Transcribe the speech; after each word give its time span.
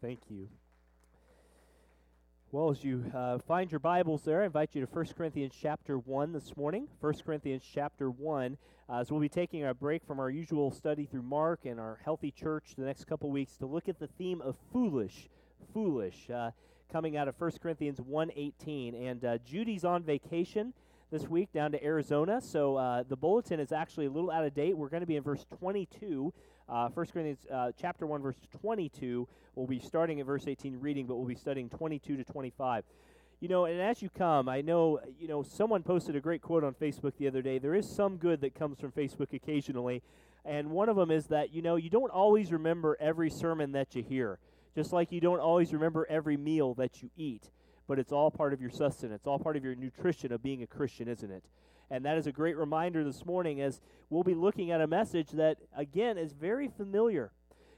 Thank 0.00 0.20
you. 0.30 0.48
Well, 2.52 2.70
as 2.70 2.84
you 2.84 3.04
uh, 3.14 3.38
find 3.38 3.70
your 3.70 3.80
Bibles 3.80 4.22
there, 4.22 4.42
I 4.42 4.46
invite 4.46 4.70
you 4.74 4.86
to 4.86 4.86
1 4.86 5.06
Corinthians 5.16 5.54
chapter 5.60 5.98
1 5.98 6.32
this 6.32 6.56
morning. 6.56 6.86
1 7.00 7.14
Corinthians 7.26 7.64
chapter 7.74 8.08
1, 8.08 8.56
uh, 8.88 9.00
as 9.00 9.10
we'll 9.10 9.20
be 9.20 9.28
taking 9.28 9.64
a 9.64 9.74
break 9.74 10.04
from 10.06 10.20
our 10.20 10.30
usual 10.30 10.70
study 10.70 11.04
through 11.04 11.22
Mark 11.22 11.64
and 11.64 11.80
our 11.80 11.98
healthy 12.04 12.30
church 12.30 12.74
the 12.78 12.84
next 12.84 13.06
couple 13.08 13.28
weeks 13.30 13.56
to 13.56 13.66
look 13.66 13.88
at 13.88 13.98
the 13.98 14.06
theme 14.06 14.40
of 14.40 14.56
foolish, 14.72 15.28
foolish, 15.74 16.30
uh, 16.30 16.52
coming 16.92 17.16
out 17.16 17.26
of 17.26 17.34
1 17.38 17.50
Corinthians 17.60 17.98
1.18. 17.98 19.10
And 19.10 19.24
uh, 19.24 19.38
Judy's 19.38 19.84
on 19.84 20.04
vacation 20.04 20.74
this 21.10 21.26
week 21.26 21.52
down 21.52 21.72
to 21.72 21.84
Arizona, 21.84 22.40
so 22.40 22.76
uh, 22.76 23.02
the 23.02 23.16
bulletin 23.16 23.58
is 23.58 23.72
actually 23.72 24.06
a 24.06 24.10
little 24.10 24.30
out 24.30 24.44
of 24.44 24.54
date. 24.54 24.76
We're 24.76 24.90
going 24.90 25.00
to 25.00 25.06
be 25.06 25.16
in 25.16 25.22
verse 25.22 25.44
22 25.58 26.32
uh, 26.68 26.88
1 26.88 27.06
Corinthians 27.06 27.46
uh, 27.52 27.72
chapter 27.80 28.06
1, 28.06 28.22
verse 28.22 28.36
22. 28.60 29.26
We'll 29.54 29.66
be 29.66 29.78
starting 29.78 30.20
at 30.20 30.26
verse 30.26 30.46
18 30.46 30.80
reading, 30.80 31.06
but 31.06 31.16
we'll 31.16 31.26
be 31.26 31.34
studying 31.34 31.68
22 31.68 32.16
to 32.16 32.24
25. 32.24 32.84
You 33.40 33.48
know, 33.48 33.66
and 33.66 33.80
as 33.80 34.02
you 34.02 34.10
come, 34.10 34.48
I 34.48 34.60
know, 34.60 35.00
you 35.18 35.28
know, 35.28 35.42
someone 35.42 35.82
posted 35.82 36.16
a 36.16 36.20
great 36.20 36.42
quote 36.42 36.64
on 36.64 36.74
Facebook 36.74 37.12
the 37.18 37.28
other 37.28 37.40
day. 37.40 37.58
There 37.58 37.74
is 37.74 37.88
some 37.88 38.16
good 38.16 38.40
that 38.40 38.54
comes 38.54 38.80
from 38.80 38.92
Facebook 38.92 39.32
occasionally. 39.32 40.02
And 40.44 40.70
one 40.70 40.88
of 40.88 40.96
them 40.96 41.10
is 41.10 41.26
that, 41.26 41.52
you 41.52 41.62
know, 41.62 41.76
you 41.76 41.90
don't 41.90 42.10
always 42.10 42.52
remember 42.52 42.96
every 43.00 43.30
sermon 43.30 43.72
that 43.72 43.94
you 43.94 44.02
hear, 44.02 44.38
just 44.74 44.92
like 44.92 45.12
you 45.12 45.20
don't 45.20 45.40
always 45.40 45.72
remember 45.72 46.06
every 46.08 46.36
meal 46.36 46.74
that 46.74 47.02
you 47.02 47.10
eat. 47.16 47.50
But 47.86 47.98
it's 47.98 48.12
all 48.12 48.30
part 48.30 48.52
of 48.52 48.60
your 48.60 48.70
sustenance, 48.70 49.26
all 49.26 49.38
part 49.38 49.56
of 49.56 49.64
your 49.64 49.74
nutrition 49.74 50.32
of 50.32 50.42
being 50.42 50.62
a 50.62 50.66
Christian, 50.66 51.08
isn't 51.08 51.30
it? 51.30 51.44
And 51.90 52.04
that 52.04 52.18
is 52.18 52.26
a 52.26 52.32
great 52.32 52.56
reminder 52.56 53.02
this 53.02 53.24
morning 53.24 53.60
as 53.60 53.80
we'll 54.10 54.22
be 54.22 54.34
looking 54.34 54.70
at 54.70 54.80
a 54.80 54.86
message 54.86 55.30
that, 55.30 55.58
again, 55.76 56.18
is 56.18 56.32
very 56.32 56.68
familiar. 56.68 57.32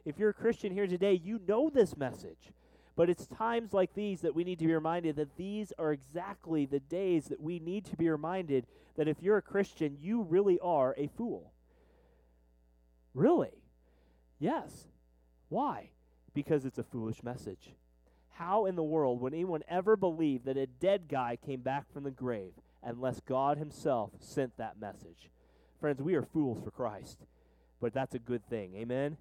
If 0.05 0.19
you're 0.19 0.31
a 0.31 0.35
Christian 0.35 0.73
here 0.73 0.87
today, 0.87 1.15
you 1.23 1.41
know 1.47 1.71
this 1.71 1.97
message. 1.97 2.53
But 2.97 3.09
it's 3.09 3.27
times 3.27 3.73
like 3.73 3.95
these 3.95 4.21
that 4.23 4.35
we 4.35 4.45
need 4.45 4.59
to 4.59 4.67
be 4.67 4.75
reminded 4.75 5.17
that 5.17 5.37
these 5.37 5.73
are 5.79 5.93
exactly 5.93 6.67
the 6.67 6.81
days 6.81 7.27
that 7.27 7.41
we 7.41 7.59
need 7.59 7.85
to 7.87 7.97
be 7.97 8.11
reminded 8.11 8.67
that 8.97 9.09
if 9.09 9.23
you're 9.23 9.39
a 9.39 9.43
Christian, 9.43 9.97
you 10.01 10.23
really 10.23 10.59
are 10.59 10.95
a 10.99 11.07
fool. 11.07 11.53
Really? 13.15 13.63
Yes. 14.39 14.89
Why? 15.49 15.91
Because 16.35 16.65
it's 16.65 16.79
a 16.79 16.85
foolish 16.85 17.23
message. 17.23 17.75
How 18.31 18.67
in 18.67 18.75
the 18.75 18.83
world 18.83 19.21
would 19.21 19.35
anyone 19.35 19.63
ever 19.69 19.97
believe 19.97 20.45
that 20.45 20.57
a 20.57 20.67
dead 20.67 21.09
guy 21.09 21.37
came 21.37 21.61
back 21.61 21.93
from 21.93 22.05
the 22.05 22.11
grave? 22.11 22.53
Unless 22.83 23.21
God 23.21 23.59
Himself 23.59 24.11
sent 24.21 24.57
that 24.57 24.81
message. 24.81 25.31
Friends, 25.81 26.03
we 26.03 26.15
are 26.15 26.23
fools 26.23 26.63
for 26.63 26.71
Christ, 26.71 27.25
but 27.81 27.95
that's 27.95 28.15
a 28.15 28.19
good 28.19 28.47
thing. 28.49 28.75
Amen? 28.77 29.17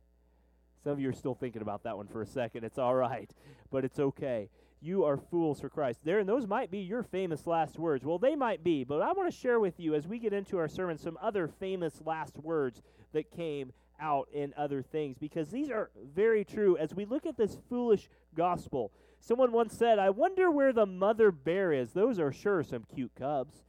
Some 0.83 0.93
of 0.93 0.99
you 0.99 1.09
are 1.09 1.13
still 1.13 1.35
thinking 1.35 1.61
about 1.61 1.83
that 1.83 1.97
one 1.97 2.07
for 2.07 2.21
a 2.21 2.27
second. 2.27 2.63
It's 2.63 2.77
all 2.77 2.95
right, 2.95 3.29
but 3.71 3.83
it's 3.83 3.99
okay. 3.99 4.49
You 4.81 5.03
are 5.03 5.17
fools 5.17 5.59
for 5.59 5.69
Christ. 5.69 5.99
There, 6.05 6.19
and 6.19 6.29
those 6.29 6.47
might 6.47 6.71
be 6.71 6.79
your 6.79 7.03
famous 7.03 7.45
last 7.45 7.77
words. 7.77 8.05
Well, 8.05 8.17
they 8.17 8.35
might 8.35 8.63
be, 8.63 8.85
but 8.85 9.01
I 9.01 9.11
want 9.11 9.31
to 9.31 9.38
share 9.38 9.59
with 9.59 9.77
you 9.77 9.94
as 9.94 10.07
we 10.07 10.19
get 10.19 10.31
into 10.31 10.57
our 10.57 10.69
sermon 10.69 10.97
some 10.97 11.17
other 11.21 11.49
famous 11.49 12.01
last 12.05 12.38
words 12.38 12.81
that 13.11 13.29
came 13.31 13.73
out 13.99 14.29
in 14.31 14.53
other 14.57 14.81
things 14.81 15.17
because 15.17 15.49
these 15.49 15.69
are 15.69 15.89
very 16.16 16.45
true 16.45 16.77
as 16.77 16.94
we 16.94 17.05
look 17.05 17.25
at 17.25 17.38
this 17.38 17.57
foolish 17.67 18.09
gospel. 18.35 18.91
Someone 19.20 19.52
once 19.52 19.78
said, 19.78 20.00
I 20.00 20.09
wonder 20.09 20.50
where 20.50 20.73
the 20.73 20.86
mother 20.86 21.31
bear 21.31 21.72
is. 21.72 21.92
Those 21.92 22.20
are 22.20 22.31
sure 22.31 22.64
some 22.64 22.86
cute 22.94 23.12
cubs. 23.16 23.64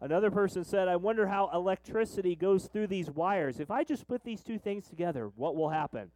Another 0.00 0.30
person 0.30 0.62
said, 0.62 0.86
I 0.86 0.96
wonder 0.96 1.26
how 1.26 1.50
electricity 1.52 2.36
goes 2.36 2.66
through 2.66 2.86
these 2.86 3.10
wires. 3.10 3.58
If 3.58 3.70
I 3.70 3.82
just 3.82 4.06
put 4.06 4.22
these 4.22 4.42
two 4.42 4.58
things 4.58 4.86
together, 4.86 5.30
what 5.34 5.56
will 5.56 5.70
happen? 5.70 6.12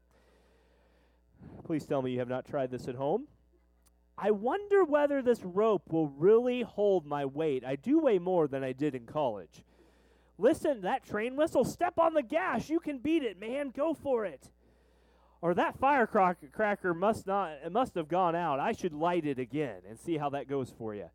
Please 1.65 1.85
tell 1.85 2.01
me 2.01 2.13
you 2.13 2.21
have 2.21 2.29
not 2.29 2.47
tried 2.47 2.71
this 2.71 2.87
at 2.87 2.95
home. 2.95 3.27
I 4.17 4.31
wonder 4.31 4.85
whether 4.85 5.21
this 5.21 5.43
rope 5.43 5.91
will 5.91 6.09
really 6.09 6.63
hold 6.63 7.05
my 7.05 7.25
weight. 7.25 7.65
I 7.65 7.75
do 7.75 7.99
weigh 7.99 8.21
more 8.21 8.47
than 8.47 8.63
I 8.63 8.73
did 8.73 8.95
in 8.95 9.05
college. 9.05 9.65
Listen, 10.39 10.83
that 10.83 11.05
train 11.05 11.34
whistle, 11.34 11.65
step 11.65 11.99
on 11.99 12.15
the 12.15 12.22
gas. 12.22 12.71
You 12.71 12.78
can 12.78 12.99
beat 12.99 13.25
it, 13.25 13.41
man. 13.41 13.71
Go 13.71 13.95
for 13.95 14.25
it 14.25 14.52
or 15.42 15.54
that 15.54 15.78
firecracker 15.78 16.94
must 16.94 17.26
not 17.26 17.50
it 17.64 17.72
must 17.72 17.97
have 17.97 18.08
gone 18.08 18.34
out. 18.34 18.60
I 18.60 18.72
should 18.72 18.94
light 18.94 19.26
it 19.26 19.38
again 19.38 19.82
and 19.86 19.98
see 19.98 20.16
how 20.16 20.30
that 20.30 20.48
goes 20.48 20.72
for 20.78 20.94
you. 20.94 21.10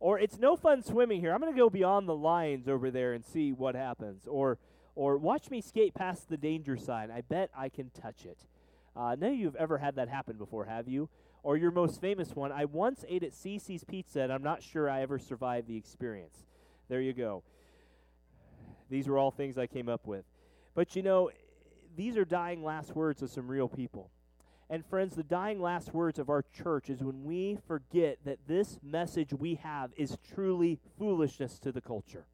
Or 0.00 0.18
it's 0.18 0.38
no 0.38 0.56
fun 0.56 0.82
swimming 0.82 1.20
here. 1.20 1.32
I'm 1.32 1.40
going 1.40 1.52
to 1.52 1.58
go 1.58 1.70
beyond 1.70 2.08
the 2.08 2.16
lines 2.16 2.68
over 2.68 2.90
there 2.90 3.12
and 3.12 3.24
see 3.24 3.52
what 3.52 3.74
happens. 3.74 4.26
Or 4.26 4.58
or 4.94 5.18
watch 5.18 5.50
me 5.50 5.60
skate 5.60 5.94
past 5.94 6.30
the 6.30 6.38
danger 6.38 6.76
sign. 6.76 7.10
I 7.10 7.20
bet 7.20 7.50
I 7.56 7.68
can 7.68 7.90
touch 7.90 8.24
it. 8.24 8.38
Uh, 8.96 9.14
none 9.18 9.32
of 9.32 9.38
you 9.38 9.44
have 9.44 9.56
ever 9.56 9.76
had 9.76 9.96
that 9.96 10.08
happen 10.08 10.38
before, 10.38 10.64
have 10.64 10.88
you? 10.88 11.10
Or 11.42 11.58
your 11.58 11.70
most 11.70 12.00
famous 12.00 12.34
one, 12.34 12.50
I 12.50 12.64
once 12.64 13.04
ate 13.06 13.22
at 13.22 13.32
Cici's 13.32 13.84
Pizza, 13.84 14.22
and 14.22 14.32
I'm 14.32 14.42
not 14.42 14.62
sure 14.62 14.88
I 14.88 15.02
ever 15.02 15.18
survived 15.18 15.68
the 15.68 15.76
experience. 15.76 16.46
There 16.88 17.02
you 17.02 17.12
go. 17.12 17.42
These 18.88 19.06
were 19.06 19.18
all 19.18 19.30
things 19.30 19.58
I 19.58 19.66
came 19.66 19.90
up 19.90 20.06
with. 20.06 20.24
But 20.74 20.96
you 20.96 21.02
know, 21.02 21.30
these 21.96 22.16
are 22.16 22.24
dying 22.24 22.62
last 22.62 22.94
words 22.94 23.22
of 23.22 23.30
some 23.30 23.48
real 23.48 23.68
people. 23.68 24.10
And 24.68 24.84
friends, 24.84 25.14
the 25.14 25.22
dying 25.22 25.60
last 25.60 25.94
words 25.94 26.18
of 26.18 26.28
our 26.28 26.44
church 26.52 26.90
is 26.90 27.02
when 27.02 27.24
we 27.24 27.58
forget 27.68 28.18
that 28.24 28.38
this 28.48 28.78
message 28.82 29.32
we 29.32 29.54
have 29.56 29.92
is 29.96 30.18
truly 30.34 30.78
foolishness 30.98 31.58
to 31.60 31.70
the 31.70 31.80
culture. 31.80 32.26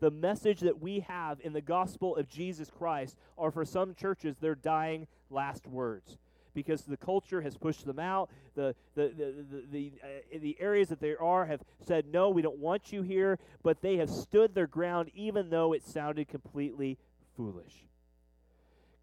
The 0.00 0.10
message 0.10 0.60
that 0.60 0.80
we 0.80 1.00
have 1.00 1.38
in 1.40 1.52
the 1.52 1.60
gospel 1.60 2.16
of 2.16 2.28
Jesus 2.28 2.70
Christ 2.70 3.16
are 3.38 3.52
for 3.52 3.64
some 3.64 3.94
churches 3.94 4.38
their 4.38 4.56
dying 4.56 5.06
last 5.30 5.66
words 5.66 6.18
because 6.54 6.82
the 6.82 6.96
culture 6.96 7.40
has 7.40 7.56
pushed 7.56 7.86
them 7.86 7.98
out. 7.98 8.30
The 8.54 8.74
the 8.96 9.12
the 9.16 9.44
the, 9.50 9.64
the, 9.70 9.92
uh, 10.02 10.38
the 10.40 10.56
areas 10.60 10.88
that 10.88 11.00
they 11.00 11.14
are 11.14 11.46
have 11.46 11.62
said 11.86 12.06
no, 12.12 12.30
we 12.30 12.42
don't 12.42 12.58
want 12.58 12.92
you 12.92 13.02
here, 13.02 13.38
but 13.62 13.80
they 13.80 13.96
have 13.96 14.10
stood 14.10 14.54
their 14.54 14.66
ground 14.66 15.10
even 15.14 15.50
though 15.50 15.72
it 15.72 15.84
sounded 15.84 16.28
completely 16.28 16.98
foolish. 17.36 17.86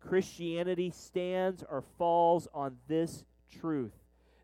Christianity 0.01 0.89
stands 0.89 1.63
or 1.69 1.84
falls 1.97 2.47
on 2.53 2.78
this 2.88 3.23
truth 3.59 3.94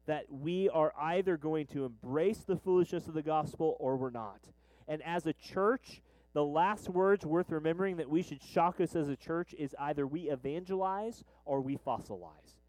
that 0.06 0.26
we 0.30 0.70
are 0.70 0.94
either 0.98 1.36
going 1.36 1.68
to 1.68 1.86
embrace 1.86 2.40
the 2.40 2.56
foolishness 2.56 3.08
of 3.08 3.14
the 3.14 3.22
gospel 3.22 3.76
or 3.80 3.98
we're 3.98 4.10
not. 4.10 4.40
And 4.88 5.02
as 5.02 5.26
a 5.26 5.34
church, 5.34 6.02
the 6.34 6.46
last 6.46 6.90
words 6.90 7.26
worth 7.26 7.52
remembering 7.52 7.98
that 7.98 8.10
we 8.10 8.22
should 8.22 8.42
shock 8.42 8.80
us 8.80 8.96
as 8.96 9.10
a 9.10 9.16
church 9.16 9.54
is 9.58 9.76
either 9.80 10.08
we 10.08 10.30
evangelize 10.30 11.24
or 11.46 11.62
we 11.62 11.78
fossilize. 11.78 12.60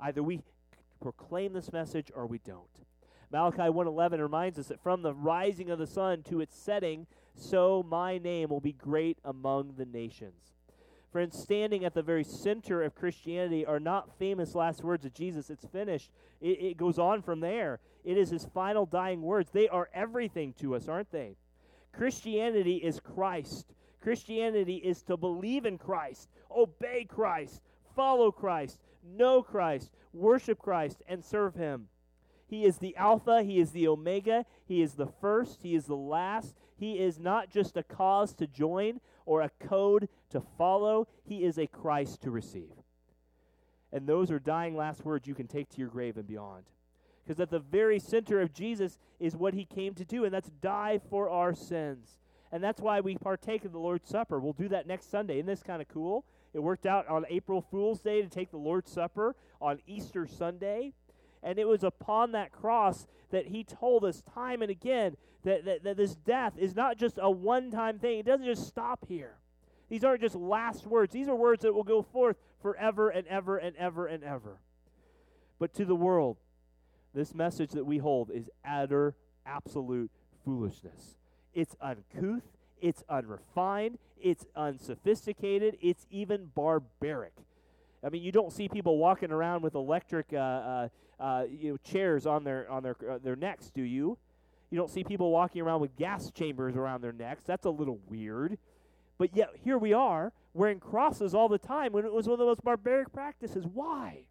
Either 0.00 0.22
we 0.22 0.42
proclaim 1.00 1.52
this 1.52 1.72
message 1.72 2.10
or 2.14 2.26
we 2.26 2.38
don't. 2.38 2.84
Malachi 3.30 3.70
1:11 3.70 4.20
reminds 4.20 4.58
us 4.58 4.68
that 4.68 4.80
from 4.80 5.02
the 5.02 5.14
rising 5.14 5.70
of 5.70 5.78
the 5.78 5.86
sun 5.86 6.22
to 6.24 6.40
its 6.40 6.56
setting, 6.56 7.06
so 7.34 7.82
my 7.82 8.18
name 8.18 8.50
will 8.50 8.60
be 8.60 8.72
great 8.72 9.18
among 9.24 9.74
the 9.76 9.86
nations. 9.86 10.55
Friends, 11.12 11.38
standing 11.38 11.84
at 11.84 11.94
the 11.94 12.02
very 12.02 12.24
center 12.24 12.82
of 12.82 12.94
Christianity 12.94 13.64
are 13.64 13.80
not 13.80 14.18
famous 14.18 14.54
last 14.54 14.82
words 14.82 15.04
of 15.04 15.14
Jesus. 15.14 15.50
It's 15.50 15.64
finished. 15.66 16.10
It, 16.40 16.60
it 16.60 16.76
goes 16.76 16.98
on 16.98 17.22
from 17.22 17.40
there. 17.40 17.80
It 18.04 18.18
is 18.18 18.30
his 18.30 18.44
final 18.52 18.86
dying 18.86 19.22
words. 19.22 19.50
They 19.50 19.68
are 19.68 19.88
everything 19.94 20.52
to 20.60 20.74
us, 20.74 20.88
aren't 20.88 21.10
they? 21.10 21.36
Christianity 21.92 22.76
is 22.76 23.00
Christ. 23.00 23.72
Christianity 24.02 24.76
is 24.76 25.02
to 25.02 25.16
believe 25.16 25.64
in 25.64 25.78
Christ, 25.78 26.28
obey 26.54 27.04
Christ, 27.08 27.62
follow 27.96 28.30
Christ, 28.30 28.78
know 29.02 29.42
Christ, 29.42 29.90
worship 30.12 30.58
Christ, 30.58 31.02
and 31.08 31.24
serve 31.24 31.54
him. 31.54 31.88
He 32.46 32.64
is 32.64 32.78
the 32.78 32.94
Alpha, 32.96 33.42
He 33.42 33.58
is 33.58 33.72
the 33.72 33.88
Omega, 33.88 34.44
He 34.66 34.80
is 34.80 34.94
the 34.94 35.08
first, 35.20 35.62
He 35.62 35.74
is 35.74 35.86
the 35.86 35.96
last. 35.96 36.54
He 36.76 36.98
is 36.98 37.18
not 37.18 37.50
just 37.50 37.76
a 37.76 37.82
cause 37.82 38.34
to 38.34 38.46
join 38.46 39.00
or 39.24 39.40
a 39.42 39.50
code 39.60 40.08
to 40.30 40.40
follow, 40.40 41.08
He 41.24 41.44
is 41.44 41.58
a 41.58 41.66
Christ 41.66 42.22
to 42.22 42.30
receive. 42.30 42.72
And 43.92 44.06
those 44.06 44.30
are 44.30 44.38
dying 44.38 44.76
last 44.76 45.04
words 45.04 45.26
you 45.26 45.34
can 45.34 45.46
take 45.46 45.70
to 45.70 45.78
your 45.78 45.88
grave 45.88 46.16
and 46.16 46.26
beyond. 46.26 46.64
Because 47.24 47.40
at 47.40 47.50
the 47.50 47.58
very 47.58 47.98
center 47.98 48.40
of 48.40 48.52
Jesus 48.52 48.98
is 49.18 49.36
what 49.36 49.54
He 49.54 49.64
came 49.64 49.94
to 49.94 50.04
do, 50.04 50.24
and 50.24 50.32
that's 50.32 50.50
die 50.60 51.00
for 51.10 51.30
our 51.30 51.54
sins. 51.54 52.18
And 52.52 52.62
that's 52.62 52.80
why 52.80 53.00
we 53.00 53.16
partake 53.16 53.64
of 53.64 53.72
the 53.72 53.78
Lord's 53.78 54.08
Supper. 54.08 54.38
We'll 54.38 54.52
do 54.52 54.68
that 54.68 54.86
next 54.86 55.10
Sunday. 55.10 55.38
Isn't 55.38 55.46
this 55.46 55.62
kind 55.62 55.82
of 55.82 55.88
cool? 55.88 56.24
It 56.54 56.60
worked 56.60 56.86
out 56.86 57.08
on 57.08 57.26
April 57.28 57.60
Fool's 57.60 58.00
Day 58.00 58.22
to 58.22 58.28
take 58.28 58.50
the 58.50 58.56
Lord's 58.56 58.92
Supper 58.92 59.34
on 59.60 59.80
Easter 59.86 60.26
Sunday. 60.26 60.92
And 61.46 61.60
it 61.60 61.68
was 61.68 61.84
upon 61.84 62.32
that 62.32 62.50
cross 62.50 63.06
that 63.30 63.46
he 63.46 63.62
told 63.62 64.04
us 64.04 64.20
time 64.34 64.62
and 64.62 64.70
again 64.70 65.16
that, 65.44 65.64
that, 65.64 65.84
that 65.84 65.96
this 65.96 66.16
death 66.16 66.54
is 66.58 66.74
not 66.74 66.98
just 66.98 67.20
a 67.22 67.30
one 67.30 67.70
time 67.70 68.00
thing. 68.00 68.18
It 68.18 68.26
doesn't 68.26 68.44
just 68.44 68.66
stop 68.66 69.06
here. 69.06 69.36
These 69.88 70.02
aren't 70.02 70.22
just 70.22 70.34
last 70.34 70.88
words, 70.88 71.12
these 71.12 71.28
are 71.28 71.36
words 71.36 71.62
that 71.62 71.72
will 71.72 71.84
go 71.84 72.02
forth 72.02 72.36
forever 72.60 73.08
and 73.10 73.24
ever 73.28 73.56
and 73.58 73.76
ever 73.76 74.08
and 74.08 74.24
ever. 74.24 74.58
But 75.60 75.72
to 75.74 75.84
the 75.84 75.94
world, 75.94 76.38
this 77.14 77.32
message 77.32 77.70
that 77.70 77.86
we 77.86 77.98
hold 77.98 78.32
is 78.32 78.50
utter, 78.68 79.14
absolute 79.46 80.10
foolishness. 80.44 81.16
It's 81.54 81.76
uncouth, 81.80 82.42
it's 82.80 83.04
unrefined, 83.08 83.98
it's 84.20 84.44
unsophisticated, 84.56 85.76
it's 85.80 86.06
even 86.10 86.50
barbaric. 86.52 87.34
I 88.04 88.08
mean, 88.08 88.22
you 88.22 88.32
don't 88.32 88.52
see 88.52 88.68
people 88.68 88.98
walking 88.98 89.30
around 89.30 89.62
with 89.62 89.74
electric 89.74 90.32
uh, 90.32 90.36
uh, 90.36 90.88
uh, 91.18 91.44
you 91.48 91.70
know, 91.70 91.76
chairs 91.78 92.26
on 92.26 92.44
their 92.44 92.70
on 92.70 92.82
their 92.82 92.96
uh, 93.10 93.18
their 93.18 93.36
necks, 93.36 93.70
do 93.70 93.82
you? 93.82 94.18
You 94.70 94.78
don't 94.78 94.90
see 94.90 95.04
people 95.04 95.30
walking 95.30 95.62
around 95.62 95.80
with 95.80 95.96
gas 95.96 96.30
chambers 96.30 96.76
around 96.76 97.00
their 97.02 97.12
necks. 97.12 97.44
That's 97.44 97.66
a 97.66 97.70
little 97.70 98.00
weird. 98.08 98.58
But 99.18 99.34
yet 99.34 99.50
here 99.64 99.78
we 99.78 99.92
are 99.92 100.32
wearing 100.52 100.80
crosses 100.80 101.34
all 101.34 101.48
the 101.48 101.58
time 101.58 101.92
when 101.92 102.04
it 102.04 102.12
was 102.12 102.26
one 102.26 102.34
of 102.34 102.38
the 102.40 102.46
most 102.46 102.62
barbaric 102.62 103.12
practices. 103.12 103.64
Why? 103.72 104.24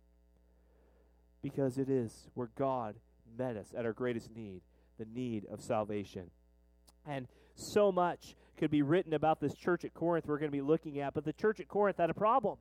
Because 1.41 1.77
it 1.77 1.89
is 1.89 2.27
where 2.33 2.49
God 2.57 2.95
met 3.37 3.55
us 3.55 3.73
at 3.77 3.85
our 3.85 3.93
greatest 3.93 4.35
need, 4.35 4.61
the 4.99 5.05
need 5.05 5.45
of 5.51 5.61
salvation. 5.61 6.29
And 7.05 7.27
so 7.55 7.91
much 7.91 8.35
could 8.57 8.71
be 8.71 8.81
written 8.81 9.13
about 9.13 9.39
this 9.39 9.53
church 9.55 9.85
at 9.85 9.93
Corinth 9.93 10.25
we're 10.27 10.37
going 10.39 10.51
to 10.51 10.55
be 10.55 10.61
looking 10.61 10.99
at, 10.99 11.13
but 11.13 11.25
the 11.25 11.33
church 11.33 11.59
at 11.59 11.67
Corinth 11.67 11.97
had 11.97 12.09
a 12.09 12.13
problem. 12.15 12.57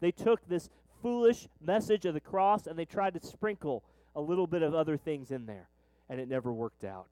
They 0.00 0.12
took 0.12 0.46
this 0.48 0.68
foolish 1.02 1.48
message 1.60 2.04
of 2.04 2.14
the 2.14 2.20
cross 2.20 2.66
and 2.66 2.78
they 2.78 2.84
tried 2.84 3.14
to 3.14 3.26
sprinkle 3.26 3.84
a 4.14 4.20
little 4.20 4.46
bit 4.46 4.62
of 4.62 4.74
other 4.74 4.96
things 4.96 5.30
in 5.30 5.46
there, 5.46 5.68
and 6.08 6.20
it 6.20 6.28
never 6.28 6.52
worked 6.52 6.84
out. 6.84 7.08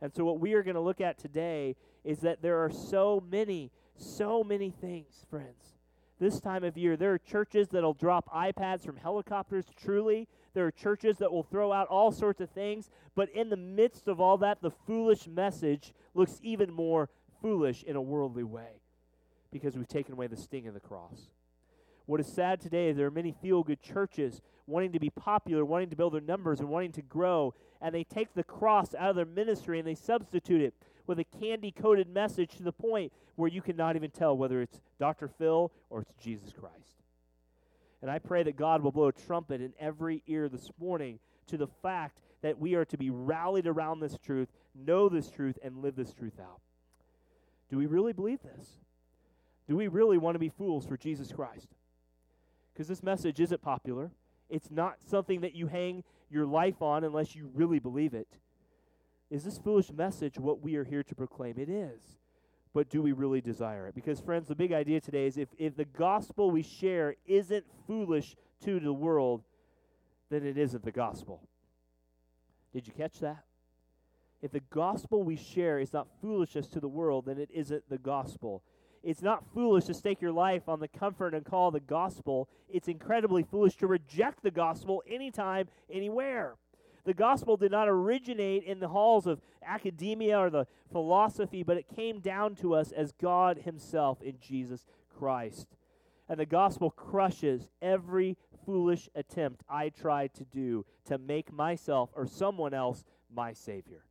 And 0.00 0.12
so, 0.12 0.24
what 0.24 0.40
we 0.40 0.54
are 0.54 0.62
going 0.62 0.74
to 0.74 0.80
look 0.80 1.00
at 1.00 1.18
today 1.18 1.76
is 2.04 2.20
that 2.20 2.42
there 2.42 2.58
are 2.58 2.70
so 2.70 3.22
many, 3.30 3.70
so 3.96 4.44
many 4.44 4.70
things, 4.70 5.24
friends. 5.30 5.74
This 6.20 6.40
time 6.40 6.64
of 6.64 6.76
year, 6.76 6.96
there 6.96 7.14
are 7.14 7.18
churches 7.18 7.68
that'll 7.68 7.94
drop 7.94 8.28
iPads 8.32 8.84
from 8.84 8.96
helicopters, 8.96 9.66
truly. 9.80 10.26
There 10.52 10.66
are 10.66 10.72
churches 10.72 11.18
that 11.18 11.30
will 11.30 11.44
throw 11.44 11.72
out 11.72 11.86
all 11.88 12.10
sorts 12.10 12.40
of 12.40 12.50
things, 12.50 12.90
but 13.14 13.28
in 13.30 13.50
the 13.50 13.56
midst 13.56 14.08
of 14.08 14.20
all 14.20 14.36
that, 14.38 14.60
the 14.60 14.70
foolish 14.70 15.28
message 15.28 15.92
looks 16.14 16.40
even 16.42 16.72
more 16.72 17.08
foolish 17.40 17.84
in 17.84 17.94
a 17.94 18.02
worldly 18.02 18.42
way 18.42 18.80
because 19.52 19.76
we've 19.76 19.88
taken 19.88 20.12
away 20.12 20.26
the 20.26 20.36
sting 20.36 20.66
of 20.66 20.74
the 20.74 20.80
cross. 20.80 21.28
What 22.08 22.20
is 22.20 22.26
sad 22.26 22.58
today 22.62 22.88
is 22.88 22.96
there 22.96 23.06
are 23.06 23.10
many 23.10 23.32
feel 23.32 23.62
good 23.62 23.82
churches 23.82 24.40
wanting 24.66 24.92
to 24.92 24.98
be 24.98 25.10
popular, 25.10 25.62
wanting 25.62 25.90
to 25.90 25.96
build 25.96 26.14
their 26.14 26.22
numbers, 26.22 26.58
and 26.58 26.70
wanting 26.70 26.92
to 26.92 27.02
grow, 27.02 27.52
and 27.82 27.94
they 27.94 28.02
take 28.02 28.32
the 28.32 28.42
cross 28.42 28.94
out 28.94 29.10
of 29.10 29.16
their 29.16 29.26
ministry 29.26 29.78
and 29.78 29.86
they 29.86 29.94
substitute 29.94 30.62
it 30.62 30.72
with 31.06 31.18
a 31.18 31.24
candy 31.24 31.70
coated 31.70 32.08
message 32.08 32.56
to 32.56 32.62
the 32.62 32.72
point 32.72 33.12
where 33.36 33.50
you 33.50 33.60
cannot 33.60 33.94
even 33.94 34.10
tell 34.10 34.34
whether 34.34 34.62
it's 34.62 34.80
Dr. 34.98 35.28
Phil 35.28 35.70
or 35.90 36.00
it's 36.00 36.14
Jesus 36.14 36.50
Christ. 36.58 37.02
And 38.00 38.10
I 38.10 38.18
pray 38.18 38.42
that 38.42 38.56
God 38.56 38.80
will 38.80 38.90
blow 38.90 39.08
a 39.08 39.12
trumpet 39.12 39.60
in 39.60 39.74
every 39.78 40.22
ear 40.26 40.48
this 40.48 40.70
morning 40.80 41.18
to 41.48 41.58
the 41.58 41.68
fact 41.82 42.20
that 42.40 42.58
we 42.58 42.74
are 42.74 42.86
to 42.86 42.96
be 42.96 43.10
rallied 43.10 43.66
around 43.66 44.00
this 44.00 44.16
truth, 44.16 44.48
know 44.74 45.10
this 45.10 45.30
truth, 45.30 45.58
and 45.62 45.82
live 45.82 45.94
this 45.96 46.14
truth 46.14 46.40
out. 46.40 46.62
Do 47.68 47.76
we 47.76 47.84
really 47.84 48.14
believe 48.14 48.40
this? 48.40 48.66
Do 49.68 49.76
we 49.76 49.88
really 49.88 50.16
want 50.16 50.36
to 50.36 50.38
be 50.38 50.48
fools 50.48 50.86
for 50.86 50.96
Jesus 50.96 51.30
Christ? 51.30 51.68
Because 52.78 52.86
this 52.86 53.02
message 53.02 53.40
isn't 53.40 53.60
popular. 53.60 54.12
It's 54.48 54.70
not 54.70 54.98
something 55.04 55.40
that 55.40 55.52
you 55.52 55.66
hang 55.66 56.04
your 56.30 56.46
life 56.46 56.80
on 56.80 57.02
unless 57.02 57.34
you 57.34 57.50
really 57.52 57.80
believe 57.80 58.14
it. 58.14 58.28
Is 59.30 59.42
this 59.42 59.58
foolish 59.58 59.90
message 59.90 60.38
what 60.38 60.62
we 60.62 60.76
are 60.76 60.84
here 60.84 61.02
to 61.02 61.14
proclaim? 61.16 61.58
It 61.58 61.68
is. 61.68 62.00
But 62.72 62.88
do 62.88 63.02
we 63.02 63.10
really 63.10 63.40
desire 63.40 63.88
it? 63.88 63.96
Because, 63.96 64.20
friends, 64.20 64.46
the 64.46 64.54
big 64.54 64.72
idea 64.72 65.00
today 65.00 65.26
is 65.26 65.36
if, 65.36 65.48
if 65.58 65.76
the 65.76 65.86
gospel 65.86 66.52
we 66.52 66.62
share 66.62 67.16
isn't 67.26 67.64
foolish 67.88 68.36
to 68.64 68.78
the 68.78 68.92
world, 68.92 69.42
then 70.30 70.46
it 70.46 70.56
isn't 70.56 70.84
the 70.84 70.92
gospel. 70.92 71.42
Did 72.72 72.86
you 72.86 72.92
catch 72.92 73.18
that? 73.18 73.42
If 74.40 74.52
the 74.52 74.62
gospel 74.70 75.24
we 75.24 75.34
share 75.34 75.80
is 75.80 75.92
not 75.92 76.06
foolishness 76.20 76.68
to 76.68 76.78
the 76.78 76.86
world, 76.86 77.26
then 77.26 77.38
it 77.38 77.50
isn't 77.52 77.88
the 77.88 77.98
gospel. 77.98 78.62
It's 79.02 79.22
not 79.22 79.44
foolish 79.54 79.84
to 79.84 79.94
stake 79.94 80.20
your 80.20 80.32
life 80.32 80.68
on 80.68 80.80
the 80.80 80.88
comfort 80.88 81.34
and 81.34 81.44
call 81.44 81.68
of 81.68 81.74
the 81.74 81.80
gospel. 81.80 82.48
It's 82.68 82.88
incredibly 82.88 83.42
foolish 83.42 83.76
to 83.76 83.86
reject 83.86 84.42
the 84.42 84.50
gospel 84.50 85.02
anytime, 85.08 85.68
anywhere. 85.90 86.56
The 87.04 87.14
gospel 87.14 87.56
did 87.56 87.70
not 87.70 87.88
originate 87.88 88.64
in 88.64 88.80
the 88.80 88.88
halls 88.88 89.26
of 89.26 89.40
academia 89.64 90.38
or 90.38 90.50
the 90.50 90.66
philosophy, 90.92 91.62
but 91.62 91.76
it 91.76 91.86
came 91.94 92.20
down 92.20 92.54
to 92.56 92.74
us 92.74 92.92
as 92.92 93.12
God 93.12 93.58
Himself 93.64 94.20
in 94.20 94.38
Jesus 94.40 94.84
Christ. 95.18 95.68
And 96.28 96.38
the 96.38 96.46
gospel 96.46 96.90
crushes 96.90 97.70
every 97.80 98.36
foolish 98.66 99.08
attempt 99.14 99.62
I 99.68 99.88
try 99.88 100.26
to 100.26 100.44
do 100.44 100.84
to 101.06 101.16
make 101.16 101.50
myself 101.50 102.10
or 102.14 102.26
someone 102.26 102.74
else 102.74 103.04
my 103.34 103.54
Savior. 103.54 104.02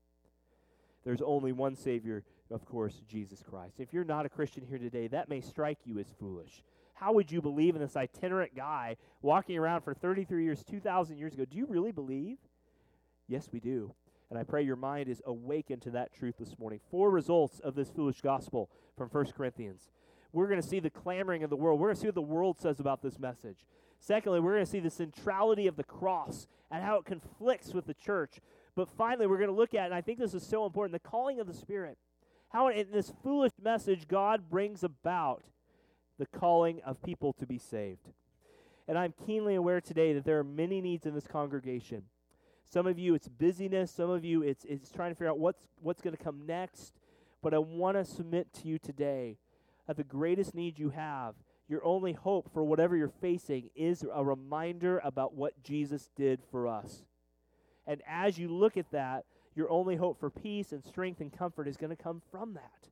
There's 1.07 1.21
only 1.21 1.54
one 1.54 1.77
Savior 1.77 2.25
of 2.51 2.65
course, 2.65 3.01
Jesus 3.07 3.42
Christ. 3.42 3.75
If 3.80 3.94
you're 3.94 4.04
not 4.04 4.25
a 4.25 4.30
Christian 4.30 4.65
here 4.68 4.77
today, 4.77 5.07
that 5.07 5.30
may 5.30 5.39
strike 5.39 5.77
you 5.86 6.00
as 6.00 6.07
foolish. 6.19 6.62
How 6.95 7.13
would 7.13 7.31
you 7.31 7.42
believe 7.42 7.75
in 7.75 7.81
this 7.81 7.95
itinerant 7.95 8.57
guy 8.57 8.98
walking 9.21 9.57
around 9.57 9.81
for 9.83 9.94
33 9.94 10.44
years, 10.44 10.65
2,000 10.65 11.18
years 11.18 11.33
ago? 11.33 11.45
Do 11.45 11.56
you 11.56 11.65
really 11.65 11.94
believe? 11.94 12.39
Yes, 13.25 13.48
we 13.54 13.62
do. 13.62 13.95
And 14.30 14.38
I 14.38 14.44
pray 14.44 14.63
your 14.63 14.75
mind 14.75 15.07
is 15.07 15.21
awakened 15.25 15.81
to 15.83 15.92
that 15.92 16.13
truth 16.13 16.36
this 16.38 16.59
morning. 16.59 16.81
Four 16.92 17.09
results 17.09 17.62
of 17.62 17.74
this 17.74 17.89
foolish 17.89 18.19
gospel 18.19 18.69
from 18.98 19.07
1 19.07 19.27
Corinthians. 19.27 19.89
We're 20.33 20.50
going 20.50 20.62
to 20.62 20.68
see 20.68 20.81
the 20.81 20.89
clamoring 20.89 21.42
of 21.42 21.50
the 21.50 21.56
world. 21.56 21.80
We're 21.80 21.88
going 21.88 21.95
to 21.95 22.01
see 22.01 22.07
what 22.09 22.15
the 22.15 22.21
world 22.21 22.59
says 22.59 22.81
about 22.81 23.01
this 23.01 23.18
message. 23.18 23.65
Secondly, 24.01 24.42
we're 24.42 24.56
going 24.56 24.65
to 24.65 24.71
see 24.71 24.81
the 24.81 24.89
centrality 24.89 25.68
of 25.68 25.77
the 25.77 25.86
cross 25.86 26.48
and 26.69 26.83
how 26.83 26.98
it 26.98 27.06
conflicts 27.06 27.74
with 27.74 27.88
the 27.88 27.94
church. 27.94 28.42
But 28.77 28.89
finally, 28.95 29.25
we're 29.25 29.39
going 29.39 29.50
to 29.50 29.56
look 29.56 29.74
at, 29.74 29.85
and 29.85 29.94
I 29.95 30.01
think 30.01 30.19
this 30.19 30.35
is 30.35 30.45
so 30.45 30.63
important, 30.63 30.94
the 30.94 31.09
calling 31.09 31.39
of 31.39 31.47
the 31.47 31.53
Spirit 31.53 31.97
how 32.50 32.69
in 32.69 32.91
this 32.91 33.12
foolish 33.24 33.51
message 33.62 34.07
God 34.07 34.50
brings 34.50 34.83
about 34.83 35.44
the 36.18 36.27
calling 36.27 36.79
of 36.85 37.01
people 37.01 37.33
to 37.33 37.47
be 37.47 37.57
saved. 37.57 38.07
And 38.88 38.97
I'm 38.97 39.13
keenly 39.25 39.56
aware 39.56 39.81
today 39.81 40.13
that 40.13 40.25
there 40.25 40.39
are 40.39 40.44
many 40.44 40.79
needs 40.79 41.06
in 41.06 41.13
this 41.15 41.27
congregation. 41.27 42.03
Some 42.69 42.88
of 42.88 43.00
you, 43.00 43.15
it's 43.15 43.27
busyness. 43.27 43.91
Some 43.91 44.12
of 44.12 44.24
you, 44.24 44.44
it's, 44.44 44.63
it's 44.63 44.91
trying 44.91 45.12
to 45.12 45.15
figure 45.15 45.31
out 45.31 45.39
what's, 45.39 45.68
what's 45.81 46.01
going 46.01 46.15
to 46.15 46.23
come 46.23 46.45
next. 46.45 46.94
But 47.41 47.56
I 47.56 47.57
want 47.57 47.97
to 47.97 48.06
submit 48.06 48.53
to 48.62 48.68
you 48.68 48.77
today 48.77 49.39
that 49.88 49.97
the 49.97 50.03
greatest 50.03 50.53
need 50.53 50.80
you 50.80 50.91
have, 50.91 51.33
your 51.68 51.83
only 51.83 52.13
hope 52.13 52.53
for 52.53 52.63
whatever 52.63 52.95
you're 52.95 53.09
facing, 53.09 53.71
is 53.75 54.06
a 54.13 54.23
reminder 54.23 55.01
about 55.03 55.33
what 55.33 55.63
Jesus 55.63 56.09
did 56.15 56.41
for 56.50 56.68
us. 56.68 57.03
And 57.88 58.01
as 58.07 58.38
you 58.38 58.50
look 58.50 58.78
at 58.78 58.92
that, 58.92 59.25
your 59.56 59.72
only 59.72 59.95
hope 59.95 60.19
for 60.19 60.30
peace 60.30 60.72
and 60.72 60.84
strength 60.84 61.22
and 61.22 61.36
comfort 61.36 61.68
is 61.68 61.78
going 61.78 61.89
to 61.89 61.95
come 61.95 62.22
from 62.30 62.54
that. 62.54 62.89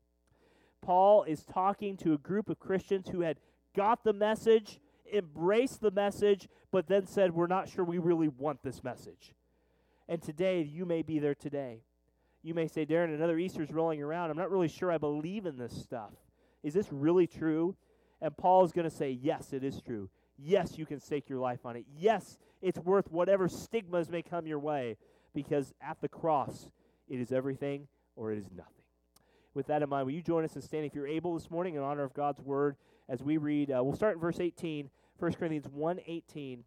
Paul 0.82 1.24
is 1.24 1.44
talking 1.44 1.98
to 1.98 2.14
a 2.14 2.18
group 2.18 2.50
of 2.50 2.60
Christians 2.60 3.10
who 3.10 3.22
had 3.22 3.38
got 3.76 4.04
the 4.04 4.14
message, 4.14 4.80
embraced 5.14 5.82
the 5.82 5.92
message, 5.92 6.48
but 6.72 6.88
then 6.88 7.06
said, 7.06 7.34
We're 7.34 7.48
not 7.48 7.70
sure 7.70 7.84
we 7.84 7.98
really 7.98 8.30
want 8.30 8.64
this 8.64 8.84
message. 8.84 9.34
And 10.08 10.22
today, 10.22 10.62
you 10.62 10.86
may 10.86 11.02
be 11.02 11.20
there 11.20 11.36
today. 11.36 11.82
You 12.44 12.54
may 12.54 12.68
say, 12.68 12.86
Darren, 12.86 13.14
another 13.14 13.40
Easter's 13.40 13.72
rolling 13.72 14.02
around. 14.02 14.30
I'm 14.30 14.38
not 14.38 14.52
really 14.52 14.68
sure 14.68 14.92
I 14.92 15.00
believe 15.00 15.48
in 15.48 15.58
this 15.58 15.74
stuff. 15.74 16.12
Is 16.62 16.74
this 16.74 16.92
really 16.92 17.26
true? 17.26 17.76
And 18.22 18.36
Paul 18.38 18.64
is 18.64 18.72
going 18.72 18.90
to 18.90 18.96
say, 18.96 19.10
Yes, 19.10 19.54
it 19.54 19.64
is 19.64 19.82
true. 19.82 20.10
Yes, 20.38 20.78
you 20.78 20.86
can 20.86 21.00
stake 21.00 21.30
your 21.30 21.40
life 21.40 21.66
on 21.66 21.76
it. 21.76 21.86
Yes, 21.98 22.38
it's 22.62 22.80
worth 22.80 23.12
whatever 23.12 23.48
stigmas 23.48 24.10
may 24.10 24.22
come 24.22 24.48
your 24.48 24.60
way 24.60 24.98
because 25.34 25.74
at 25.82 26.02
the 26.02 26.10
cross, 26.10 26.70
it 27.08 27.20
is 27.20 27.32
everything 27.32 27.88
or 28.16 28.32
it 28.32 28.38
is 28.38 28.50
nothing. 28.56 28.72
With 29.54 29.68
that 29.68 29.82
in 29.82 29.90
mind, 29.90 30.06
will 30.06 30.14
you 30.14 30.22
join 30.22 30.44
us 30.44 30.56
in 30.56 30.62
standing, 30.62 30.90
if 30.90 30.96
you're 30.96 31.08
able, 31.08 31.34
this 31.34 31.50
morning 31.50 31.76
in 31.76 31.82
honor 31.82 32.04
of 32.04 32.14
God's 32.14 32.42
word 32.42 32.76
as 33.08 33.24
we 33.24 33.38
read? 33.38 33.72
Uh, 33.72 33.82
we'll 33.84 33.96
start 33.96 34.16
in 34.16 34.20
verse 34.20 34.40
18, 34.40 34.90
1 35.18 35.34
Corinthians 35.34 35.68
1 35.70 36.00
18, 36.06 36.64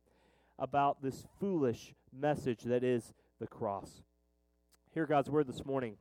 about 0.58 1.02
this 1.02 1.26
foolish 1.38 1.94
message 2.18 2.62
that 2.62 2.82
is 2.82 3.12
the 3.40 3.46
cross. 3.46 4.02
Hear 4.94 5.06
God's 5.06 5.28
word 5.28 5.46
this 5.46 5.66
morning 5.66 5.96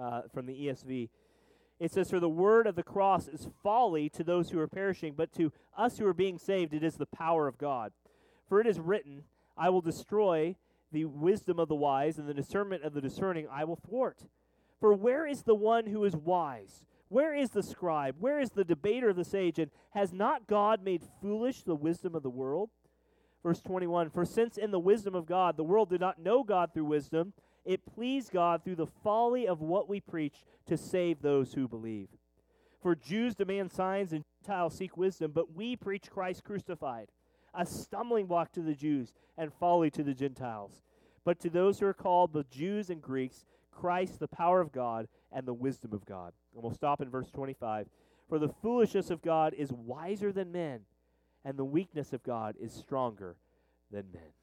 uh, 0.00 0.22
from 0.32 0.46
the 0.46 0.54
ESV. 0.54 1.10
It 1.82 1.90
says, 1.90 2.10
For 2.10 2.20
the 2.20 2.28
word 2.28 2.68
of 2.68 2.76
the 2.76 2.84
cross 2.84 3.26
is 3.26 3.48
folly 3.60 4.08
to 4.10 4.22
those 4.22 4.50
who 4.50 4.60
are 4.60 4.68
perishing, 4.68 5.14
but 5.16 5.32
to 5.32 5.52
us 5.76 5.98
who 5.98 6.06
are 6.06 6.14
being 6.14 6.38
saved, 6.38 6.72
it 6.72 6.84
is 6.84 6.94
the 6.94 7.06
power 7.06 7.48
of 7.48 7.58
God. 7.58 7.90
For 8.48 8.60
it 8.60 8.68
is 8.68 8.78
written, 8.78 9.24
I 9.58 9.68
will 9.68 9.80
destroy 9.80 10.54
the 10.92 11.06
wisdom 11.06 11.58
of 11.58 11.66
the 11.66 11.74
wise 11.74 12.18
and 12.18 12.28
the 12.28 12.34
discernment 12.34 12.84
of 12.84 12.94
the 12.94 13.00
discerning 13.00 13.48
I 13.50 13.64
will 13.64 13.74
thwart. 13.74 14.28
For 14.78 14.94
where 14.94 15.26
is 15.26 15.42
the 15.42 15.56
one 15.56 15.86
who 15.86 16.04
is 16.04 16.14
wise? 16.14 16.84
Where 17.08 17.34
is 17.34 17.50
the 17.50 17.64
scribe? 17.64 18.14
Where 18.20 18.38
is 18.38 18.50
the 18.50 18.62
debater 18.62 19.08
of 19.08 19.16
the 19.16 19.24
sage? 19.24 19.58
And 19.58 19.72
has 19.90 20.12
not 20.12 20.46
God 20.46 20.84
made 20.84 21.02
foolish 21.20 21.64
the 21.64 21.74
wisdom 21.74 22.14
of 22.14 22.22
the 22.22 22.30
world? 22.30 22.70
Verse 23.42 23.60
21 23.60 24.10
For 24.10 24.24
since 24.24 24.56
in 24.56 24.70
the 24.70 24.78
wisdom 24.78 25.16
of 25.16 25.26
God 25.26 25.56
the 25.56 25.64
world 25.64 25.90
did 25.90 26.00
not 26.00 26.20
know 26.20 26.44
God 26.44 26.72
through 26.72 26.84
wisdom, 26.84 27.32
it 27.64 27.86
pleased 27.94 28.32
God 28.32 28.64
through 28.64 28.76
the 28.76 28.86
folly 28.86 29.46
of 29.46 29.60
what 29.60 29.88
we 29.88 30.00
preach 30.00 30.44
to 30.66 30.76
save 30.76 31.22
those 31.22 31.54
who 31.54 31.68
believe. 31.68 32.08
For 32.82 32.94
Jews 32.94 33.34
demand 33.34 33.70
signs 33.70 34.12
and 34.12 34.24
Gentiles 34.42 34.74
seek 34.74 34.96
wisdom, 34.96 35.30
but 35.32 35.54
we 35.54 35.76
preach 35.76 36.10
Christ 36.10 36.44
crucified 36.44 37.08
a 37.54 37.66
stumbling 37.66 38.26
block 38.26 38.52
to 38.52 38.62
the 38.62 38.74
Jews 38.74 39.12
and 39.36 39.52
folly 39.52 39.90
to 39.90 40.02
the 40.02 40.14
Gentiles. 40.14 40.82
But 41.24 41.38
to 41.40 41.50
those 41.50 41.78
who 41.78 41.86
are 41.86 41.94
called, 41.94 42.32
both 42.32 42.50
Jews 42.50 42.90
and 42.90 43.00
Greeks, 43.00 43.44
Christ, 43.70 44.18
the 44.18 44.28
power 44.28 44.60
of 44.60 44.72
God 44.72 45.08
and 45.30 45.46
the 45.46 45.54
wisdom 45.54 45.92
of 45.92 46.04
God. 46.04 46.32
And 46.54 46.62
we'll 46.62 46.74
stop 46.74 47.00
in 47.00 47.10
verse 47.10 47.30
25. 47.30 47.88
For 48.28 48.38
the 48.38 48.48
foolishness 48.48 49.10
of 49.10 49.22
God 49.22 49.54
is 49.54 49.72
wiser 49.72 50.32
than 50.32 50.52
men, 50.52 50.80
and 51.44 51.58
the 51.58 51.64
weakness 51.64 52.12
of 52.12 52.22
God 52.22 52.56
is 52.60 52.72
stronger 52.72 53.36
than 53.90 54.06
men. 54.12 54.41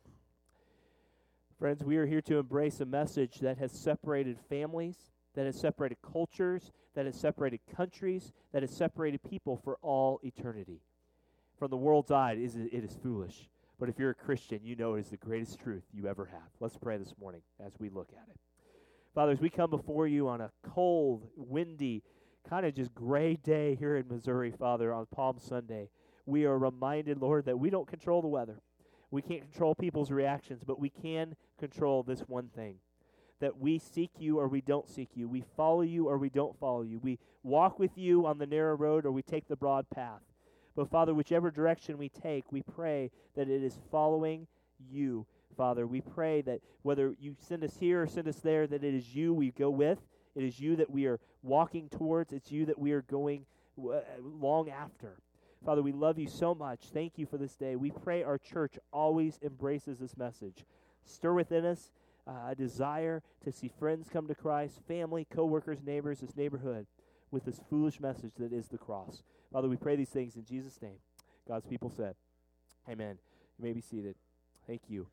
Friends, 1.60 1.84
we 1.84 1.98
are 1.98 2.06
here 2.06 2.22
to 2.22 2.38
embrace 2.38 2.80
a 2.80 2.86
message 2.86 3.40
that 3.40 3.58
has 3.58 3.74
separated 3.74 4.38
families, 4.48 4.96
that 5.36 5.46
has 5.46 5.60
separated 5.60 5.98
cultures, 6.02 6.72
that 6.96 7.06
has 7.06 7.20
separated 7.20 7.60
countries, 7.76 8.32
that 8.54 8.64
has 8.64 8.72
separated 8.72 9.22
people 9.24 9.60
for 9.62 9.78
all 9.82 10.22
eternity. 10.24 10.80
From 11.58 11.70
the 11.70 11.76
world's 11.76 12.12
eye, 12.12 12.32
it 12.32 12.40
is, 12.84 12.98
foolish. 13.04 13.50
But 13.78 13.90
if 13.90 14.00
you're 14.00 14.12
a 14.12 14.16
Christian, 14.16 14.62
you 14.64 14.78
know 14.78 14.96
it 14.96 15.02
is 15.02 15.10
the 15.10 15.18
greatest 15.18 15.60
truth 15.60 15.84
you 15.92 16.08
ever 16.08 16.28
have. 16.28 16.48
Let's 16.62 16.78
pray 16.78 16.96
this 16.96 17.14
morning 17.20 17.42
as 17.60 17.74
we 17.78 17.90
look 17.90 18.08
at 18.14 18.30
it. 18.30 18.40
Father, 19.14 19.34
as 19.34 19.42
we 19.42 19.50
come 19.50 19.70
before 19.70 20.08
you 20.08 20.30
on 20.30 20.40
a 20.40 20.52
cold, 20.64 21.28
windy, 21.36 22.04
kind 22.50 22.66
of 22.66 22.74
just 22.74 22.96
gray 22.96 23.36
day 23.36 23.76
here 23.76 23.98
in 23.98 24.08
Missouri, 24.08 24.54
Father, 24.58 24.94
on 24.94 25.08
Palm 25.14 25.38
Sunday, 25.38 25.90
we 26.26 26.46
are 26.46 26.58
reminded, 26.58 27.20
Lord, 27.20 27.48
that 27.48 27.60
we 27.60 27.70
don't 27.70 27.88
control 27.88 28.22
the 28.22 28.30
weather. 28.30 28.62
We 29.12 29.22
can't 29.22 29.42
control 29.42 29.76
people's 29.76 30.12
reactions, 30.12 30.64
but 30.66 30.80
we 30.80 30.90
can 30.90 31.36
control 31.60 32.04
this 32.04 32.22
one 32.22 32.50
thing 32.50 32.76
that 33.40 33.58
we 33.58 33.80
seek 33.80 34.12
you 34.20 34.40
or 34.40 34.48
we 34.48 34.62
don't 34.62 34.90
seek 34.90 35.10
you. 35.16 35.28
We 35.28 35.44
follow 35.56 35.82
you 35.82 36.08
or 36.08 36.18
we 36.18 36.30
don't 36.30 36.58
follow 36.60 36.82
you. 36.82 37.00
We 37.00 37.20
walk 37.44 37.80
with 37.80 37.98
you 37.98 38.26
on 38.26 38.38
the 38.38 38.46
narrow 38.46 38.76
road 38.76 39.06
or 39.06 39.12
we 39.12 39.22
take 39.22 39.48
the 39.48 39.56
broad 39.56 39.90
path. 39.90 40.22
But 40.76 40.90
Father, 40.90 41.14
whichever 41.14 41.50
direction 41.50 41.98
we 41.98 42.10
take, 42.10 42.52
we 42.52 42.62
pray 42.62 43.12
that 43.36 43.50
it 43.50 43.64
is 43.64 43.80
following 43.92 44.48
you. 44.90 45.26
Father, 45.58 45.88
we 45.88 46.02
pray 46.02 46.42
that 46.42 46.62
whether 46.84 47.16
you 47.20 47.36
send 47.40 47.64
us 47.64 47.76
here 47.78 48.04
or 48.04 48.08
send 48.08 48.28
us 48.28 48.38
there, 48.38 48.68
that 48.68 48.84
it 48.84 48.94
is 48.94 49.16
you 49.16 49.34
we 49.34 49.52
go 49.52 49.70
with. 49.70 50.00
It 50.36 50.44
is 50.44 50.60
you 50.60 50.76
that 50.78 50.90
we 50.90 51.06
are 51.06 51.20
walking 51.44 51.90
towards. 51.90 52.32
It's 52.34 52.52
you 52.52 52.66
that 52.66 52.80
we 52.80 52.92
are 52.92 53.02
going 53.02 53.46
uh, 53.78 54.00
long 54.22 54.70
after. 54.70 55.18
Father, 55.66 55.82
we 55.82 55.92
love 55.92 56.18
you 56.18 56.28
so 56.28 56.56
much. 56.56 56.86
Thank 56.94 57.18
you 57.18 57.26
for 57.26 57.38
this 57.38 57.56
day. 57.56 57.76
We 57.76 57.92
pray 57.92 58.24
our 58.24 58.38
church 58.38 58.78
always 58.94 59.38
embraces 59.44 60.00
this 60.00 60.16
message. 60.16 60.66
Stir 61.04 61.34
within 61.34 61.66
us 61.66 61.92
uh, 62.28 62.50
a 62.50 62.56
desire 62.56 63.22
to 63.44 63.52
see 63.52 63.68
friends 63.68 64.08
come 64.12 64.28
to 64.28 64.36
Christ, 64.36 64.80
family, 64.88 65.28
coworkers, 65.34 65.84
neighbors, 65.84 66.22
this 66.22 66.36
neighborhood 66.36 66.86
with 67.32 67.46
this 67.46 67.60
foolish 67.70 68.00
message 68.00 68.32
that 68.40 68.54
is 68.54 68.68
the 68.68 68.78
cross. 68.78 69.24
Father, 69.52 69.68
we 69.68 69.76
pray 69.76 69.96
these 69.96 70.10
things 70.10 70.36
in 70.36 70.46
Jesus' 70.46 70.82
name. 70.82 70.98
God's 71.48 71.66
people 71.66 71.90
said, 71.90 72.16
Amen. 72.90 73.18
You 73.58 73.66
may 73.66 73.74
be 73.74 73.82
seated. 73.82 74.16
Thank 74.66 74.84
you. 74.88 75.08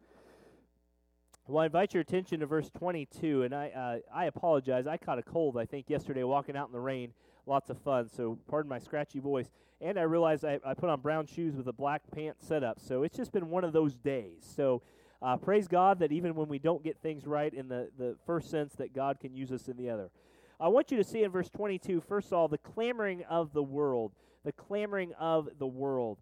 Well, 1.48 1.62
I 1.62 1.66
invite 1.66 1.94
your 1.94 2.00
attention 2.00 2.40
to 2.40 2.46
verse 2.46 2.70
22, 2.76 3.44
and 3.44 3.54
I 3.54 3.68
uh, 3.68 3.98
I 4.12 4.24
apologize. 4.24 4.86
I 4.86 4.96
caught 4.96 5.18
a 5.18 5.22
cold, 5.22 5.56
I 5.56 5.64
think, 5.64 5.88
yesterday 5.88 6.24
walking 6.24 6.56
out 6.56 6.66
in 6.66 6.72
the 6.72 6.80
rain. 6.80 7.12
Lots 7.46 7.70
of 7.70 7.78
fun, 7.78 8.08
so 8.08 8.38
pardon 8.48 8.68
my 8.68 8.78
scratchy 8.80 9.20
voice. 9.20 9.50
And 9.80 9.98
I 9.98 10.02
realized 10.02 10.44
I, 10.44 10.58
I 10.64 10.74
put 10.74 10.88
on 10.88 11.00
brown 11.00 11.26
shoes 11.26 11.54
with 11.54 11.68
a 11.68 11.72
black 11.72 12.02
pant 12.12 12.36
setup, 12.42 12.80
so 12.80 13.02
it's 13.02 13.16
just 13.16 13.32
been 13.32 13.50
one 13.50 13.62
of 13.62 13.72
those 13.72 13.94
days. 13.94 14.44
So 14.56 14.82
uh, 15.22 15.36
praise 15.36 15.68
God 15.68 16.00
that 16.00 16.12
even 16.12 16.34
when 16.34 16.48
we 16.48 16.58
don't 16.58 16.82
get 16.82 16.98
things 16.98 17.26
right 17.26 17.52
in 17.52 17.68
the, 17.68 17.88
the 17.98 18.16
first 18.26 18.50
sense, 18.50 18.74
that 18.74 18.94
God 18.94 19.20
can 19.20 19.34
use 19.34 19.52
us 19.52 19.68
in 19.68 19.76
the 19.76 19.90
other. 19.90 20.10
I 20.58 20.68
want 20.68 20.90
you 20.90 20.96
to 20.96 21.04
see 21.04 21.22
in 21.22 21.30
verse 21.30 21.50
22, 21.50 22.00
first 22.00 22.28
of 22.28 22.32
all, 22.34 22.48
the 22.48 22.58
clamoring 22.58 23.22
of 23.28 23.52
the 23.52 23.62
world. 23.62 24.12
The 24.44 24.52
clamoring 24.52 25.12
of 25.18 25.48
the 25.58 25.66
world. 25.66 26.18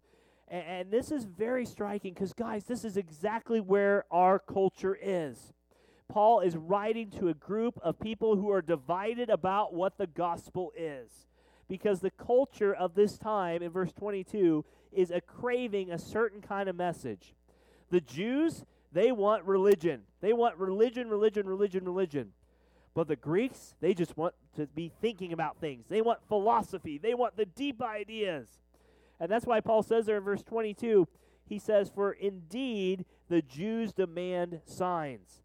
And, 0.47 0.63
and 0.67 0.91
this 0.91 1.11
is 1.11 1.25
very 1.25 1.65
striking 1.65 2.13
because, 2.13 2.33
guys, 2.33 2.65
this 2.65 2.83
is 2.83 2.97
exactly 2.97 3.61
where 3.61 4.05
our 4.11 4.39
culture 4.39 4.97
is. 5.01 5.53
Paul 6.07 6.41
is 6.41 6.55
writing 6.55 7.09
to 7.11 7.29
a 7.29 7.33
group 7.33 7.79
of 7.81 7.99
people 7.99 8.35
who 8.35 8.49
are 8.51 8.61
divided 8.61 9.29
about 9.29 9.73
what 9.73 9.97
the 9.97 10.07
gospel 10.07 10.71
is 10.77 11.27
because 11.67 11.99
the 11.99 12.11
culture 12.11 12.73
of 12.73 12.95
this 12.95 13.17
time 13.17 13.61
in 13.63 13.71
verse 13.71 13.91
22 13.91 14.63
is 14.91 15.11
a 15.11 15.21
craving 15.21 15.91
a 15.91 15.99
certain 15.99 16.41
kind 16.41 16.69
of 16.69 16.75
message. 16.75 17.33
The 17.89 18.01
Jews, 18.01 18.65
they 18.91 19.11
want 19.11 19.43
religion. 19.43 20.03
They 20.21 20.33
want 20.33 20.57
religion, 20.57 21.09
religion, 21.09 21.47
religion, 21.47 21.85
religion. 21.85 22.31
But 22.93 23.07
the 23.07 23.15
Greeks, 23.15 23.75
they 23.81 23.93
just 23.93 24.15
want 24.15 24.35
to 24.55 24.67
be 24.67 24.91
thinking 25.01 25.33
about 25.33 25.57
things. 25.57 25.87
They 25.89 26.01
want 26.01 26.25
philosophy. 26.27 26.97
They 26.97 27.13
want 27.13 27.35
the 27.35 27.45
deep 27.45 27.81
ideas. 27.81 28.47
And 29.19 29.29
that's 29.29 29.45
why 29.45 29.59
Paul 29.59 29.83
says 29.83 30.05
there 30.05 30.17
in 30.17 30.23
verse 30.23 30.43
22, 30.43 31.07
he 31.45 31.59
says, 31.59 31.91
For 31.93 32.13
indeed 32.13 33.05
the 33.27 33.41
Jews 33.41 33.91
demand 33.91 34.61
signs. 34.65 35.41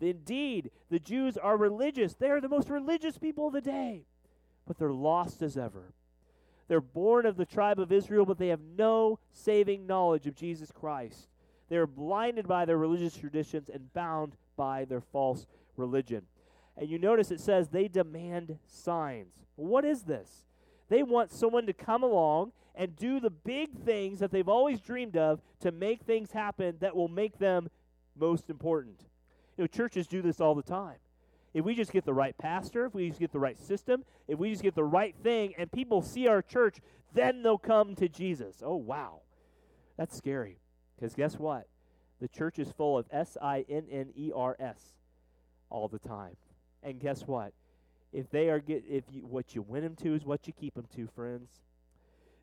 Indeed, 0.00 0.70
the 0.90 0.98
Jews 0.98 1.36
are 1.36 1.56
religious. 1.56 2.14
They 2.14 2.30
are 2.30 2.40
the 2.40 2.48
most 2.48 2.70
religious 2.70 3.18
people 3.18 3.48
of 3.48 3.52
the 3.52 3.60
day 3.60 4.04
but 4.70 4.78
they're 4.78 4.92
lost 4.92 5.42
as 5.42 5.56
ever. 5.56 5.92
They're 6.68 6.80
born 6.80 7.26
of 7.26 7.36
the 7.36 7.44
tribe 7.44 7.80
of 7.80 7.90
Israel, 7.90 8.24
but 8.24 8.38
they 8.38 8.46
have 8.46 8.60
no 8.60 9.18
saving 9.32 9.84
knowledge 9.84 10.28
of 10.28 10.36
Jesus 10.36 10.70
Christ. 10.70 11.26
They 11.68 11.76
are 11.76 11.88
blinded 11.88 12.46
by 12.46 12.66
their 12.66 12.78
religious 12.78 13.16
traditions 13.16 13.68
and 13.68 13.92
bound 13.92 14.36
by 14.56 14.84
their 14.84 15.00
false 15.00 15.48
religion. 15.76 16.22
And 16.76 16.88
you 16.88 17.00
notice 17.00 17.32
it 17.32 17.40
says 17.40 17.70
they 17.70 17.88
demand 17.88 18.60
signs. 18.68 19.34
What 19.56 19.84
is 19.84 20.02
this? 20.04 20.44
They 20.88 21.02
want 21.02 21.32
someone 21.32 21.66
to 21.66 21.72
come 21.72 22.04
along 22.04 22.52
and 22.76 22.94
do 22.94 23.18
the 23.18 23.30
big 23.30 23.76
things 23.76 24.20
that 24.20 24.30
they've 24.30 24.48
always 24.48 24.80
dreamed 24.80 25.16
of 25.16 25.40
to 25.62 25.72
make 25.72 26.02
things 26.02 26.30
happen 26.30 26.76
that 26.78 26.94
will 26.94 27.08
make 27.08 27.40
them 27.40 27.68
most 28.16 28.50
important. 28.50 29.02
Know, 29.60 29.66
churches 29.66 30.06
do 30.06 30.22
this 30.22 30.40
all 30.40 30.54
the 30.54 30.62
time. 30.62 30.96
If 31.52 31.64
we 31.64 31.74
just 31.74 31.92
get 31.92 32.04
the 32.04 32.14
right 32.14 32.36
pastor, 32.38 32.86
if 32.86 32.94
we 32.94 33.08
just 33.08 33.20
get 33.20 33.32
the 33.32 33.38
right 33.38 33.58
system, 33.58 34.04
if 34.26 34.38
we 34.38 34.50
just 34.50 34.62
get 34.62 34.74
the 34.74 34.84
right 34.84 35.14
thing, 35.22 35.52
and 35.58 35.70
people 35.70 36.00
see 36.00 36.28
our 36.28 36.42
church, 36.42 36.78
then 37.12 37.42
they'll 37.42 37.58
come 37.58 37.94
to 37.96 38.08
Jesus. 38.08 38.62
Oh, 38.64 38.76
wow. 38.76 39.20
That's 39.96 40.16
scary. 40.16 40.58
Because 40.96 41.14
guess 41.14 41.38
what? 41.38 41.66
The 42.20 42.28
church 42.28 42.58
is 42.58 42.70
full 42.70 42.96
of 42.96 43.06
S 43.10 43.36
I 43.40 43.64
N 43.68 43.84
N 43.90 44.12
E 44.14 44.30
R 44.34 44.56
S 44.60 44.80
all 45.70 45.88
the 45.88 45.98
time. 45.98 46.36
And 46.82 47.00
guess 47.00 47.22
what? 47.22 47.52
If 48.12 48.30
they 48.30 48.48
are 48.50 48.60
get 48.60 48.84
if 48.88 49.04
you 49.10 49.26
what 49.26 49.54
you 49.54 49.62
win 49.62 49.82
them 49.82 49.96
to 49.96 50.14
is 50.14 50.24
what 50.24 50.46
you 50.46 50.52
keep 50.52 50.74
them 50.74 50.86
to, 50.96 51.06
friends. 51.06 51.48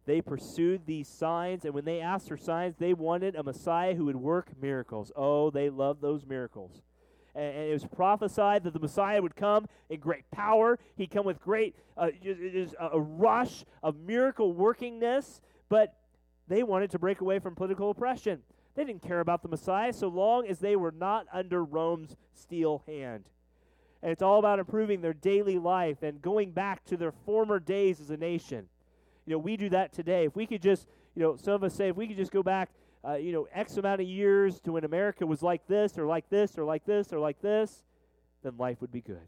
They 0.05 0.21
pursued 0.21 0.86
these 0.86 1.07
signs, 1.07 1.65
and 1.65 1.74
when 1.74 1.86
they 1.86 2.00
asked 2.00 2.29
for 2.29 2.38
signs, 2.38 2.77
they 2.77 2.93
wanted 2.93 3.36
a 3.36 3.43
Messiah 3.43 3.93
who 3.93 4.05
would 4.05 4.15
work 4.15 4.50
miracles. 4.59 5.12
Oh, 5.15 5.51
they 5.51 5.69
loved 5.69 6.01
those 6.01 6.25
miracles 6.25 6.81
and, 7.38 7.70
it 7.70 7.74
was 7.74 7.86
prophesied 7.86 8.63
that 8.63 8.74
the 8.74 8.79
Messiah 8.79 9.22
would 9.22 9.36
come 9.36 9.67
in 9.89 10.00
great 10.00 10.29
power. 10.32 10.79
He'd 10.96 11.12
come 11.12 11.25
with 11.25 11.39
great, 11.39 11.75
uh, 11.96 12.10
a 12.79 13.00
rush 13.00 13.63
of 13.84 13.96
miracle 14.00 14.53
workingness, 14.53 15.39
but 15.70 15.96
they 16.48 16.63
wanted 16.63 16.91
to 16.91 17.00
break 17.00 17.22
away 17.22 17.39
from 17.39 17.56
political 17.56 17.91
oppression. 17.91 18.41
They 18.75 18.84
didn't 18.84 19.03
care 19.03 19.20
about 19.20 19.41
the 19.41 19.50
Messiah 19.50 19.94
so 19.94 20.08
long 20.08 20.48
as 20.48 20.60
they 20.60 20.75
were 20.75 20.91
not 20.91 21.27
under 21.32 21.63
Rome's 21.63 22.15
steel 22.34 22.84
hand. 22.88 23.25
And 24.01 24.12
it's 24.12 24.22
all 24.22 24.39
about 24.39 24.60
improving 24.60 25.01
their 25.01 25.13
daily 25.13 25.58
life 25.58 26.03
and 26.03 26.22
going 26.22 26.51
back 26.51 26.86
to 26.86 26.98
their 26.98 27.12
former 27.12 27.60
days 27.60 28.00
as 28.00 28.12
a 28.12 28.17
nation. 28.17 28.67
You 29.25 29.34
know, 29.34 29.39
we 29.39 29.58
do 29.58 29.70
that 29.70 29.94
today. 29.94 30.25
If 30.25 30.36
we 30.36 30.46
could 30.46 30.62
just, 30.62 30.88
you 31.15 31.24
know, 31.24 31.36
some 31.36 31.53
of 31.53 31.63
us 31.63 31.74
say, 31.74 31.89
if 31.89 31.96
we 31.96 32.08
could 32.08 32.17
just 32.17 32.32
go 32.32 32.44
back 32.44 32.70
uh, 33.07 33.15
you 33.15 33.31
know, 33.31 33.47
X 33.53 33.77
amount 33.77 34.01
of 34.01 34.07
years 34.07 34.59
to 34.61 34.73
when 34.73 34.83
America 34.83 35.25
was 35.25 35.41
like 35.41 35.65
this 35.67 35.97
or 35.97 36.05
like 36.05 36.29
this 36.29 36.57
or 36.57 36.65
like 36.65 36.85
this 36.85 37.13
or 37.13 37.19
like 37.19 37.41
this, 37.41 37.83
then 38.43 38.57
life 38.57 38.81
would 38.81 38.91
be 38.91 39.01
good. 39.01 39.27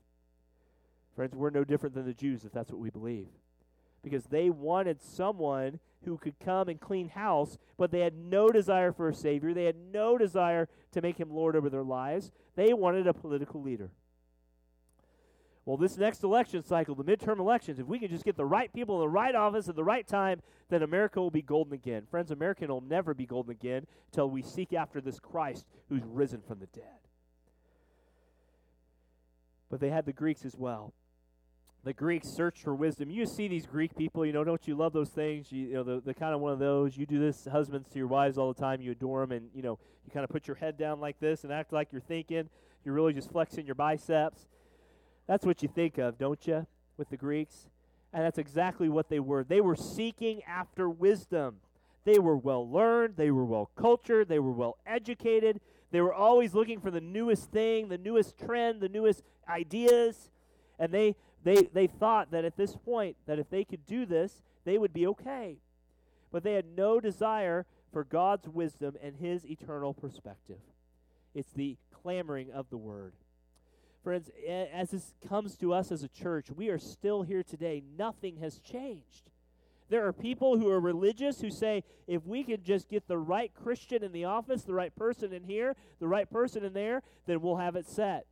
Friends, 1.15 1.35
we're 1.35 1.49
no 1.49 1.63
different 1.63 1.95
than 1.95 2.05
the 2.05 2.13
Jews 2.13 2.45
if 2.45 2.51
that's 2.51 2.71
what 2.71 2.81
we 2.81 2.89
believe. 2.89 3.27
Because 4.03 4.25
they 4.25 4.49
wanted 4.49 5.01
someone 5.01 5.79
who 6.05 6.17
could 6.17 6.39
come 6.39 6.69
and 6.69 6.79
clean 6.79 7.09
house, 7.09 7.57
but 7.77 7.91
they 7.91 7.99
had 7.99 8.15
no 8.15 8.49
desire 8.49 8.91
for 8.91 9.09
a 9.09 9.13
Savior. 9.13 9.53
They 9.53 9.65
had 9.65 9.75
no 9.93 10.17
desire 10.17 10.69
to 10.91 11.01
make 11.01 11.17
him 11.17 11.29
Lord 11.29 11.55
over 11.55 11.69
their 11.69 11.83
lives. 11.83 12.31
They 12.55 12.73
wanted 12.73 13.07
a 13.07 13.13
political 13.13 13.61
leader. 13.61 13.91
Well, 15.65 15.77
this 15.77 15.97
next 15.97 16.23
election 16.23 16.63
cycle, 16.63 16.95
the 16.95 17.03
midterm 17.03 17.39
elections, 17.39 17.79
if 17.79 17.85
we 17.85 17.99
can 17.99 18.09
just 18.09 18.25
get 18.25 18.37
the 18.37 18.45
right 18.45 18.73
people 18.73 18.95
in 18.95 19.01
the 19.01 19.09
right 19.09 19.35
office 19.35 19.69
at 19.69 19.75
the 19.75 19.83
right 19.83 20.07
time, 20.07 20.41
then 20.69 20.81
America 20.81 21.21
will 21.21 21.29
be 21.29 21.41
golden 21.41 21.73
again. 21.73 22.07
Friends, 22.09 22.31
America 22.31 22.65
will 22.65 22.81
never 22.81 23.13
be 23.13 23.25
golden 23.25 23.51
again 23.51 23.85
until 24.11 24.29
we 24.29 24.41
seek 24.41 24.73
after 24.73 24.99
this 24.99 25.19
Christ 25.19 25.65
who's 25.89 26.03
risen 26.05 26.41
from 26.41 26.59
the 26.59 26.65
dead. 26.67 26.83
But 29.69 29.79
they 29.79 29.89
had 29.89 30.05
the 30.05 30.13
Greeks 30.13 30.45
as 30.45 30.55
well. 30.57 30.93
The 31.83 31.93
Greeks 31.93 32.27
searched 32.27 32.63
for 32.63 32.75
wisdom. 32.75 33.09
You 33.09 33.25
see 33.25 33.47
these 33.47 33.65
Greek 33.65 33.95
people, 33.95 34.25
you 34.25 34.33
know, 34.33 34.43
don't 34.43 34.67
you 34.67 34.75
love 34.75 34.91
those 34.91 35.09
things? 35.09 35.51
You, 35.51 35.67
you 35.67 35.73
know, 35.75 35.83
the, 35.83 36.01
the 36.01 36.13
kind 36.13 36.33
of 36.33 36.41
one 36.41 36.51
of 36.51 36.59
those. 36.59 36.97
You 36.97 37.05
do 37.05 37.19
this, 37.19 37.47
husbands 37.49 37.87
to 37.89 37.97
your 37.97 38.07
wives 38.07 38.37
all 38.37 38.51
the 38.51 38.59
time. 38.59 38.81
You 38.81 38.91
adore 38.91 39.21
them, 39.21 39.31
and, 39.31 39.49
you 39.53 39.61
know, 39.61 39.79
you 40.05 40.11
kind 40.11 40.23
of 40.25 40.29
put 40.29 40.47
your 40.47 40.55
head 40.57 40.77
down 40.77 40.99
like 40.99 41.19
this 41.19 41.43
and 41.43 41.53
act 41.53 41.71
like 41.71 41.91
you're 41.91 42.01
thinking. 42.01 42.49
You're 42.83 42.95
really 42.95 43.13
just 43.13 43.31
flexing 43.31 43.65
your 43.65 43.75
biceps. 43.75 44.47
That's 45.29 45.45
what 45.45 45.61
you 45.61 45.69
think 45.69 45.99
of, 45.99 46.17
don't 46.17 46.47
you, 46.47 46.65
with 46.97 47.11
the 47.11 47.15
Greeks? 47.15 47.67
And 48.11 48.23
that's 48.23 48.39
exactly 48.39 48.89
what 48.89 49.09
they 49.09 49.19
were. 49.19 49.43
They 49.43 49.61
were 49.61 49.75
seeking 49.75 50.41
after 50.45 50.89
wisdom. 50.89 51.57
They 52.03 52.17
were 52.17 52.35
well 52.35 52.67
learned, 52.67 53.15
they 53.15 53.29
were 53.29 53.45
well 53.45 53.69
cultured, 53.75 54.27
they 54.27 54.39
were 54.39 54.51
well 54.51 54.79
educated. 54.87 55.61
They 55.91 56.01
were 56.01 56.13
always 56.15 56.55
looking 56.55 56.79
for 56.79 56.89
the 56.89 56.99
newest 56.99 57.51
thing, 57.51 57.89
the 57.89 57.97
newest 57.99 58.39
trend, 58.39 58.81
the 58.81 58.89
newest 58.89 59.21
ideas. 59.47 60.31
And 60.79 60.91
they 60.91 61.15
they 61.43 61.69
they 61.73 61.85
thought 61.85 62.31
that 62.31 62.43
at 62.43 62.57
this 62.57 62.75
point 62.75 63.15
that 63.27 63.37
if 63.37 63.51
they 63.51 63.63
could 63.63 63.85
do 63.85 64.07
this, 64.07 64.41
they 64.65 64.79
would 64.79 64.93
be 64.93 65.05
okay. 65.05 65.57
But 66.31 66.43
they 66.43 66.53
had 66.53 66.75
no 66.75 66.99
desire 66.99 67.67
for 67.93 68.03
God's 68.03 68.47
wisdom 68.47 68.95
and 68.99 69.15
His 69.17 69.45
eternal 69.45 69.93
perspective. 69.93 70.61
It's 71.35 71.53
the 71.53 71.77
clamoring 72.01 72.51
of 72.51 72.71
the 72.71 72.77
Word. 72.77 73.13
Friends, 74.03 74.29
as 74.47 74.91
this 74.91 75.13
comes 75.27 75.57
to 75.57 75.73
us 75.73 75.91
as 75.91 76.03
a 76.03 76.07
church, 76.07 76.49
we 76.49 76.69
are 76.69 76.79
still 76.79 77.23
here 77.23 77.43
today. 77.43 77.83
Nothing 77.97 78.37
has 78.37 78.59
changed. 78.59 79.29
There 79.89 80.05
are 80.07 80.13
people 80.13 80.57
who 80.57 80.69
are 80.69 80.79
religious 80.79 81.41
who 81.41 81.49
say, 81.49 81.83
if 82.07 82.25
we 82.25 82.43
can 82.43 82.63
just 82.63 82.89
get 82.89 83.07
the 83.07 83.17
right 83.17 83.51
Christian 83.53 84.03
in 84.03 84.11
the 84.11 84.25
office, 84.25 84.63
the 84.63 84.73
right 84.73 84.95
person 84.95 85.33
in 85.33 85.43
here, 85.43 85.75
the 85.99 86.07
right 86.07 86.29
person 86.29 86.63
in 86.63 86.73
there, 86.73 87.01
then 87.25 87.41
we'll 87.41 87.57
have 87.57 87.75
it 87.75 87.87
set. 87.87 88.25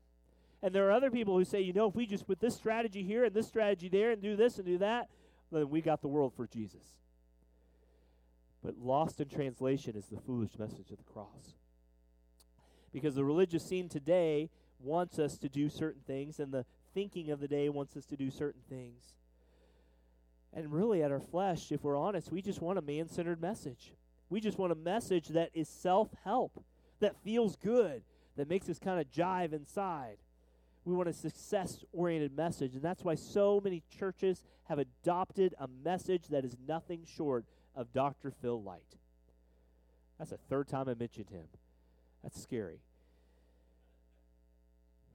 And 0.61 0.73
there 0.73 0.87
are 0.87 0.91
other 0.91 1.11
people 1.11 1.37
who 1.37 1.43
say, 1.43 1.61
you 1.61 1.73
know, 1.73 1.87
if 1.87 1.95
we 1.95 2.05
just 2.05 2.27
put 2.27 2.39
this 2.39 2.55
strategy 2.55 3.03
here 3.03 3.25
and 3.25 3.33
this 3.33 3.47
strategy 3.47 3.89
there 3.89 4.11
and 4.11 4.21
do 4.21 4.35
this 4.35 4.57
and 4.57 4.65
do 4.65 4.77
that, 4.77 5.09
then 5.51 5.69
we 5.69 5.81
got 5.81 6.01
the 6.01 6.07
world 6.07 6.33
for 6.35 6.47
Jesus. 6.47 7.01
But 8.63 8.77
lost 8.77 9.19
in 9.19 9.27
translation 9.27 9.95
is 9.95 10.05
the 10.05 10.19
foolish 10.19 10.57
message 10.57 10.91
of 10.91 10.97
the 10.97 11.03
cross. 11.03 11.55
Because 12.91 13.15
the 13.15 13.23
religious 13.23 13.67
scene 13.67 13.89
today 13.89 14.49
wants 14.79 15.19
us 15.19 15.37
to 15.39 15.49
do 15.49 15.69
certain 15.69 16.01
things, 16.05 16.39
and 16.39 16.51
the 16.51 16.65
thinking 16.93 17.31
of 17.31 17.39
the 17.39 17.47
day 17.47 17.69
wants 17.69 17.95
us 17.95 18.05
to 18.05 18.15
do 18.15 18.29
certain 18.29 18.61
things. 18.69 19.13
And 20.53 20.71
really, 20.71 21.03
at 21.03 21.11
our 21.11 21.19
flesh, 21.19 21.71
if 21.71 21.83
we're 21.83 21.97
honest, 21.97 22.31
we 22.31 22.41
just 22.41 22.61
want 22.61 22.79
a 22.79 22.81
man 22.81 23.09
centered 23.09 23.41
message. 23.41 23.93
We 24.29 24.39
just 24.39 24.57
want 24.57 24.71
a 24.71 24.75
message 24.75 25.29
that 25.29 25.51
is 25.53 25.69
self 25.69 26.09
help, 26.23 26.63
that 26.99 27.15
feels 27.23 27.55
good, 27.55 28.03
that 28.35 28.49
makes 28.49 28.69
us 28.69 28.79
kind 28.79 28.99
of 28.99 29.11
jive 29.11 29.53
inside. 29.53 30.17
We 30.85 30.93
want 30.93 31.09
a 31.09 31.13
success 31.13 31.83
oriented 31.91 32.35
message. 32.35 32.73
And 32.73 32.81
that's 32.81 33.03
why 33.03 33.15
so 33.15 33.59
many 33.61 33.83
churches 33.99 34.41
have 34.69 34.79
adopted 34.79 35.53
a 35.59 35.67
message 35.67 36.29
that 36.29 36.45
is 36.45 36.55
nothing 36.65 37.01
short 37.05 37.45
of 37.75 37.91
Dr. 37.91 38.31
Phil 38.31 38.61
Light. 38.61 38.95
That's 40.17 40.31
the 40.31 40.37
third 40.49 40.67
time 40.67 40.87
I 40.87 40.93
mentioned 40.93 41.29
him. 41.29 41.45
That's 42.23 42.41
scary. 42.41 42.79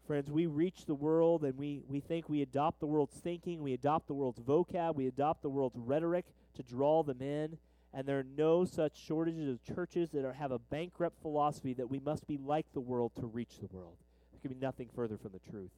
Friends, 0.06 0.30
we 0.30 0.46
reach 0.46 0.84
the 0.86 0.94
world 0.94 1.44
and 1.44 1.56
we, 1.56 1.82
we 1.88 2.00
think 2.00 2.28
we 2.28 2.42
adopt 2.42 2.80
the 2.80 2.86
world's 2.86 3.16
thinking, 3.16 3.62
we 3.62 3.72
adopt 3.72 4.08
the 4.08 4.14
world's 4.14 4.40
vocab, 4.40 4.96
we 4.96 5.06
adopt 5.06 5.42
the 5.42 5.48
world's 5.48 5.78
rhetoric 5.78 6.26
to 6.54 6.62
draw 6.62 7.02
them 7.02 7.22
in. 7.22 7.56
And 7.94 8.06
there 8.06 8.18
are 8.18 8.26
no 8.36 8.64
such 8.64 8.98
shortages 8.98 9.48
of 9.48 9.62
churches 9.62 10.10
that 10.10 10.24
are, 10.24 10.32
have 10.32 10.50
a 10.50 10.58
bankrupt 10.58 11.20
philosophy 11.20 11.74
that 11.74 11.90
we 11.90 11.98
must 11.98 12.26
be 12.26 12.38
like 12.38 12.66
the 12.72 12.80
world 12.80 13.12
to 13.20 13.26
reach 13.26 13.58
the 13.60 13.68
world. 13.70 13.96
There 14.32 14.40
can 14.40 14.58
be 14.58 14.64
nothing 14.64 14.88
further 14.94 15.18
from 15.18 15.32
the 15.32 15.50
truth. 15.50 15.70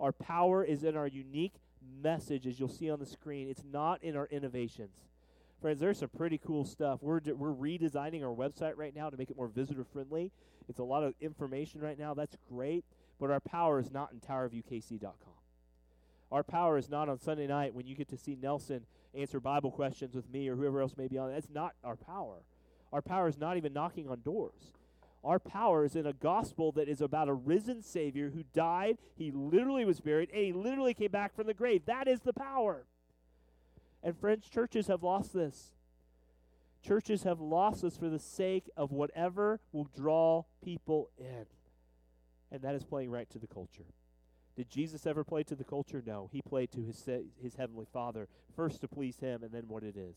Our 0.00 0.12
power 0.12 0.64
is 0.64 0.82
in 0.82 0.96
our 0.96 1.06
unique 1.06 1.54
message, 2.02 2.46
as 2.46 2.58
you'll 2.58 2.68
see 2.68 2.90
on 2.90 2.98
the 2.98 3.06
screen. 3.06 3.48
It's 3.48 3.64
not 3.70 4.02
in 4.02 4.16
our 4.16 4.26
innovations. 4.26 4.96
Friends, 5.60 5.78
there's 5.78 5.98
some 5.98 6.08
pretty 6.08 6.38
cool 6.38 6.64
stuff. 6.64 7.00
We're, 7.02 7.20
d- 7.20 7.32
we're 7.32 7.54
redesigning 7.54 8.24
our 8.24 8.34
website 8.34 8.72
right 8.76 8.96
now 8.96 9.10
to 9.10 9.16
make 9.16 9.30
it 9.30 9.36
more 9.36 9.46
visitor 9.46 9.84
friendly. 9.84 10.32
It's 10.68 10.80
a 10.80 10.84
lot 10.84 11.04
of 11.04 11.14
information 11.20 11.80
right 11.80 11.98
now. 11.98 12.14
That's 12.14 12.36
great. 12.48 12.84
But 13.22 13.30
our 13.30 13.38
power 13.38 13.78
is 13.78 13.92
not 13.92 14.10
in 14.12 14.18
towerviewkc.com. 14.18 15.12
Our 16.32 16.42
power 16.42 16.76
is 16.76 16.90
not 16.90 17.08
on 17.08 17.20
Sunday 17.20 17.46
night 17.46 17.72
when 17.72 17.86
you 17.86 17.94
get 17.94 18.08
to 18.08 18.16
see 18.16 18.34
Nelson 18.34 18.80
answer 19.14 19.38
Bible 19.38 19.70
questions 19.70 20.16
with 20.16 20.28
me 20.28 20.48
or 20.48 20.56
whoever 20.56 20.80
else 20.80 20.96
may 20.96 21.06
be 21.06 21.18
on. 21.18 21.30
That's 21.30 21.46
not 21.48 21.74
our 21.84 21.94
power. 21.94 22.42
Our 22.92 23.00
power 23.00 23.28
is 23.28 23.38
not 23.38 23.56
even 23.56 23.72
knocking 23.72 24.08
on 24.08 24.22
doors. 24.22 24.72
Our 25.22 25.38
power 25.38 25.84
is 25.84 25.94
in 25.94 26.04
a 26.04 26.12
gospel 26.12 26.72
that 26.72 26.88
is 26.88 27.00
about 27.00 27.28
a 27.28 27.32
risen 27.32 27.80
Savior 27.80 28.30
who 28.30 28.42
died, 28.52 28.98
he 29.14 29.30
literally 29.30 29.84
was 29.84 30.00
buried, 30.00 30.30
and 30.30 30.44
he 30.44 30.52
literally 30.52 30.92
came 30.92 31.12
back 31.12 31.32
from 31.32 31.46
the 31.46 31.54
grave. 31.54 31.82
That 31.86 32.08
is 32.08 32.22
the 32.22 32.32
power. 32.32 32.86
And 34.02 34.18
friends, 34.18 34.48
churches 34.48 34.88
have 34.88 35.04
lost 35.04 35.32
this. 35.32 35.70
Churches 36.84 37.22
have 37.22 37.40
lost 37.40 37.82
this 37.82 37.96
for 37.96 38.08
the 38.08 38.18
sake 38.18 38.68
of 38.76 38.90
whatever 38.90 39.60
will 39.70 39.88
draw 39.94 40.42
people 40.60 41.08
in 41.16 41.46
and 42.52 42.62
that 42.62 42.74
is 42.74 42.84
playing 42.84 43.10
right 43.10 43.28
to 43.30 43.38
the 43.38 43.46
culture. 43.46 43.86
Did 44.54 44.68
Jesus 44.68 45.06
ever 45.06 45.24
play 45.24 45.42
to 45.44 45.54
the 45.54 45.64
culture? 45.64 46.02
No. 46.06 46.28
He 46.30 46.42
played 46.42 46.70
to 46.72 46.82
his, 46.82 47.08
his 47.42 47.56
heavenly 47.56 47.86
Father, 47.90 48.28
first 48.54 48.82
to 48.82 48.88
please 48.88 49.18
him, 49.18 49.42
and 49.42 49.50
then 49.50 49.64
what 49.66 49.82
it 49.82 49.96
is. 49.96 50.16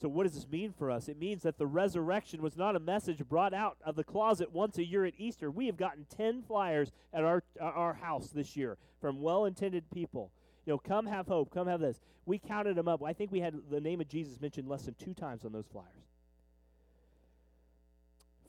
So, 0.00 0.08
what 0.08 0.24
does 0.24 0.34
this 0.34 0.48
mean 0.48 0.72
for 0.72 0.90
us? 0.90 1.08
It 1.08 1.18
means 1.18 1.42
that 1.42 1.58
the 1.58 1.66
resurrection 1.66 2.42
was 2.42 2.56
not 2.56 2.76
a 2.76 2.80
message 2.80 3.18
brought 3.28 3.54
out 3.54 3.78
of 3.84 3.96
the 3.96 4.04
closet 4.04 4.52
once 4.52 4.76
a 4.76 4.84
year 4.84 5.04
at 5.06 5.14
Easter. 5.16 5.50
We 5.50 5.66
have 5.66 5.76
gotten 5.76 6.06
10 6.14 6.42
flyers 6.42 6.90
at 7.14 7.24
our, 7.24 7.44
uh, 7.60 7.64
our 7.64 7.94
house 7.94 8.28
this 8.28 8.56
year 8.56 8.76
from 9.00 9.22
well 9.22 9.44
intended 9.46 9.90
people. 9.90 10.32
You 10.66 10.74
know, 10.74 10.78
come 10.78 11.06
have 11.06 11.28
hope, 11.28 11.54
come 11.54 11.68
have 11.68 11.80
this. 11.80 12.00
We 12.26 12.38
counted 12.38 12.76
them 12.76 12.88
up. 12.88 13.02
I 13.02 13.12
think 13.12 13.32
we 13.32 13.40
had 13.40 13.54
the 13.70 13.80
name 13.80 14.00
of 14.00 14.08
Jesus 14.08 14.40
mentioned 14.40 14.68
less 14.68 14.82
than 14.82 14.94
two 14.94 15.14
times 15.14 15.44
on 15.44 15.52
those 15.52 15.66
flyers. 15.66 16.11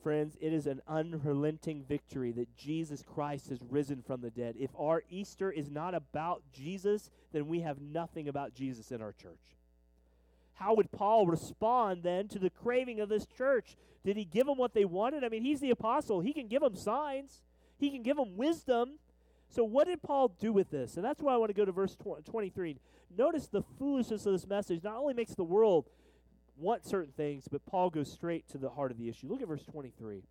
Friends, 0.04 0.36
it 0.38 0.52
is 0.52 0.66
an 0.66 0.82
unrelenting 0.86 1.82
victory 1.82 2.30
that 2.32 2.54
Jesus 2.58 3.02
Christ 3.02 3.48
has 3.48 3.60
risen 3.70 4.02
from 4.02 4.20
the 4.20 4.30
dead. 4.30 4.54
If 4.60 4.68
our 4.78 5.02
Easter 5.08 5.50
is 5.50 5.70
not 5.70 5.94
about 5.94 6.42
Jesus, 6.52 7.10
then 7.32 7.46
we 7.46 7.60
have 7.60 7.80
nothing 7.80 8.28
about 8.28 8.52
Jesus 8.52 8.90
in 8.90 9.00
our 9.00 9.14
church. 9.14 9.56
How 10.52 10.74
would 10.74 10.92
Paul 10.92 11.26
respond 11.26 12.02
then 12.02 12.28
to 12.28 12.38
the 12.38 12.50
craving 12.50 13.00
of 13.00 13.08
this 13.08 13.24
church? 13.24 13.78
Did 14.04 14.18
he 14.18 14.26
give 14.26 14.46
them 14.46 14.58
what 14.58 14.74
they 14.74 14.84
wanted? 14.84 15.24
I 15.24 15.30
mean, 15.30 15.42
he's 15.42 15.60
the 15.60 15.70
apostle. 15.70 16.20
He 16.20 16.34
can 16.34 16.48
give 16.48 16.60
them 16.60 16.76
signs, 16.76 17.40
he 17.78 17.88
can 17.88 18.02
give 18.02 18.18
them 18.18 18.36
wisdom. 18.36 18.98
So, 19.48 19.64
what 19.64 19.86
did 19.86 20.02
Paul 20.02 20.28
do 20.38 20.52
with 20.52 20.70
this? 20.70 20.96
And 20.96 21.04
that's 21.04 21.22
why 21.22 21.32
I 21.32 21.38
want 21.38 21.48
to 21.48 21.54
go 21.54 21.64
to 21.64 21.72
verse 21.72 21.96
23. 21.96 22.76
Notice 23.16 23.46
the 23.46 23.62
foolishness 23.78 24.26
of 24.26 24.32
this 24.32 24.46
message 24.46 24.82
not 24.82 24.96
only 24.96 25.14
makes 25.14 25.34
the 25.34 25.44
world 25.44 25.86
want 26.56 26.86
certain 26.86 27.12
things, 27.12 27.48
but 27.50 27.64
Paul 27.66 27.90
goes 27.90 28.10
straight 28.10 28.48
to 28.48 28.58
the 28.58 28.70
heart 28.70 28.90
of 28.90 28.98
the 28.98 29.08
issue. 29.08 29.28
Look 29.28 29.42
at 29.42 29.48
verse 29.48 29.64
23. 29.64 30.22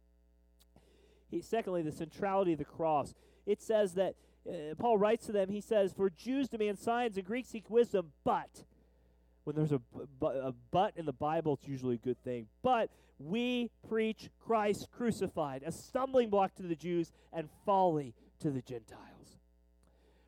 He, 1.30 1.42
secondly, 1.42 1.82
the 1.82 1.92
centrality 1.92 2.54
of 2.54 2.60
the 2.60 2.66
cross. 2.66 3.14
It 3.46 3.62
says 3.62 3.94
that 3.96 4.16
uh, 4.48 4.76
Paul 4.78 4.98
writes 4.98 5.26
to 5.26 5.32
them, 5.32 5.50
he 5.50 5.62
says, 5.62 5.94
For 5.94 6.10
Jews 6.10 6.48
demand 6.48 6.80
signs 6.80 7.18
and 7.18 7.26
Greeks 7.26 7.50
seek 7.50 7.70
wisdom, 7.70 8.12
but 8.24 8.64
when 9.44 9.56
there's 9.56 9.72
a, 9.72 9.82
a 10.26 10.54
but 10.72 10.94
in 10.96 11.06
the 11.06 11.14
Bible, 11.14 11.56
it's 11.56 11.68
usually 11.68 11.96
a 11.96 12.06
good 12.06 12.22
thing. 12.24 12.48
But 12.62 12.90
we 13.20 13.70
preach 13.88 14.30
Christ 14.46 14.90
crucified, 14.92 15.64
a 15.66 15.72
stumbling 15.72 16.30
block 16.30 16.56
to 16.56 16.64
the 16.64 16.76
Jews 16.76 17.12
and 17.32 17.50
folly 17.66 18.14
to 18.40 18.52
the 18.52 18.62
Gentiles. 18.62 19.38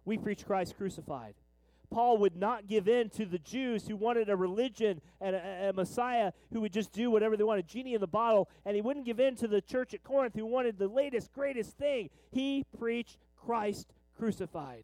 We 0.04 0.18
preach 0.18 0.46
Christ 0.46 0.78
crucified. 0.78 1.36
Paul 1.86 2.18
would 2.18 2.36
not 2.36 2.68
give 2.68 2.88
in 2.88 3.10
to 3.12 3.26
the 3.26 3.40
Jews 3.40 3.88
who 3.88 3.96
wanted 3.96 4.30
a 4.30 4.36
religion 4.36 5.02
and 5.22 5.36
a, 5.36 5.70
a, 5.70 5.74
Messiah 5.74 6.32
who 6.52 6.62
would 6.62 6.74
just 6.74 6.92
do 6.92 7.12
whatever 7.12 7.38
they 7.38 7.44
wanted, 7.44 7.68
genie 7.68 7.94
in 7.94 8.02
the 8.02 8.08
bottle, 8.08 8.50
and 8.66 8.76
he 8.76 8.82
wouldn't 8.82 9.06
give 9.06 9.20
in 9.20 9.36
to 9.38 9.48
the 9.48 9.62
church 9.62 9.94
at 9.94 10.04
Corinth 10.04 10.36
who 10.36 10.46
wanted 10.46 10.78
the 10.78 10.88
latest, 10.88 11.32
greatest 11.34 11.78
thing. 11.78 12.10
He 12.32 12.66
preached 12.78 13.18
Christ 13.36 13.94
crucified. 14.18 14.84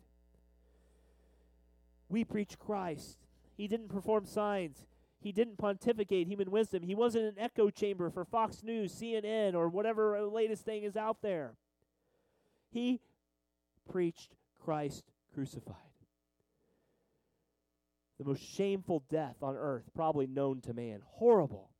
We 2.09 2.23
preach 2.23 2.59
Christ. 2.59 3.17
He 3.55 3.67
didn't 3.67 3.89
perform 3.89 4.25
signs. 4.25 4.85
He 5.21 5.31
didn't 5.31 5.57
pontificate 5.57 6.27
human 6.27 6.49
wisdom. 6.49 6.83
He 6.83 6.95
wasn't 6.95 7.25
an 7.25 7.35
echo 7.37 7.69
chamber 7.69 8.09
for 8.09 8.25
Fox 8.25 8.63
News, 8.63 8.91
CNN, 8.93 9.53
or 9.53 9.69
whatever 9.69 10.19
latest 10.21 10.65
thing 10.65 10.83
is 10.83 10.97
out 10.97 11.21
there. 11.21 11.53
He 12.71 13.01
preached 13.89 14.35
Christ 14.59 15.03
crucified 15.33 15.90
the 18.21 18.29
most 18.29 18.43
shameful 18.43 19.03
death 19.09 19.37
on 19.41 19.55
earth, 19.55 19.89
probably 19.95 20.27
known 20.27 20.61
to 20.61 20.73
man. 20.73 21.01
Horrible. 21.03 21.71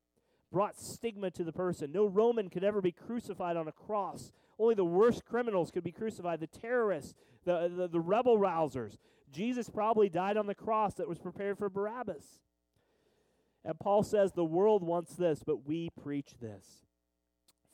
Brought 0.51 0.75
stigma 0.75 1.29
to 1.29 1.43
the 1.43 1.51
person. 1.51 1.91
No 1.91 2.07
Roman 2.07 2.49
could 2.49 2.63
ever 2.63 2.81
be 2.81 2.91
crucified 2.91 3.55
on 3.55 3.67
a 3.67 3.71
cross. 3.71 4.31
Only 4.57 4.73
the 4.73 4.83
worst 4.83 5.23
criminals 5.23 5.69
could 5.69 5.83
be 5.83 5.91
crucified 5.91 6.39
the 6.39 6.47
terrorists, 6.47 7.13
the, 7.45 7.71
the, 7.73 7.87
the 7.87 7.99
rebel 7.99 8.39
rousers. 8.39 8.97
Jesus 9.31 9.69
probably 9.69 10.09
died 10.09 10.35
on 10.35 10.47
the 10.47 10.55
cross 10.55 10.95
that 10.95 11.07
was 11.07 11.19
prepared 11.19 11.59
for 11.59 11.69
Barabbas. 11.69 12.39
And 13.63 13.79
Paul 13.79 14.01
says 14.01 14.31
the 14.31 14.43
world 14.43 14.81
wants 14.81 15.15
this, 15.15 15.43
but 15.45 15.67
we 15.67 15.89
preach 16.01 16.33
this. 16.41 16.65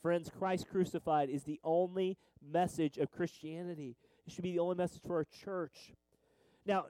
Friends, 0.02 0.30
Christ 0.38 0.68
crucified 0.70 1.30
is 1.30 1.44
the 1.44 1.58
only 1.64 2.18
message 2.46 2.98
of 2.98 3.10
Christianity. 3.10 3.96
It 4.26 4.32
should 4.34 4.44
be 4.44 4.52
the 4.52 4.58
only 4.58 4.76
message 4.76 5.00
for 5.06 5.16
our 5.16 5.26
church. 5.42 5.94
Now, 6.68 6.84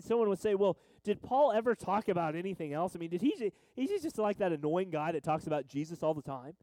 someone 0.00 0.28
would 0.28 0.38
say, 0.38 0.54
well, 0.54 0.78
did 1.02 1.20
Paul 1.20 1.50
ever 1.50 1.74
talk 1.74 2.08
about 2.08 2.36
anything 2.36 2.72
else? 2.72 2.94
I 2.94 3.00
mean, 3.00 3.10
did 3.10 3.20
he, 3.20 3.52
he's 3.74 4.02
just 4.02 4.18
like 4.18 4.38
that 4.38 4.52
annoying 4.52 4.90
guy 4.90 5.10
that 5.12 5.24
talks 5.24 5.48
about 5.48 5.66
Jesus 5.66 6.04
all 6.04 6.14
the 6.14 6.22
time? 6.22 6.54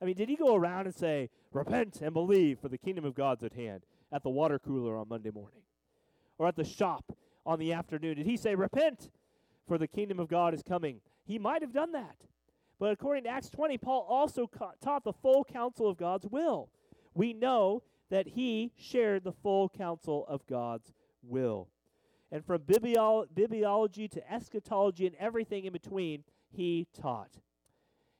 I 0.00 0.04
mean, 0.04 0.14
did 0.14 0.28
he 0.28 0.36
go 0.36 0.54
around 0.54 0.86
and 0.86 0.94
say, 0.94 1.30
repent 1.52 2.00
and 2.00 2.14
believe 2.14 2.60
for 2.60 2.68
the 2.68 2.78
kingdom 2.78 3.04
of 3.04 3.14
God's 3.14 3.42
at 3.42 3.54
hand 3.54 3.82
at 4.12 4.22
the 4.22 4.30
water 4.30 4.60
cooler 4.60 4.96
on 4.96 5.08
Monday 5.08 5.30
morning? 5.30 5.62
Or 6.38 6.46
at 6.46 6.54
the 6.54 6.64
shop 6.64 7.12
on 7.44 7.58
the 7.58 7.72
afternoon? 7.72 8.16
Did 8.16 8.26
he 8.26 8.36
say, 8.36 8.54
repent 8.54 9.10
for 9.66 9.76
the 9.76 9.88
kingdom 9.88 10.20
of 10.20 10.28
God 10.28 10.54
is 10.54 10.62
coming? 10.62 11.00
He 11.24 11.40
might 11.40 11.62
have 11.62 11.72
done 11.72 11.90
that. 11.92 12.16
But 12.78 12.92
according 12.92 13.24
to 13.24 13.30
Acts 13.30 13.50
20, 13.50 13.78
Paul 13.78 14.06
also 14.08 14.46
ca- 14.46 14.72
taught 14.80 15.02
the 15.02 15.12
full 15.12 15.44
counsel 15.44 15.88
of 15.88 15.96
God's 15.96 16.26
will. 16.26 16.70
We 17.14 17.32
know 17.32 17.82
that 18.10 18.28
he 18.28 18.72
shared 18.76 19.24
the 19.24 19.32
full 19.32 19.68
counsel 19.68 20.24
of 20.28 20.46
God's 20.46 20.92
will. 21.22 21.68
And 22.32 22.44
from 22.44 22.62
bibliology 22.62 24.10
to 24.10 24.32
eschatology 24.32 25.06
and 25.06 25.14
everything 25.16 25.66
in 25.66 25.72
between, 25.72 26.24
he 26.50 26.88
taught. 26.98 27.36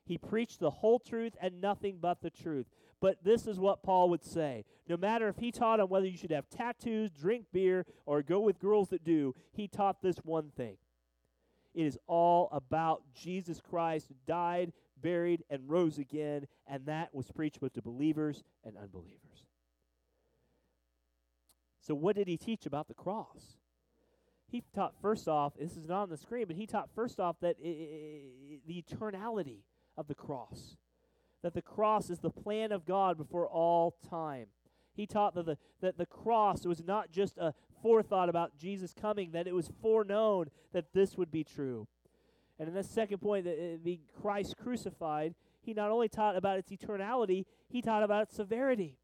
He 0.05 0.19
preached 0.19 0.59
the 0.59 0.69
whole 0.69 0.99
truth 0.99 1.33
and 1.41 1.59
nothing 1.59 1.97
but 1.99 2.21
the 2.21 2.29
truth. 2.29 2.67
But 3.01 3.23
this 3.23 3.47
is 3.47 3.59
what 3.59 3.81
Paul 3.81 4.09
would 4.11 4.23
say. 4.23 4.65
No 4.87 4.97
matter 4.97 5.27
if 5.27 5.37
he 5.37 5.51
taught 5.51 5.79
on 5.79 5.89
whether 5.89 6.05
you 6.05 6.17
should 6.17 6.31
have 6.31 6.47
tattoos, 6.47 7.09
drink 7.09 7.47
beer, 7.51 7.87
or 8.05 8.21
go 8.21 8.39
with 8.39 8.59
girls 8.59 8.89
that 8.89 9.03
do, 9.03 9.33
he 9.51 9.67
taught 9.67 10.03
this 10.03 10.17
one 10.17 10.51
thing. 10.55 10.77
It 11.73 11.85
is 11.85 11.97
all 12.05 12.49
about 12.51 13.01
Jesus 13.15 13.59
Christ 13.59 14.11
died, 14.27 14.73
buried, 15.01 15.43
and 15.49 15.67
rose 15.67 15.97
again, 15.97 16.47
and 16.67 16.85
that 16.85 17.15
was 17.15 17.31
preached 17.31 17.59
both 17.59 17.73
to 17.73 17.81
believers 17.81 18.43
and 18.63 18.77
unbelievers. 18.77 19.47
So, 21.81 21.95
what 21.95 22.15
did 22.15 22.27
he 22.27 22.37
teach 22.37 22.67
about 22.67 22.87
the 22.87 22.93
cross? 22.93 23.57
He 24.53 24.63
taught 24.75 24.93
first 25.01 25.27
off, 25.27 25.53
this 25.57 25.75
is 25.75 25.87
not 25.87 26.03
on 26.03 26.09
the 26.11 26.15
screen, 26.15 26.45
but 26.45 26.55
he 26.55 26.67
taught 26.67 26.87
first 26.93 27.19
off 27.19 27.39
that 27.39 27.55
I- 27.59 28.59
the 28.67 28.83
eternality 28.83 29.63
of 29.97 30.05
the 30.05 30.13
cross. 30.13 30.77
That 31.41 31.55
the 31.55 31.61
cross 31.63 32.11
is 32.11 32.19
the 32.19 32.29
plan 32.29 32.71
of 32.71 32.85
God 32.85 33.17
before 33.17 33.47
all 33.47 33.95
time. 34.07 34.49
He 34.93 35.07
taught 35.07 35.33
that 35.33 35.47
the, 35.47 35.57
that 35.81 35.97
the 35.97 36.05
cross 36.05 36.67
was 36.67 36.83
not 36.83 37.09
just 37.09 37.39
a 37.39 37.55
forethought 37.81 38.29
about 38.29 38.55
Jesus 38.55 38.93
coming, 38.93 39.31
that 39.31 39.47
it 39.47 39.55
was 39.55 39.71
foreknown 39.81 40.51
that 40.71 40.93
this 40.93 41.17
would 41.17 41.31
be 41.31 41.43
true. 41.43 41.87
And 42.59 42.69
in 42.69 42.75
the 42.75 42.83
second 42.83 43.21
point, 43.21 43.45
that 43.45 43.57
uh, 43.57 43.77
the 43.83 44.01
Christ 44.21 44.55
crucified, 44.55 45.33
he 45.63 45.73
not 45.73 45.89
only 45.89 46.09
taught 46.09 46.35
about 46.35 46.59
its 46.59 46.69
eternality, 46.69 47.45
he 47.69 47.81
taught 47.81 48.03
about 48.03 48.21
its 48.21 48.35
severity. 48.35 48.99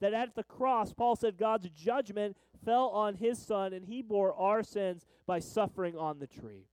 That 0.00 0.14
at 0.14 0.34
the 0.34 0.44
cross, 0.44 0.94
Paul 0.94 1.14
said 1.14 1.36
God's 1.36 1.68
judgment 1.68 2.38
fell 2.64 2.88
on 2.88 3.14
his 3.14 3.38
son, 3.38 3.72
and 3.72 3.84
he 3.86 4.02
bore 4.02 4.34
our 4.34 4.62
sins 4.62 5.06
by 5.26 5.38
suffering 5.38 5.96
on 5.96 6.18
the 6.18 6.26
tree. 6.26 6.66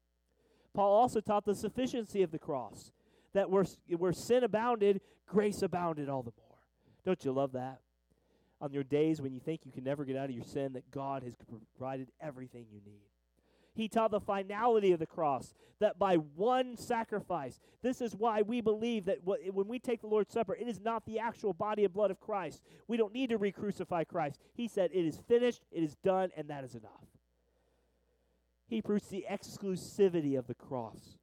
Paul 0.74 0.92
also 0.94 1.22
taught 1.22 1.46
the 1.46 1.56
sufficiency 1.56 2.22
of 2.22 2.32
the 2.32 2.40
cross, 2.40 2.92
that 3.34 3.50
where, 3.50 3.66
where 3.98 4.14
sin 4.14 4.44
abounded, 4.44 5.02
grace 5.28 5.62
abounded 5.62 6.10
all 6.10 6.24
the 6.24 6.34
more. 6.38 6.58
Don't 7.06 7.24
you 7.24 7.32
love 7.32 7.54
that? 7.54 7.80
On 8.62 8.72
your 8.72 8.84
days 8.84 9.22
when 9.22 9.34
you 9.34 9.40
think 9.40 9.62
you 9.66 9.72
can 9.72 9.84
never 9.84 10.06
get 10.06 10.18
out 10.18 10.30
of 10.30 10.36
your 10.36 10.44
sin, 10.44 10.74
that 10.74 10.90
God 10.92 11.24
has 11.24 11.34
provided 11.78 12.10
everything 12.22 12.66
you 12.72 12.80
need. 12.86 13.04
He 13.76 13.90
taught 13.90 14.12
the 14.12 14.22
finality 14.22 14.94
of 14.94 15.00
the 15.00 15.06
cross, 15.06 15.54
that 15.80 16.00
by 16.00 16.16
one 16.16 16.78
sacrifice, 16.78 17.60
this 17.82 18.00
is 18.00 18.16
why 18.16 18.42
we 18.42 18.62
believe 18.62 19.06
that 19.06 19.20
when 19.24 19.68
we 19.68 19.80
take 19.80 20.00
the 20.02 20.08
Lord's 20.08 20.34
Supper, 20.34 20.56
it 20.56 20.68
is 20.68 20.80
not 20.80 21.06
the 21.06 21.20
actual 21.20 21.54
body 21.54 21.84
and 21.84 21.94
blood 21.94 22.10
of 22.10 22.22
Christ. 22.22 22.64
We 22.88 22.96
don't 22.96 23.14
need 23.14 23.30
to 23.30 23.38
re 23.38 23.52
crucify 23.52 24.06
Christ. 24.06 24.40
He 24.54 24.70
said, 24.70 24.92
It 24.94 25.06
is 25.06 25.20
finished, 25.28 25.62
it 25.72 25.84
is 25.84 25.96
done, 25.98 26.32
and 26.38 26.50
that 26.50 26.64
is 26.64 26.74
enough. 26.74 27.06
He 28.68 28.82
preached 28.82 29.10
the 29.10 29.26
exclusivity 29.30 30.40
of 30.40 30.48
the 30.48 30.56
cross, 30.56 31.18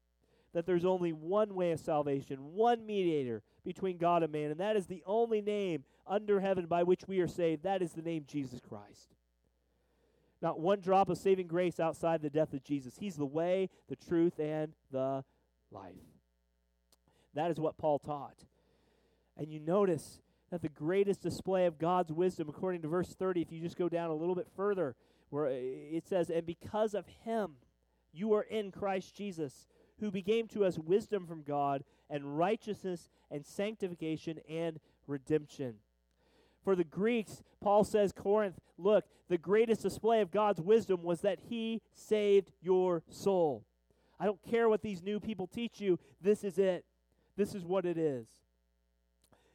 that 0.53 0.67
there's 0.67 0.85
only 0.85 1.13
one 1.13 1.55
way 1.55 1.73
of 1.73 1.81
salvation, 1.81 2.37
one 2.53 2.85
mediator 2.85 3.43
between 3.65 3.97
God 3.97 4.23
and 4.23 4.33
man, 4.33 4.51
and 4.51 4.61
that 4.61 4.77
is 4.77 4.87
the 4.87 5.03
only 5.07 5.41
name 5.41 5.85
under 6.07 6.41
heaven 6.41 6.67
by 6.67 6.83
which 6.83 7.09
we 7.09 7.21
are 7.21 7.29
saved. 7.29 7.63
That 7.63 7.81
is 7.81 7.93
the 7.93 8.03
name 8.03 8.25
Jesus 8.29 8.61
Christ. 8.61 9.15
Not 10.43 10.59
one 10.59 10.81
drop 10.81 11.09
of 11.09 11.19
saving 11.19 11.47
grace 11.47 11.79
outside 11.79 12.21
the 12.21 12.29
death 12.29 12.53
of 12.53 12.65
Jesus. 12.65 12.97
He's 12.99 13.15
the 13.15 13.25
way, 13.25 13.71
the 13.89 13.97
truth, 13.97 14.41
and 14.41 14.73
the 14.91 15.25
life. 15.71 15.95
That 17.35 17.51
is 17.53 17.61
what 17.61 17.79
Paul 17.79 18.01
taught. 18.01 18.45
And 19.39 19.53
you 19.53 19.61
notice 19.61 20.21
that 20.51 20.61
the 20.61 20.69
greatest 20.69 21.23
display 21.23 21.67
of 21.67 21.79
God's 21.79 22.13
wisdom, 22.13 22.49
according 22.49 22.83
to 22.83 22.89
verse 22.89 23.15
30, 23.15 23.41
if 23.41 23.53
you 23.53 23.61
just 23.61 23.79
go 23.79 23.89
down 23.89 24.11
a 24.11 24.15
little 24.15 24.35
bit 24.35 24.49
further, 24.55 24.97
where 25.31 25.47
it 25.47 26.07
says, 26.07 26.29
And 26.29 26.45
because 26.45 26.93
of 26.93 27.07
him 27.25 27.53
you 28.13 28.35
are 28.35 28.43
in 28.43 28.73
Christ 28.73 29.15
Jesus, 29.15 29.69
who 30.01 30.11
became 30.11 30.49
to 30.49 30.65
us 30.65 30.77
wisdom 30.77 31.27
from 31.27 31.43
God, 31.43 31.85
and 32.11 32.37
righteousness, 32.37 33.09
and 33.31 33.47
sanctification, 33.47 34.41
and 34.49 34.81
redemption. 35.07 35.77
For 36.65 36.77
the 36.77 36.85
Greeks, 36.85 37.43
Paul 37.61 37.85
says, 37.85 38.13
Corinth, 38.13 38.61
look, 38.79 39.05
the 39.29 39.39
greatest 39.39 39.83
display 39.83 40.21
of 40.21 40.31
God's 40.31 40.61
wisdom 40.61 41.03
was 41.03 41.21
that 41.23 41.39
he 41.49 41.81
saved 41.95 42.51
your 42.61 43.03
soul. 43.09 43.65
I 44.21 44.27
don't 44.27 44.43
care 44.49 44.69
what 44.69 44.83
these 44.83 45.03
new 45.03 45.19
people 45.19 45.47
teach 45.47 45.81
you, 45.81 45.99
this 46.21 46.45
is 46.45 46.59
it. 46.59 46.85
This 47.37 47.55
is 47.55 47.65
what 47.65 47.87
it 47.87 47.99
is. 47.99 48.27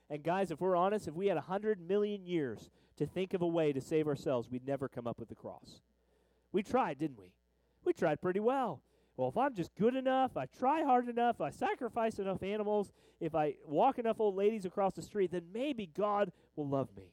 And 0.09 0.23
guys, 0.23 0.51
if 0.51 0.59
we're 0.59 0.75
honest, 0.75 1.07
if 1.07 1.13
we 1.13 1.27
had 1.27 1.37
a 1.37 1.41
100 1.41 1.79
million 1.79 2.25
years 2.25 2.69
to 2.97 3.05
think 3.05 3.33
of 3.33 3.41
a 3.41 3.47
way 3.47 3.71
to 3.71 3.81
save 3.81 4.07
ourselves, 4.07 4.49
we'd 4.49 4.65
never 4.65 4.89
come 4.89 5.07
up 5.07 5.19
with 5.19 5.29
the 5.29 5.35
cross. 5.35 5.81
We 6.51 6.63
tried, 6.63 6.97
didn't 6.97 7.19
we? 7.19 7.33
We 7.85 7.93
tried 7.93 8.21
pretty 8.21 8.39
well. 8.39 8.81
Well, 9.17 9.29
if 9.29 9.37
I'm 9.37 9.55
just 9.55 9.75
good 9.75 9.95
enough, 9.95 10.37
I 10.37 10.45
try 10.45 10.83
hard 10.83 11.09
enough, 11.09 11.41
I 11.41 11.49
sacrifice 11.49 12.19
enough 12.19 12.43
animals, 12.43 12.93
if 13.19 13.33
I 13.33 13.55
walk 13.65 13.97
enough 13.97 14.19
old 14.19 14.35
ladies 14.35 14.63
across 14.63 14.93
the 14.93 15.01
street, 15.01 15.31
then 15.31 15.45
maybe 15.51 15.87
God 15.87 16.31
will 16.55 16.67
love 16.67 16.89
me. 16.95 17.11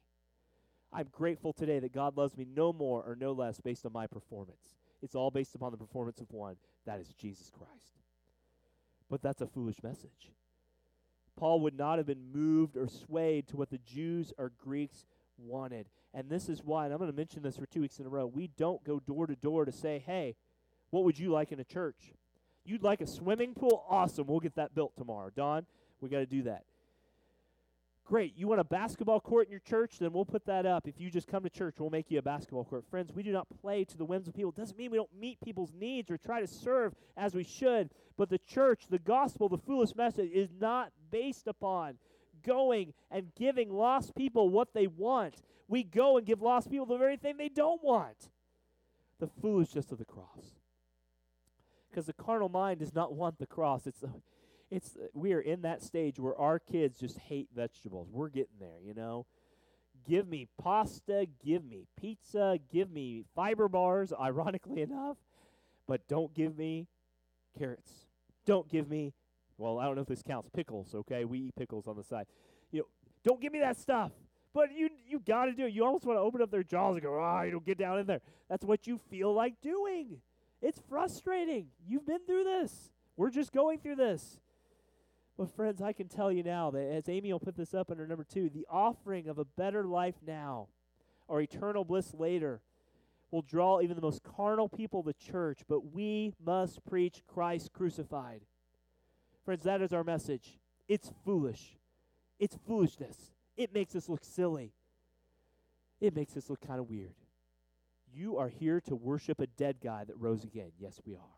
I'm 0.92 1.08
grateful 1.10 1.54
today 1.54 1.78
that 1.80 1.94
God 1.94 2.16
loves 2.16 2.36
me 2.36 2.46
no 2.54 2.74
more 2.74 3.02
or 3.02 3.16
no 3.16 3.32
less 3.32 3.58
based 3.58 3.86
on 3.86 3.92
my 3.92 4.06
performance. 4.06 4.76
It's 5.02 5.14
all 5.14 5.30
based 5.30 5.54
upon 5.54 5.72
the 5.72 5.78
performance 5.78 6.20
of 6.20 6.30
one, 6.30 6.56
that 6.84 7.00
is 7.00 7.08
Jesus 7.14 7.50
Christ. 7.50 7.98
But 9.08 9.22
that's 9.22 9.40
a 9.40 9.46
foolish 9.46 9.82
message. 9.82 10.30
Paul 11.36 11.60
would 11.60 11.76
not 11.76 11.98
have 11.98 12.06
been 12.06 12.32
moved 12.32 12.76
or 12.76 12.86
swayed 12.86 13.48
to 13.48 13.56
what 13.56 13.70
the 13.70 13.78
Jews 13.78 14.32
or 14.38 14.52
Greeks 14.62 15.06
wanted. 15.38 15.86
And 16.12 16.28
this 16.28 16.48
is 16.48 16.62
why, 16.62 16.84
and 16.84 16.92
I'm 16.92 16.98
going 16.98 17.10
to 17.10 17.16
mention 17.16 17.42
this 17.42 17.56
for 17.56 17.66
two 17.66 17.80
weeks 17.80 17.98
in 17.98 18.06
a 18.06 18.10
row, 18.10 18.26
we 18.26 18.48
don't 18.56 18.84
go 18.84 19.00
door 19.00 19.26
to 19.26 19.34
door 19.34 19.64
to 19.64 19.72
say, 19.72 20.02
hey, 20.06 20.36
what 20.94 21.02
would 21.02 21.18
you 21.18 21.32
like 21.32 21.50
in 21.50 21.58
a 21.58 21.64
church? 21.64 22.12
You'd 22.64 22.84
like 22.84 23.00
a 23.00 23.06
swimming 23.06 23.52
pool? 23.52 23.84
Awesome. 23.90 24.28
We'll 24.28 24.38
get 24.38 24.54
that 24.54 24.76
built 24.76 24.96
tomorrow. 24.96 25.28
Don, 25.34 25.66
we 26.00 26.08
got 26.08 26.18
to 26.18 26.26
do 26.26 26.42
that. 26.44 26.62
Great. 28.04 28.34
You 28.36 28.46
want 28.46 28.60
a 28.60 28.64
basketball 28.64 29.18
court 29.18 29.48
in 29.48 29.50
your 29.50 29.60
church? 29.60 29.98
Then 29.98 30.12
we'll 30.12 30.24
put 30.24 30.46
that 30.46 30.66
up. 30.66 30.86
If 30.86 31.00
you 31.00 31.10
just 31.10 31.26
come 31.26 31.42
to 31.42 31.50
church, 31.50 31.76
we'll 31.80 31.90
make 31.90 32.12
you 32.12 32.20
a 32.20 32.22
basketball 32.22 32.64
court. 32.64 32.84
Friends, 32.88 33.12
we 33.12 33.24
do 33.24 33.32
not 33.32 33.48
play 33.60 33.82
to 33.82 33.96
the 33.96 34.04
whims 34.04 34.28
of 34.28 34.34
people. 34.34 34.50
It 34.50 34.56
doesn't 34.56 34.78
mean 34.78 34.92
we 34.92 34.96
don't 34.96 35.10
meet 35.18 35.40
people's 35.44 35.72
needs 35.76 36.12
or 36.12 36.16
try 36.16 36.40
to 36.40 36.46
serve 36.46 36.94
as 37.16 37.34
we 37.34 37.42
should. 37.42 37.90
But 38.16 38.30
the 38.30 38.38
church, 38.38 38.84
the 38.88 39.00
gospel, 39.00 39.48
the 39.48 39.58
foolish 39.58 39.96
message 39.96 40.30
is 40.30 40.50
not 40.60 40.92
based 41.10 41.48
upon 41.48 41.94
going 42.46 42.92
and 43.10 43.34
giving 43.34 43.72
lost 43.72 44.14
people 44.14 44.48
what 44.48 44.74
they 44.74 44.86
want. 44.86 45.42
We 45.66 45.82
go 45.82 46.18
and 46.18 46.26
give 46.26 46.40
lost 46.40 46.70
people 46.70 46.86
the 46.86 46.98
very 46.98 47.16
thing 47.16 47.36
they 47.36 47.48
don't 47.48 47.82
want 47.82 48.30
the 49.18 49.26
foolishness 49.40 49.90
of 49.90 49.98
the 49.98 50.04
cross. 50.04 50.54
Because 51.94 52.06
the 52.06 52.12
carnal 52.12 52.48
mind 52.48 52.80
does 52.80 52.92
not 52.92 53.14
want 53.14 53.38
the 53.38 53.46
cross. 53.46 53.86
It's 53.86 54.02
it's 54.68 54.96
we 55.12 55.32
are 55.32 55.40
in 55.40 55.62
that 55.62 55.80
stage 55.80 56.18
where 56.18 56.36
our 56.36 56.58
kids 56.58 56.98
just 56.98 57.18
hate 57.18 57.48
vegetables. 57.54 58.08
We're 58.10 58.30
getting 58.30 58.58
there, 58.58 58.80
you 58.82 58.94
know. 58.94 59.26
Give 60.08 60.26
me 60.26 60.48
pasta, 60.60 61.26
give 61.44 61.64
me 61.64 61.86
pizza, 61.96 62.58
give 62.72 62.90
me 62.90 63.22
fiber 63.36 63.68
bars, 63.68 64.12
ironically 64.20 64.82
enough, 64.82 65.18
but 65.86 66.08
don't 66.08 66.34
give 66.34 66.58
me 66.58 66.88
carrots. 67.56 67.92
Don't 68.44 68.68
give 68.68 68.88
me 68.88 69.12
well, 69.56 69.78
I 69.78 69.84
don't 69.84 69.94
know 69.94 70.02
if 70.02 70.08
this 70.08 70.22
counts 70.22 70.50
pickles, 70.52 70.96
okay? 70.96 71.24
We 71.24 71.38
eat 71.38 71.54
pickles 71.56 71.86
on 71.86 71.96
the 71.96 72.02
side. 72.02 72.26
You 72.72 72.80
know, 72.80 72.86
don't 73.22 73.40
give 73.40 73.52
me 73.52 73.60
that 73.60 73.78
stuff. 73.78 74.10
But 74.52 74.72
you 74.72 74.88
you 75.08 75.20
got 75.20 75.44
to 75.44 75.52
do 75.52 75.66
it. 75.66 75.72
You 75.72 75.84
almost 75.84 76.04
want 76.04 76.16
to 76.16 76.22
open 76.22 76.42
up 76.42 76.50
their 76.50 76.64
jaws 76.64 76.96
and 76.96 77.04
go, 77.04 77.20
"Ah, 77.20 77.42
you 77.42 77.52
don't 77.52 77.64
get 77.64 77.78
down 77.78 78.00
in 78.00 78.06
there." 78.06 78.20
That's 78.48 78.64
what 78.64 78.88
you 78.88 78.98
feel 79.10 79.32
like 79.32 79.60
doing. 79.60 80.20
It's 80.62 80.80
frustrating. 80.88 81.68
You've 81.86 82.06
been 82.06 82.24
through 82.26 82.44
this. 82.44 82.90
We're 83.16 83.30
just 83.30 83.52
going 83.52 83.78
through 83.78 83.96
this. 83.96 84.40
But, 85.36 85.54
friends, 85.54 85.82
I 85.82 85.92
can 85.92 86.08
tell 86.08 86.30
you 86.30 86.42
now 86.42 86.70
that 86.70 86.92
as 86.92 87.08
Amy 87.08 87.32
will 87.32 87.40
put 87.40 87.56
this 87.56 87.74
up 87.74 87.90
under 87.90 88.06
number 88.06 88.24
two, 88.24 88.48
the 88.48 88.66
offering 88.70 89.28
of 89.28 89.38
a 89.38 89.44
better 89.44 89.84
life 89.84 90.14
now 90.24 90.68
or 91.26 91.40
eternal 91.40 91.84
bliss 91.84 92.14
later 92.14 92.60
will 93.30 93.42
draw 93.42 93.80
even 93.80 93.96
the 93.96 94.02
most 94.02 94.22
carnal 94.22 94.68
people 94.68 95.02
to 95.02 95.12
church, 95.12 95.62
but 95.68 95.92
we 95.92 96.32
must 96.44 96.84
preach 96.84 97.22
Christ 97.26 97.72
crucified. 97.72 98.42
Friends, 99.44 99.64
that 99.64 99.82
is 99.82 99.92
our 99.92 100.04
message. 100.04 100.60
It's 100.86 101.10
foolish. 101.24 101.76
It's 102.38 102.56
foolishness. 102.66 103.32
It 103.56 103.74
makes 103.74 103.96
us 103.96 104.08
look 104.08 104.24
silly. 104.24 104.72
It 106.00 106.14
makes 106.14 106.36
us 106.36 106.48
look 106.48 106.60
kind 106.60 106.78
of 106.78 106.88
weird. 106.88 107.14
You 108.16 108.38
are 108.38 108.48
here 108.48 108.80
to 108.82 108.94
worship 108.94 109.40
a 109.40 109.46
dead 109.46 109.78
guy 109.82 110.04
that 110.04 110.16
rose 110.16 110.44
again. 110.44 110.70
Yes, 110.78 111.00
we 111.04 111.14
are. 111.14 111.34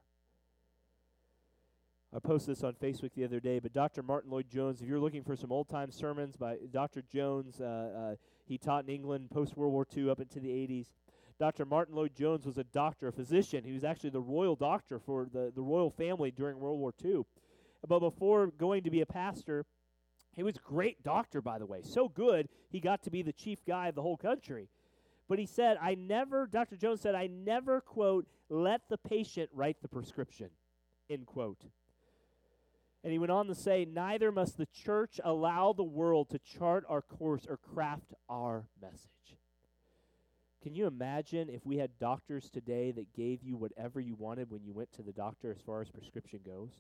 I 2.15 2.19
posted 2.19 2.57
this 2.57 2.65
on 2.65 2.75
Facebook 2.75 3.13
the 3.15 3.25
other 3.25 3.41
day, 3.41 3.59
but 3.59 3.73
Dr. 3.73 4.03
Martyn 4.03 4.31
Lloyd-Jones, 4.31 4.83
if 4.83 4.89
you're 4.89 5.01
looking 5.01 5.25
for 5.25 5.37
some 5.37 5.51
old 5.51 5.69
time 5.69 5.91
sermons 5.91 6.37
by 6.37 6.57
Dr. 6.71 7.03
Jones, 7.03 7.61
uh, 7.61 7.65
uh, 7.65 8.15
he 8.45 8.59
taught 8.59 8.85
in 8.85 8.91
England 8.91 9.31
post 9.31 9.57
World 9.57 9.73
War 9.73 9.87
II 9.97 10.11
up 10.11 10.21
into 10.21 10.39
the 10.39 10.49
80s. 10.49 10.87
Dr. 11.39 11.65
Martyn 11.65 11.95
Lloyd-Jones 11.95 12.47
was 12.47 12.59
a 12.59 12.65
doctor, 12.65 13.09
a 13.09 13.13
physician. 13.13 13.65
He 13.65 13.73
was 13.73 13.85
actually 13.85 14.11
the 14.11 14.21
royal 14.21 14.55
doctor 14.55 14.99
for 14.99 15.29
the, 15.33 15.53
the 15.55 15.63
royal 15.63 15.91
family 15.91 16.31
during 16.31 16.59
World 16.59 16.79
War 16.79 16.93
II. 17.03 17.23
But 17.87 18.01
before 18.01 18.49
going 18.49 18.85
to 18.85 18.91
be 18.91 19.01
a 19.01 19.07
pastor, 19.07 19.65
he 20.33 20.43
was 20.43 20.57
a 20.57 20.61
great 20.61 21.03
doctor, 21.03 21.41
by 21.41 21.59
the 21.59 21.67
way. 21.67 21.81
So 21.83 22.09
good, 22.09 22.49
he 22.69 22.81
got 22.81 23.03
to 23.05 23.11
be 23.11 23.23
the 23.23 23.33
chief 23.33 23.65
guy 23.67 23.89
of 23.89 23.95
the 23.95 24.03
whole 24.03 24.17
country. 24.17 24.69
But 25.29 25.39
he 25.39 25.47
said, 25.47 25.77
I 25.81 25.95
never, 25.95 26.47
Dr. 26.47 26.77
Jones 26.77 27.01
said, 27.01 27.15
I 27.15 27.27
never, 27.27 27.81
quote, 27.81 28.27
let 28.49 28.83
the 28.89 28.99
patient 28.99 29.51
write 29.53 29.79
the 29.83 29.89
prescription, 29.89 30.51
end 31.11 31.27
quote. 31.27 31.65
And 33.03 33.13
he 33.13 33.19
went 33.19 33.33
on 33.33 33.47
to 33.47 33.55
say, 33.55 33.85
Neither 33.85 34.33
must 34.33 34.57
the 34.57 34.67
church 34.67 35.21
allow 35.25 35.73
the 35.73 35.85
world 35.85 36.31
to 36.31 36.39
chart 36.39 36.85
our 36.89 37.03
course 37.03 37.47
or 37.49 37.57
craft 37.57 38.15
our 38.29 38.67
message. 38.81 39.11
Can 40.63 40.75
you 40.75 40.87
imagine 40.87 41.49
if 41.49 41.65
we 41.65 41.77
had 41.77 41.99
doctors 42.01 42.51
today 42.51 42.91
that 42.93 43.15
gave 43.15 43.45
you 43.45 43.57
whatever 43.57 44.01
you 44.01 44.17
wanted 44.17 44.51
when 44.51 44.65
you 44.65 44.73
went 44.73 44.93
to 44.95 45.03
the 45.03 45.13
doctor 45.13 45.53
as 45.53 45.61
far 45.61 45.81
as 45.81 45.91
prescription 45.91 46.41
goes? 46.45 46.71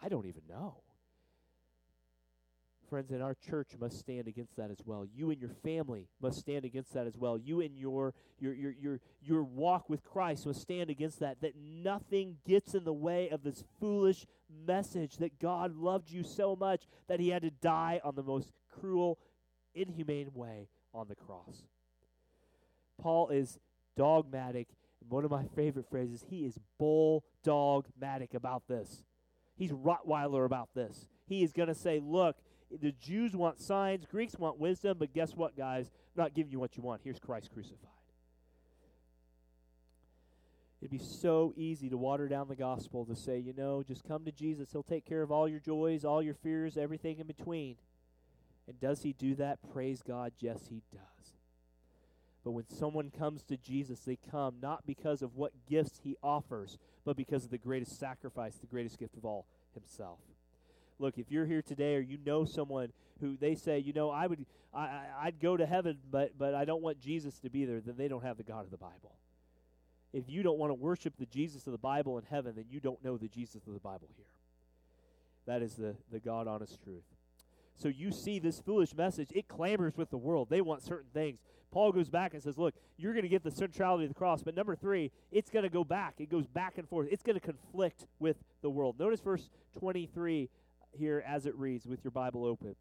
I 0.00 0.08
don't 0.08 0.26
even 0.26 0.42
know. 0.48 0.82
Friends, 2.90 3.12
and 3.12 3.22
our 3.22 3.36
church 3.36 3.68
must 3.80 4.00
stand 4.00 4.26
against 4.26 4.56
that 4.56 4.72
as 4.72 4.80
well. 4.84 5.06
You 5.14 5.30
and 5.30 5.40
your 5.40 5.52
family 5.62 6.08
must 6.20 6.40
stand 6.40 6.64
against 6.64 6.92
that 6.92 7.06
as 7.06 7.16
well. 7.16 7.38
You 7.38 7.60
and 7.60 7.76
your 7.78 8.14
your 8.40 8.52
your 8.52 8.72
your 8.72 9.00
your 9.22 9.44
walk 9.44 9.88
with 9.88 10.02
Christ 10.02 10.44
must 10.44 10.60
stand 10.60 10.90
against 10.90 11.20
that. 11.20 11.40
That 11.40 11.54
nothing 11.56 12.38
gets 12.44 12.74
in 12.74 12.82
the 12.82 12.92
way 12.92 13.28
of 13.28 13.44
this 13.44 13.62
foolish 13.78 14.26
message 14.66 15.18
that 15.18 15.38
God 15.38 15.76
loved 15.76 16.10
you 16.10 16.24
so 16.24 16.56
much 16.56 16.88
that 17.06 17.20
he 17.20 17.28
had 17.28 17.42
to 17.42 17.50
die 17.50 18.00
on 18.02 18.16
the 18.16 18.24
most 18.24 18.50
cruel, 18.68 19.20
inhumane 19.72 20.30
way 20.34 20.66
on 20.92 21.06
the 21.06 21.14
cross. 21.14 21.62
Paul 23.00 23.28
is 23.28 23.60
dogmatic. 23.96 24.66
One 25.08 25.24
of 25.24 25.30
my 25.30 25.44
favorite 25.54 25.88
phrases, 25.88 26.24
he 26.28 26.44
is 26.44 26.58
bulldogmatic 26.80 28.34
about 28.34 28.64
this. 28.68 29.04
He's 29.54 29.70
Rottweiler 29.70 30.44
about 30.44 30.70
this. 30.74 31.06
He 31.26 31.44
is 31.44 31.52
going 31.52 31.68
to 31.68 31.74
say, 31.74 32.00
look, 32.02 32.36
the 32.80 32.92
Jews 32.92 33.34
want 33.34 33.60
signs, 33.60 34.06
Greeks 34.06 34.38
want 34.38 34.58
wisdom, 34.58 34.96
but 34.98 35.12
guess 35.12 35.34
what, 35.34 35.56
guys? 35.56 35.90
I'm 36.16 36.22
not 36.22 36.34
giving 36.34 36.52
you 36.52 36.60
what 36.60 36.76
you 36.76 36.82
want. 36.82 37.00
Here's 37.02 37.18
Christ 37.18 37.50
crucified. 37.52 37.88
It'd 40.80 40.90
be 40.90 40.98
so 40.98 41.52
easy 41.56 41.90
to 41.90 41.98
water 41.98 42.26
down 42.26 42.48
the 42.48 42.56
gospel 42.56 43.04
to 43.04 43.14
say, 43.14 43.38
you 43.38 43.52
know, 43.52 43.82
just 43.82 44.02
come 44.04 44.24
to 44.24 44.32
Jesus. 44.32 44.72
He'll 44.72 44.82
take 44.82 45.04
care 45.04 45.22
of 45.22 45.30
all 45.30 45.46
your 45.46 45.60
joys, 45.60 46.04
all 46.04 46.22
your 46.22 46.34
fears, 46.34 46.78
everything 46.78 47.18
in 47.18 47.26
between. 47.26 47.76
And 48.66 48.80
does 48.80 49.02
he 49.02 49.12
do 49.12 49.34
that? 49.34 49.58
Praise 49.72 50.00
God. 50.02 50.32
Yes, 50.38 50.68
he 50.70 50.82
does. 50.90 51.34
But 52.44 52.52
when 52.52 52.66
someone 52.68 53.10
comes 53.10 53.42
to 53.44 53.58
Jesus, 53.58 54.00
they 54.00 54.16
come 54.30 54.54
not 54.62 54.86
because 54.86 55.20
of 55.20 55.36
what 55.36 55.52
gifts 55.68 56.00
he 56.02 56.16
offers, 56.22 56.78
but 57.04 57.16
because 57.16 57.44
of 57.44 57.50
the 57.50 57.58
greatest 57.58 57.98
sacrifice, 57.98 58.54
the 58.54 58.66
greatest 58.66 58.98
gift 58.98 59.18
of 59.18 59.26
all, 59.26 59.44
himself. 59.74 60.20
Look, 61.00 61.18
if 61.18 61.30
you're 61.30 61.46
here 61.46 61.62
today 61.62 61.96
or 61.96 62.00
you 62.00 62.18
know 62.24 62.44
someone 62.44 62.92
who 63.20 63.36
they 63.36 63.54
say, 63.54 63.78
you 63.78 63.92
know, 63.92 64.10
I 64.10 64.26
would 64.26 64.44
I, 64.72 65.02
I'd 65.22 65.40
go 65.40 65.56
to 65.56 65.66
heaven, 65.66 65.98
but 66.10 66.38
but 66.38 66.54
I 66.54 66.64
don't 66.64 66.82
want 66.82 67.00
Jesus 67.00 67.38
to 67.40 67.50
be 67.50 67.64
there, 67.64 67.80
then 67.80 67.96
they 67.96 68.06
don't 68.06 68.22
have 68.22 68.36
the 68.36 68.44
God 68.44 68.64
of 68.64 68.70
the 68.70 68.76
Bible. 68.76 69.16
If 70.12 70.28
you 70.28 70.42
don't 70.42 70.58
want 70.58 70.70
to 70.70 70.74
worship 70.74 71.14
the 71.18 71.26
Jesus 71.26 71.66
of 71.66 71.72
the 71.72 71.78
Bible 71.78 72.18
in 72.18 72.24
heaven, 72.24 72.54
then 72.56 72.66
you 72.68 72.80
don't 72.80 73.02
know 73.04 73.16
the 73.16 73.28
Jesus 73.28 73.66
of 73.66 73.72
the 73.72 73.80
Bible 73.80 74.08
here. 74.16 74.26
That 75.46 75.62
is 75.62 75.74
the, 75.74 75.96
the 76.12 76.18
God 76.18 76.46
honest 76.46 76.82
truth. 76.82 77.04
So 77.76 77.88
you 77.88 78.12
see 78.12 78.38
this 78.38 78.60
foolish 78.60 78.94
message, 78.94 79.28
it 79.34 79.48
clamors 79.48 79.96
with 79.96 80.10
the 80.10 80.18
world. 80.18 80.48
They 80.50 80.60
want 80.60 80.82
certain 80.82 81.08
things. 81.14 81.38
Paul 81.70 81.92
goes 81.92 82.08
back 82.08 82.34
and 82.34 82.42
says, 82.42 82.58
Look, 82.58 82.74
you're 82.98 83.12
going 83.12 83.22
to 83.22 83.28
get 83.28 83.44
the 83.44 83.50
centrality 83.50 84.04
of 84.04 84.10
the 84.10 84.14
cross. 84.14 84.42
But 84.42 84.56
number 84.56 84.74
three, 84.74 85.12
it's 85.30 85.50
going 85.50 85.62
to 85.62 85.70
go 85.70 85.84
back. 85.84 86.14
It 86.18 86.28
goes 86.28 86.46
back 86.46 86.78
and 86.78 86.88
forth. 86.88 87.08
It's 87.10 87.22
going 87.22 87.38
to 87.38 87.40
conflict 87.40 88.06
with 88.18 88.36
the 88.60 88.68
world. 88.68 88.98
Notice 88.98 89.20
verse 89.20 89.48
23 89.78 90.48
here 90.92 91.24
as 91.26 91.46
it 91.46 91.54
reads 91.56 91.86
with 91.86 92.04
your 92.04 92.10
Bible 92.10 92.44
open. 92.44 92.76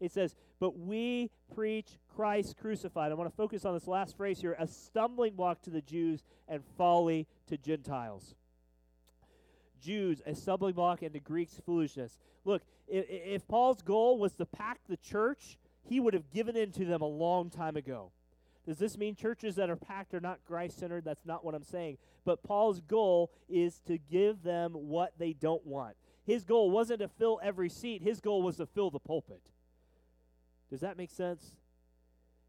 It 0.00 0.10
says, 0.10 0.34
But 0.58 0.78
we 0.78 1.30
preach 1.54 1.98
Christ 2.14 2.56
crucified. 2.60 3.12
I 3.12 3.14
want 3.14 3.30
to 3.30 3.36
focus 3.36 3.64
on 3.64 3.74
this 3.74 3.86
last 3.86 4.16
phrase 4.16 4.40
here 4.40 4.56
a 4.58 4.66
stumbling 4.66 5.34
block 5.34 5.62
to 5.62 5.70
the 5.70 5.80
Jews 5.80 6.24
and 6.48 6.62
folly 6.76 7.26
to 7.46 7.56
Gentiles. 7.56 8.34
Jews, 9.80 10.22
a 10.26 10.34
stumbling 10.34 10.74
block, 10.74 11.02
and 11.02 11.12
the 11.12 11.20
Greeks, 11.20 11.60
foolishness. 11.64 12.18
Look, 12.44 12.62
if, 12.88 13.04
if 13.08 13.48
Paul's 13.48 13.82
goal 13.82 14.18
was 14.18 14.32
to 14.34 14.46
pack 14.46 14.80
the 14.88 14.96
church, 14.96 15.58
he 15.84 16.00
would 16.00 16.14
have 16.14 16.30
given 16.30 16.56
in 16.56 16.72
to 16.72 16.84
them 16.84 17.02
a 17.02 17.06
long 17.06 17.50
time 17.50 17.76
ago. 17.76 18.12
Does 18.64 18.78
this 18.78 18.96
mean 18.96 19.16
churches 19.16 19.56
that 19.56 19.70
are 19.70 19.76
packed 19.76 20.14
are 20.14 20.20
not 20.20 20.44
Christ 20.46 20.78
centered? 20.78 21.04
That's 21.04 21.26
not 21.26 21.44
what 21.44 21.54
I'm 21.54 21.64
saying. 21.64 21.98
But 22.24 22.44
Paul's 22.44 22.80
goal 22.80 23.32
is 23.48 23.80
to 23.86 23.98
give 23.98 24.42
them 24.44 24.72
what 24.72 25.18
they 25.18 25.32
don't 25.32 25.66
want. 25.66 25.96
His 26.24 26.44
goal 26.44 26.70
wasn't 26.70 27.00
to 27.00 27.08
fill 27.08 27.40
every 27.42 27.68
seat, 27.68 28.02
his 28.02 28.20
goal 28.20 28.42
was 28.42 28.56
to 28.56 28.66
fill 28.66 28.90
the 28.90 29.00
pulpit. 29.00 29.42
Does 30.70 30.80
that 30.80 30.96
make 30.96 31.10
sense? 31.10 31.52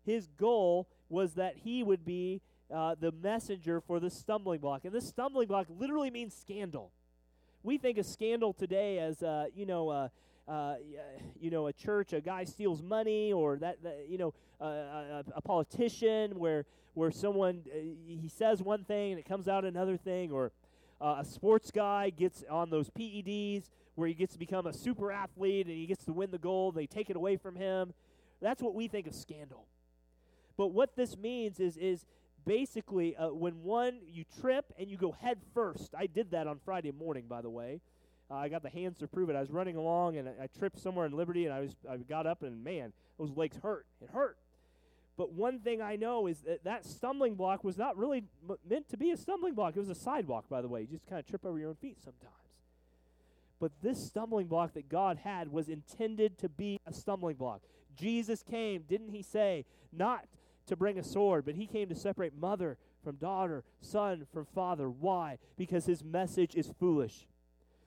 His 0.06 0.28
goal 0.28 0.88
was 1.10 1.34
that 1.34 1.58
he 1.58 1.84
would 1.84 2.06
be 2.06 2.42
uh, 2.74 2.96
the 3.00 3.12
messenger 3.12 3.82
for 3.82 4.00
the 4.00 4.10
stumbling 4.10 4.60
block. 4.60 4.86
And 4.86 4.94
this 4.94 5.08
stumbling 5.08 5.48
block 5.48 5.68
literally 5.70 6.10
means 6.10 6.34
scandal. 6.34 6.92
We 7.64 7.78
think 7.78 7.98
of 7.98 8.06
scandal 8.06 8.54
today 8.54 9.00
as, 9.00 9.22
uh, 9.24 9.46
you 9.54 9.66
know, 9.66 9.90
uh, 9.90 10.08
uh, 10.48 10.76
you 11.40 11.50
know, 11.50 11.68
a 11.68 11.74
church, 11.74 12.12
a 12.14 12.20
guy 12.20 12.44
steals 12.44 12.82
money, 12.82 13.32
or 13.32 13.58
that, 13.58 13.82
that 13.84 14.08
you 14.10 14.18
know, 14.18 14.34
uh, 14.60 14.66
a, 14.66 15.24
a, 15.36 15.42
politician 15.42 16.38
where 16.38 16.66
where 16.96 17.12
someone 17.12 17.64
uh, 17.68 17.78
he 18.06 18.30
says 18.30 18.62
one 18.62 18.84
thing 18.84 19.12
and 19.12 19.20
it 19.20 19.26
comes 19.26 19.48
out 19.48 19.64
another 19.64 19.96
thing, 19.96 20.32
or 20.32 20.52
uh, 21.04 21.18
a 21.20 21.26
sports 21.26 21.70
guy 21.70 22.10
gets 22.10 22.44
on 22.50 22.70
those 22.70 22.90
PEDs 22.90 23.70
where 23.96 24.08
he 24.08 24.14
gets 24.14 24.34
to 24.34 24.40
become 24.40 24.66
a 24.66 24.74
super 24.74 25.12
athlete 25.12 25.68
and 25.68 25.76
he 25.76 25.86
gets 25.86 26.06
to 26.06 26.14
win 26.14 26.32
the 26.32 26.38
gold. 26.38 26.76
They 26.76 26.88
take 26.88 27.10
it 27.10 27.18
away 27.18 27.36
from 27.36 27.56
him. 27.56 27.94
That's 28.42 28.62
what 28.62 28.74
we 28.74 28.88
think 28.88 29.06
of 29.08 29.14
scandal. 29.14 29.68
But 30.58 30.68
what 30.68 30.96
this 30.96 31.18
means 31.18 31.60
is 31.60 31.78
is 31.78 32.06
basically 32.46 33.16
uh, 33.16 33.30
when 33.30 33.64
one 33.64 34.00
you 34.08 34.24
trip 34.40 34.74
and 34.80 34.90
you 34.90 34.98
go 34.98 35.12
head 35.12 35.40
first. 35.54 35.94
I 35.98 36.08
did 36.08 36.32
that 36.32 36.48
on 36.48 36.60
Friday 36.64 36.92
morning, 36.92 37.26
by 37.28 37.42
the 37.42 37.50
way. 37.50 37.82
Uh, 38.32 38.36
I 38.36 38.50
got 38.50 38.64
the 38.64 38.70
hands 38.70 38.98
to 39.00 39.08
prove 39.08 39.30
it. 39.30 39.36
I 39.36 39.42
was 39.42 39.52
running 39.52 39.76
along 39.76 40.18
and 40.18 40.30
I, 40.30 40.44
I 40.44 40.48
tripped 40.58 40.80
somewhere 40.80 41.06
in 41.06 41.12
Liberty, 41.12 41.46
and 41.46 41.54
I 41.54 41.60
was 41.60 41.76
I 41.90 41.98
got 41.98 42.26
up 42.26 42.44
and 42.44 42.64
man, 42.64 42.94
those 43.20 43.32
legs 43.36 43.58
hurt. 43.62 43.86
It 44.02 44.10
hurt. 44.10 44.38
But 45.16 45.32
one 45.32 45.60
thing 45.60 45.82
I 45.82 45.96
know 45.96 46.28
is 46.28 46.40
that 46.42 46.64
that 46.64 46.86
stumbling 46.86 47.36
block 47.36 47.64
was 47.64 47.78
not 47.78 47.98
really 47.98 48.24
m- 48.50 48.58
meant 48.68 48.90
to 48.90 48.98
be 48.98 49.12
a 49.12 49.18
stumbling 49.18 49.54
block. 49.54 49.76
It 49.76 49.80
was 49.80 49.90
a 49.90 49.96
sidewalk, 49.96 50.46
by 50.50 50.62
the 50.62 50.68
way. 50.68 50.82
You 50.82 50.88
just 50.88 51.08
kind 51.08 51.20
of 51.20 51.28
trip 51.28 51.46
over 51.46 51.60
your 51.60 51.70
own 51.70 51.76
feet 51.76 51.98
sometimes. 52.04 52.34
But 53.60 53.72
this 53.82 54.04
stumbling 54.04 54.48
block 54.48 54.74
that 54.74 54.90
God 54.90 55.20
had 55.24 55.52
was 55.52 55.70
intended 55.70 56.40
to 56.40 56.50
be 56.50 56.80
a 56.88 56.94
stumbling 56.94 57.36
block. 57.36 57.62
Jesus 57.96 58.42
came, 58.42 58.84
didn't 58.90 59.10
he 59.10 59.22
say, 59.22 59.66
not 59.92 60.26
to 60.66 60.76
bring 60.76 60.98
a 60.98 61.04
sword, 61.04 61.46
but 61.46 61.56
he 61.56 61.68
came 61.68 61.90
to 61.90 61.96
separate 61.96 62.36
mother 62.36 62.78
from 63.04 63.18
daughter, 63.18 63.64
son 63.82 64.26
from 64.34 64.46
father. 64.46 64.90
Why? 64.90 65.38
Because 65.58 65.86
his 65.86 66.04
message 66.04 66.56
is 66.56 66.72
foolish. 66.80 67.28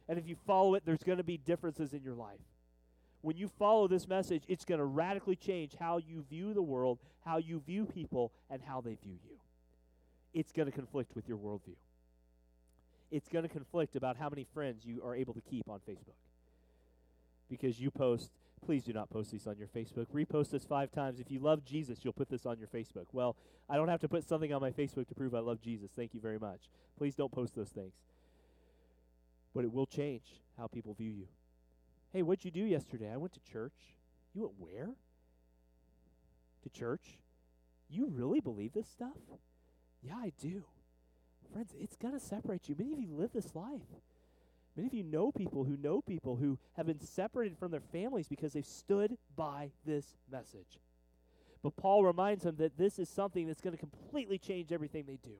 And 0.08 0.18
if 0.18 0.28
you 0.28 0.36
follow 0.46 0.74
it, 0.76 0.84
there's 0.86 1.02
going 1.02 1.18
to 1.18 1.24
be 1.24 1.38
differences 1.38 1.92
in 1.92 2.02
your 2.02 2.14
life 2.14 2.38
when 3.22 3.36
you 3.36 3.48
follow 3.48 3.88
this 3.88 4.06
message, 4.06 4.44
it's 4.48 4.64
going 4.64 4.78
to 4.78 4.84
radically 4.84 5.36
change 5.36 5.74
how 5.78 5.98
you 5.98 6.24
view 6.28 6.54
the 6.54 6.62
world, 6.62 6.98
how 7.24 7.38
you 7.38 7.60
view 7.60 7.86
people, 7.86 8.32
and 8.50 8.60
how 8.62 8.80
they 8.80 8.94
view 8.94 9.18
you. 9.24 9.36
It's 10.32 10.52
going 10.52 10.66
to 10.66 10.72
conflict 10.72 11.14
with 11.14 11.28
your 11.28 11.38
worldview. 11.38 11.76
It's 13.10 13.28
going 13.28 13.44
to 13.44 13.48
conflict 13.48 13.96
about 13.96 14.16
how 14.16 14.28
many 14.28 14.46
friends 14.52 14.84
you 14.84 15.02
are 15.04 15.14
able 15.14 15.34
to 15.34 15.40
keep 15.40 15.68
on 15.68 15.80
Facebook. 15.88 16.18
Because 17.48 17.80
you 17.80 17.90
post, 17.90 18.30
please 18.64 18.84
do 18.84 18.92
not 18.92 19.08
post 19.08 19.30
these 19.30 19.46
on 19.46 19.56
your 19.56 19.68
Facebook. 19.68 20.06
Repost 20.12 20.50
this 20.50 20.64
five 20.64 20.90
times. 20.90 21.20
If 21.20 21.30
you 21.30 21.38
love 21.38 21.64
Jesus, 21.64 22.00
you'll 22.02 22.12
put 22.12 22.28
this 22.28 22.44
on 22.44 22.58
your 22.58 22.68
Facebook. 22.68 23.06
Well, 23.12 23.36
I 23.68 23.76
don't 23.76 23.88
have 23.88 24.00
to 24.00 24.08
put 24.08 24.28
something 24.28 24.52
on 24.52 24.60
my 24.60 24.70
Facebook 24.70 25.06
to 25.08 25.14
prove 25.14 25.34
I 25.34 25.38
love 25.38 25.60
Jesus. 25.60 25.90
Thank 25.94 26.14
you 26.14 26.20
very 26.20 26.38
much. 26.38 26.68
Please 26.98 27.14
don't 27.14 27.32
post 27.32 27.54
those 27.54 27.68
things. 27.68 27.94
But 29.54 29.64
it 29.64 29.72
will 29.72 29.86
change 29.86 30.24
how 30.58 30.66
people 30.66 30.94
view 30.94 31.10
you. 31.10 31.26
Hey, 32.12 32.22
what'd 32.22 32.44
you 32.44 32.50
do 32.50 32.64
yesterday? 32.64 33.12
I 33.12 33.16
went 33.16 33.32
to 33.34 33.40
church. 33.40 33.96
You 34.32 34.42
went 34.42 34.54
where? 34.58 34.90
To 36.62 36.68
church. 36.70 37.18
You 37.88 38.08
really 38.08 38.40
believe 38.40 38.72
this 38.72 38.88
stuff? 38.88 39.16
Yeah, 40.02 40.16
I 40.16 40.32
do. 40.40 40.64
Friends, 41.52 41.74
it's 41.78 41.96
going 41.96 42.14
to 42.14 42.20
separate 42.20 42.68
you. 42.68 42.74
Many 42.78 42.92
of 42.92 43.00
you 43.00 43.14
live 43.14 43.32
this 43.32 43.54
life. 43.54 43.82
Many 44.76 44.88
of 44.88 44.94
you 44.94 45.04
know 45.04 45.32
people 45.32 45.64
who 45.64 45.76
know 45.76 46.02
people 46.02 46.36
who 46.36 46.58
have 46.76 46.86
been 46.86 47.00
separated 47.00 47.56
from 47.58 47.70
their 47.70 47.80
families 47.80 48.28
because 48.28 48.52
they've 48.52 48.66
stood 48.66 49.16
by 49.34 49.70
this 49.86 50.16
message. 50.30 50.80
But 51.62 51.76
Paul 51.76 52.04
reminds 52.04 52.44
them 52.44 52.56
that 52.56 52.76
this 52.76 52.98
is 52.98 53.08
something 53.08 53.46
that's 53.46 53.60
going 53.60 53.72
to 53.72 53.78
completely 53.78 54.38
change 54.38 54.72
everything 54.72 55.04
they 55.06 55.18
do. 55.22 55.36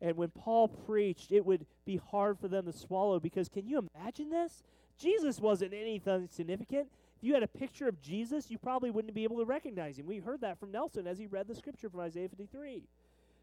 And 0.00 0.16
when 0.16 0.30
Paul 0.30 0.68
preached, 0.68 1.32
it 1.32 1.44
would 1.44 1.66
be 1.84 1.96
hard 1.96 2.38
for 2.38 2.48
them 2.48 2.64
to 2.66 2.72
swallow 2.72 3.20
because 3.20 3.48
can 3.48 3.66
you 3.66 3.86
imagine 3.94 4.30
this? 4.30 4.62
Jesus 4.98 5.40
wasn't 5.40 5.74
anything 5.74 6.28
significant. 6.30 6.88
If 7.16 7.24
you 7.24 7.34
had 7.34 7.42
a 7.42 7.48
picture 7.48 7.88
of 7.88 8.00
Jesus, 8.00 8.50
you 8.50 8.58
probably 8.58 8.90
wouldn't 8.90 9.14
be 9.14 9.24
able 9.24 9.38
to 9.38 9.44
recognize 9.44 9.98
him. 9.98 10.06
We 10.06 10.18
heard 10.18 10.40
that 10.40 10.58
from 10.58 10.72
Nelson 10.72 11.06
as 11.06 11.18
he 11.18 11.26
read 11.26 11.48
the 11.48 11.54
scripture 11.54 11.90
from 11.90 12.00
Isaiah 12.00 12.28
53. 12.28 12.84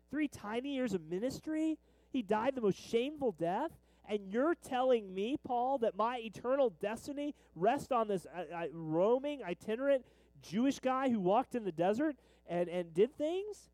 Three 0.10 0.28
tiny 0.28 0.74
years 0.74 0.94
of 0.94 1.02
ministry, 1.10 1.78
he 2.10 2.22
died 2.22 2.56
the 2.56 2.62
most 2.62 2.80
shameful 2.80 3.34
death. 3.34 3.72
And 4.10 4.32
you're 4.32 4.56
telling 4.56 5.14
me, 5.14 5.36
Paul, 5.44 5.80
that 5.80 5.98
my 5.98 6.18
eternal 6.20 6.70
destiny 6.80 7.36
rests 7.56 7.92
on 7.92 8.08
this 8.08 8.26
uh, 8.26 8.56
uh, 8.56 8.66
roaming, 8.72 9.44
itinerant 9.44 10.06
Jewish 10.42 10.80
guy 10.80 11.10
who 11.10 11.20
walked 11.20 11.56
in 11.56 11.66
the 11.66 11.72
desert 11.72 12.16
and, 12.48 12.70
and 12.70 12.94
did 12.94 13.18
things? 13.18 13.70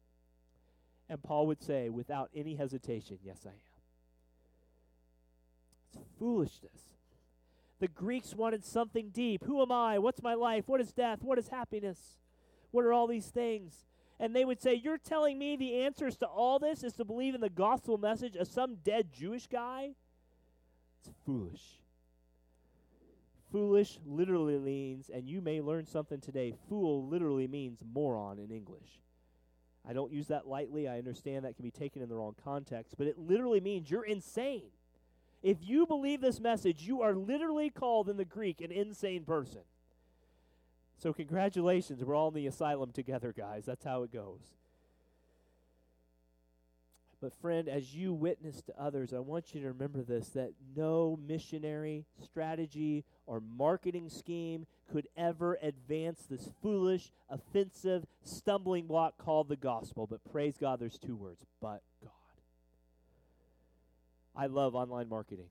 And 1.10 1.22
Paul 1.22 1.48
would 1.48 1.62
say, 1.62 1.90
without 1.90 2.30
any 2.36 2.56
hesitation, 2.56 3.20
Yes, 3.24 3.40
I 3.46 3.50
am. 3.50 3.56
It's 5.94 6.04
foolishness 6.18 6.96
The 7.80 7.88
Greeks 7.88 8.34
wanted 8.34 8.64
something 8.64 9.10
deep. 9.10 9.44
Who 9.46 9.62
am 9.62 9.72
I? 9.72 10.00
What's 10.00 10.24
my 10.24 10.34
life? 10.34 10.68
What 10.68 10.82
is 10.82 10.92
death? 10.92 11.20
What 11.22 11.38
is 11.38 11.50
happiness? 11.50 12.18
What 12.72 12.86
are 12.86 12.94
all 12.94 13.08
these 13.08 13.28
things? 13.28 13.86
And 14.20 14.36
they 14.36 14.46
would 14.46 14.62
say, 14.62 14.74
You're 14.74 14.98
telling 14.98 15.38
me 15.38 15.56
the 15.56 15.82
answers 15.82 16.18
to 16.18 16.26
all 16.26 16.60
this 16.60 16.84
is 16.84 16.94
to 16.94 17.06
believe 17.06 17.36
in 17.36 17.42
the 17.42 17.50
gospel 17.50 17.98
message 17.98 18.36
of 18.36 18.48
some 18.48 18.76
dead 18.84 19.10
Jewish 19.12 19.48
guy? 19.48 19.92
It's 21.00 21.14
foolish. 21.26 21.82
Foolish 23.52 24.00
literally 24.06 24.58
means, 24.58 25.12
and 25.14 25.30
you 25.30 25.40
may 25.40 25.62
learn 25.62 25.86
something 25.86 26.20
today, 26.20 26.54
fool 26.68 27.08
literally 27.08 27.48
means 27.48 27.80
moron 27.94 28.40
in 28.40 28.50
English. 28.50 29.02
I 29.88 29.94
don't 29.94 30.12
use 30.12 30.28
that 30.28 30.48
lightly. 30.48 30.88
I 30.88 30.98
understand 30.98 31.44
that 31.44 31.56
can 31.56 31.64
be 31.64 31.72
taken 31.72 32.02
in 32.02 32.10
the 32.10 32.16
wrong 32.16 32.36
context, 32.44 32.96
but 32.98 33.08
it 33.08 33.18
literally 33.18 33.60
means 33.60 33.92
you're 33.92 34.06
insane. 34.06 34.70
If 35.42 35.58
you 35.62 35.86
believe 35.86 36.22
this 36.22 36.40
message, 36.40 36.84
you 36.84 37.02
are 37.02 37.14
literally 37.14 37.70
called 37.70 38.08
in 38.08 38.16
the 38.16 38.24
Greek 38.24 38.62
an 38.62 38.72
insane 38.72 39.26
person. 39.26 39.62
So, 40.98 41.12
congratulations. 41.12 42.02
We're 42.02 42.16
all 42.16 42.30
in 42.30 42.34
the 42.34 42.48
asylum 42.48 42.94
together, 42.94 43.34
guys. 43.36 43.66
That's 43.66 43.84
how 43.84 44.04
it 44.04 44.14
goes. 44.14 44.40
But, 47.20 47.34
friend, 47.34 47.68
as 47.68 47.94
you 47.94 48.14
witness 48.14 48.62
to 48.64 48.82
others, 48.82 49.14
I 49.14 49.20
want 49.20 49.54
you 49.54 49.62
to 49.62 49.68
remember 49.68 50.02
this 50.02 50.30
that 50.30 50.52
no 50.76 51.20
missionary 51.28 52.06
strategy 52.22 53.04
or 53.26 53.40
marketing 53.40 54.10
scheme 54.10 54.66
could 54.92 55.08
ever 55.16 55.58
advance 55.62 56.24
this 56.30 56.50
foolish, 56.62 57.12
offensive, 57.30 58.06
stumbling 58.24 58.86
block 58.86 59.18
called 59.18 59.48
the 59.48 59.56
gospel. 59.56 60.08
But 60.08 60.20
praise 60.32 60.58
God, 60.60 60.80
there's 60.80 60.98
two 60.98 61.16
words 61.16 61.46
but 61.62 61.82
God. 62.02 62.12
I 64.36 64.48
love 64.48 64.76
online 64.76 65.10
marketing. 65.10 65.48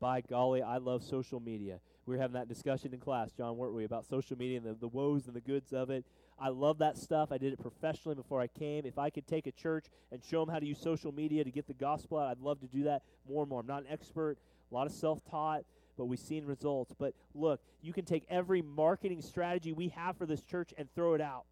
By 0.00 0.20
golly, 0.20 0.62
I 0.62 0.78
love 0.78 1.02
social 1.02 1.40
media. 1.40 1.80
We 2.06 2.14
were 2.14 2.20
having 2.20 2.34
that 2.34 2.48
discussion 2.48 2.92
in 2.92 3.00
class, 3.00 3.32
John, 3.32 3.56
weren't 3.56 3.74
we, 3.74 3.84
about 3.84 4.06
social 4.06 4.36
media 4.36 4.58
and 4.58 4.66
the, 4.66 4.74
the 4.74 4.88
woes 4.88 5.26
and 5.26 5.34
the 5.34 5.40
goods 5.40 5.72
of 5.72 5.90
it. 5.90 6.04
I 6.38 6.48
love 6.48 6.78
that 6.78 6.98
stuff. 6.98 7.30
I 7.32 7.38
did 7.38 7.52
it 7.52 7.60
professionally 7.60 8.14
before 8.14 8.40
I 8.40 8.48
came. 8.48 8.84
If 8.84 8.98
I 8.98 9.08
could 9.08 9.26
take 9.26 9.46
a 9.46 9.52
church 9.52 9.86
and 10.12 10.22
show 10.22 10.44
them 10.44 10.52
how 10.52 10.58
to 10.58 10.66
use 10.66 10.78
social 10.78 11.12
media 11.12 11.44
to 11.44 11.50
get 11.50 11.66
the 11.66 11.74
gospel 11.74 12.18
out, 12.18 12.28
I'd 12.28 12.40
love 12.40 12.60
to 12.60 12.66
do 12.66 12.84
that 12.84 13.02
more 13.28 13.42
and 13.42 13.48
more. 13.48 13.60
I'm 13.60 13.66
not 13.66 13.82
an 13.82 13.88
expert, 13.90 14.36
a 14.70 14.74
lot 14.74 14.86
of 14.86 14.92
self 14.92 15.24
taught, 15.30 15.64
but 15.96 16.06
we've 16.06 16.18
seen 16.18 16.44
results. 16.44 16.92
But 16.98 17.14
look, 17.34 17.60
you 17.82 17.92
can 17.92 18.04
take 18.04 18.24
every 18.28 18.62
marketing 18.62 19.22
strategy 19.22 19.72
we 19.72 19.88
have 19.88 20.16
for 20.16 20.26
this 20.26 20.42
church 20.42 20.72
and 20.76 20.88
throw 20.94 21.14
it 21.14 21.20
out. 21.20 21.44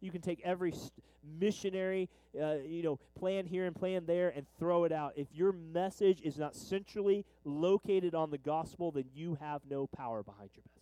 You 0.00 0.10
can 0.10 0.20
take 0.20 0.40
every 0.44 0.72
st- 0.72 0.92
missionary, 1.40 2.08
uh, 2.40 2.56
you 2.64 2.82
know, 2.82 2.98
plan 3.18 3.46
here 3.46 3.66
and 3.66 3.74
plan 3.74 4.06
there 4.06 4.28
and 4.28 4.46
throw 4.58 4.84
it 4.84 4.92
out. 4.92 5.14
If 5.16 5.28
your 5.32 5.52
message 5.52 6.20
is 6.22 6.38
not 6.38 6.54
centrally 6.54 7.24
located 7.44 8.14
on 8.14 8.30
the 8.30 8.38
gospel, 8.38 8.90
then 8.92 9.04
you 9.12 9.36
have 9.40 9.62
no 9.68 9.86
power 9.86 10.22
behind 10.22 10.50
your 10.54 10.62
message. 10.62 10.78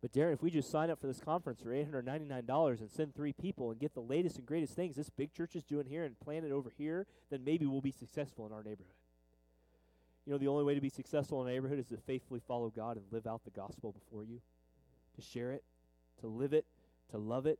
But 0.00 0.12
Darren, 0.12 0.32
if 0.32 0.42
we 0.42 0.50
just 0.50 0.68
sign 0.68 0.90
up 0.90 1.00
for 1.00 1.06
this 1.06 1.20
conference 1.20 1.60
for 1.60 1.68
$899 1.68 2.80
and 2.80 2.90
send 2.90 3.14
three 3.14 3.32
people 3.32 3.70
and 3.70 3.78
get 3.78 3.94
the 3.94 4.00
latest 4.00 4.36
and 4.36 4.44
greatest 4.44 4.74
things 4.74 4.96
this 4.96 5.10
big 5.10 5.32
church 5.32 5.54
is 5.54 5.62
doing 5.62 5.86
here 5.86 6.04
and 6.04 6.18
plan 6.18 6.44
it 6.44 6.50
over 6.50 6.72
here, 6.76 7.06
then 7.30 7.44
maybe 7.44 7.66
we'll 7.66 7.80
be 7.80 7.92
successful 7.92 8.44
in 8.44 8.52
our 8.52 8.64
neighborhood. 8.64 8.96
You 10.26 10.32
know, 10.32 10.38
the 10.38 10.48
only 10.48 10.64
way 10.64 10.74
to 10.74 10.80
be 10.80 10.88
successful 10.88 11.42
in 11.42 11.48
a 11.48 11.52
neighborhood 11.52 11.78
is 11.78 11.86
to 11.88 11.96
faithfully 11.96 12.40
follow 12.46 12.70
God 12.74 12.96
and 12.96 13.04
live 13.10 13.26
out 13.26 13.42
the 13.44 13.50
gospel 13.50 13.92
before 13.92 14.24
you, 14.24 14.40
to 15.16 15.22
share 15.22 15.52
it, 15.52 15.64
to 16.20 16.28
live 16.28 16.52
it, 16.52 16.64
to 17.10 17.18
love 17.18 17.46
it. 17.46 17.58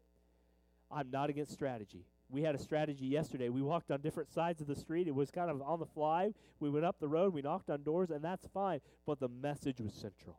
I'm 0.91 1.11
not 1.11 1.29
against 1.29 1.53
strategy. 1.53 2.05
We 2.31 2.43
had 2.43 2.55
a 2.55 2.59
strategy 2.59 3.07
yesterday. 3.07 3.49
We 3.49 3.63
walked 3.63 3.91
on 3.91 4.01
different 4.01 4.33
sides 4.33 4.61
of 4.61 4.67
the 4.67 4.77
street. 4.77 5.09
It 5.09 5.15
was 5.15 5.31
kind 5.31 5.51
of 5.51 5.61
on 5.61 5.81
the 5.81 5.87
fly. 5.87 6.33
We 6.61 6.71
went 6.71 6.85
up 6.85 6.97
the 7.01 7.09
road, 7.09 7.35
we 7.35 7.43
knocked 7.43 7.69
on 7.69 7.83
doors, 7.83 8.11
and 8.11 8.23
that's 8.23 8.47
fine. 8.55 8.81
But 9.07 9.19
the 9.19 9.29
message 9.29 9.81
was 9.81 9.93
central. 9.93 10.39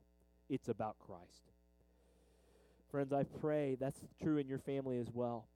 It's 0.49 0.69
about 0.69 0.97
Christ. 0.99 1.51
Friends, 2.89 3.11
I 3.11 3.23
pray 3.23 3.75
that's 3.79 3.99
true 4.21 4.37
in 4.37 4.47
your 4.47 4.59
family 4.59 4.97
as 4.97 5.07
well. 5.13 5.47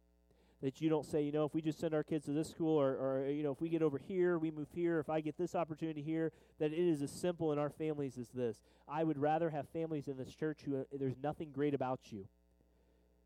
That 0.64 0.82
you 0.82 0.90
don't 0.90 1.06
say, 1.06 1.22
you 1.22 1.32
know, 1.32 1.46
if 1.46 1.54
we 1.54 1.62
just 1.62 1.80
send 1.80 1.94
our 1.94 2.04
kids 2.04 2.26
to 2.26 2.32
this 2.32 2.50
school 2.50 2.80
or, 2.80 2.94
or, 2.94 3.30
you 3.30 3.44
know, 3.44 3.52
if 3.52 3.62
we 3.62 3.70
get 3.70 3.84
over 3.84 4.00
here, 4.00 4.40
we 4.40 4.50
move 4.50 4.70
here, 4.74 5.00
if 5.00 5.08
I 5.08 5.22
get 5.22 5.38
this 5.38 5.54
opportunity 5.54 6.02
here, 6.02 6.32
that 6.60 6.74
it 6.74 6.80
is 6.80 7.04
as 7.04 7.12
simple 7.12 7.52
in 7.52 7.60
our 7.60 7.70
families 7.70 8.18
as 8.18 8.30
this. 8.30 8.64
I 8.88 9.04
would 9.04 9.20
rather 9.20 9.52
have 9.52 9.70
families 9.70 10.08
in 10.08 10.18
this 10.18 10.34
church 10.34 10.62
who 10.66 10.78
uh, 10.78 10.84
there's 10.92 11.18
nothing 11.22 11.52
great 11.52 11.76
about 11.76 12.00
you 12.12 12.28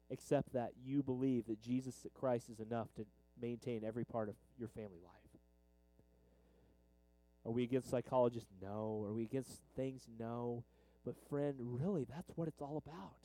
except 0.10 0.52
that 0.52 0.72
you 0.84 1.02
believe 1.02 1.48
that 1.48 1.62
Jesus 1.62 2.06
Christ 2.14 2.50
is 2.50 2.60
enough 2.60 2.88
to 2.98 3.06
maintain 3.42 3.84
every 3.86 4.04
part 4.04 4.28
of 4.28 4.36
your 4.60 4.68
family 4.68 5.00
life. 5.02 5.22
Are 7.46 7.52
we 7.52 7.64
against 7.64 7.90
psychologists? 7.90 8.50
No. 8.62 9.04
Are 9.08 9.14
we 9.14 9.24
against 9.24 9.62
things? 9.76 10.06
No. 10.20 10.64
But, 11.06 11.16
friend, 11.30 11.56
really, 11.60 12.06
that's 12.08 12.32
what 12.36 12.48
it's 12.48 12.62
all 12.62 12.84
about. 12.86 13.16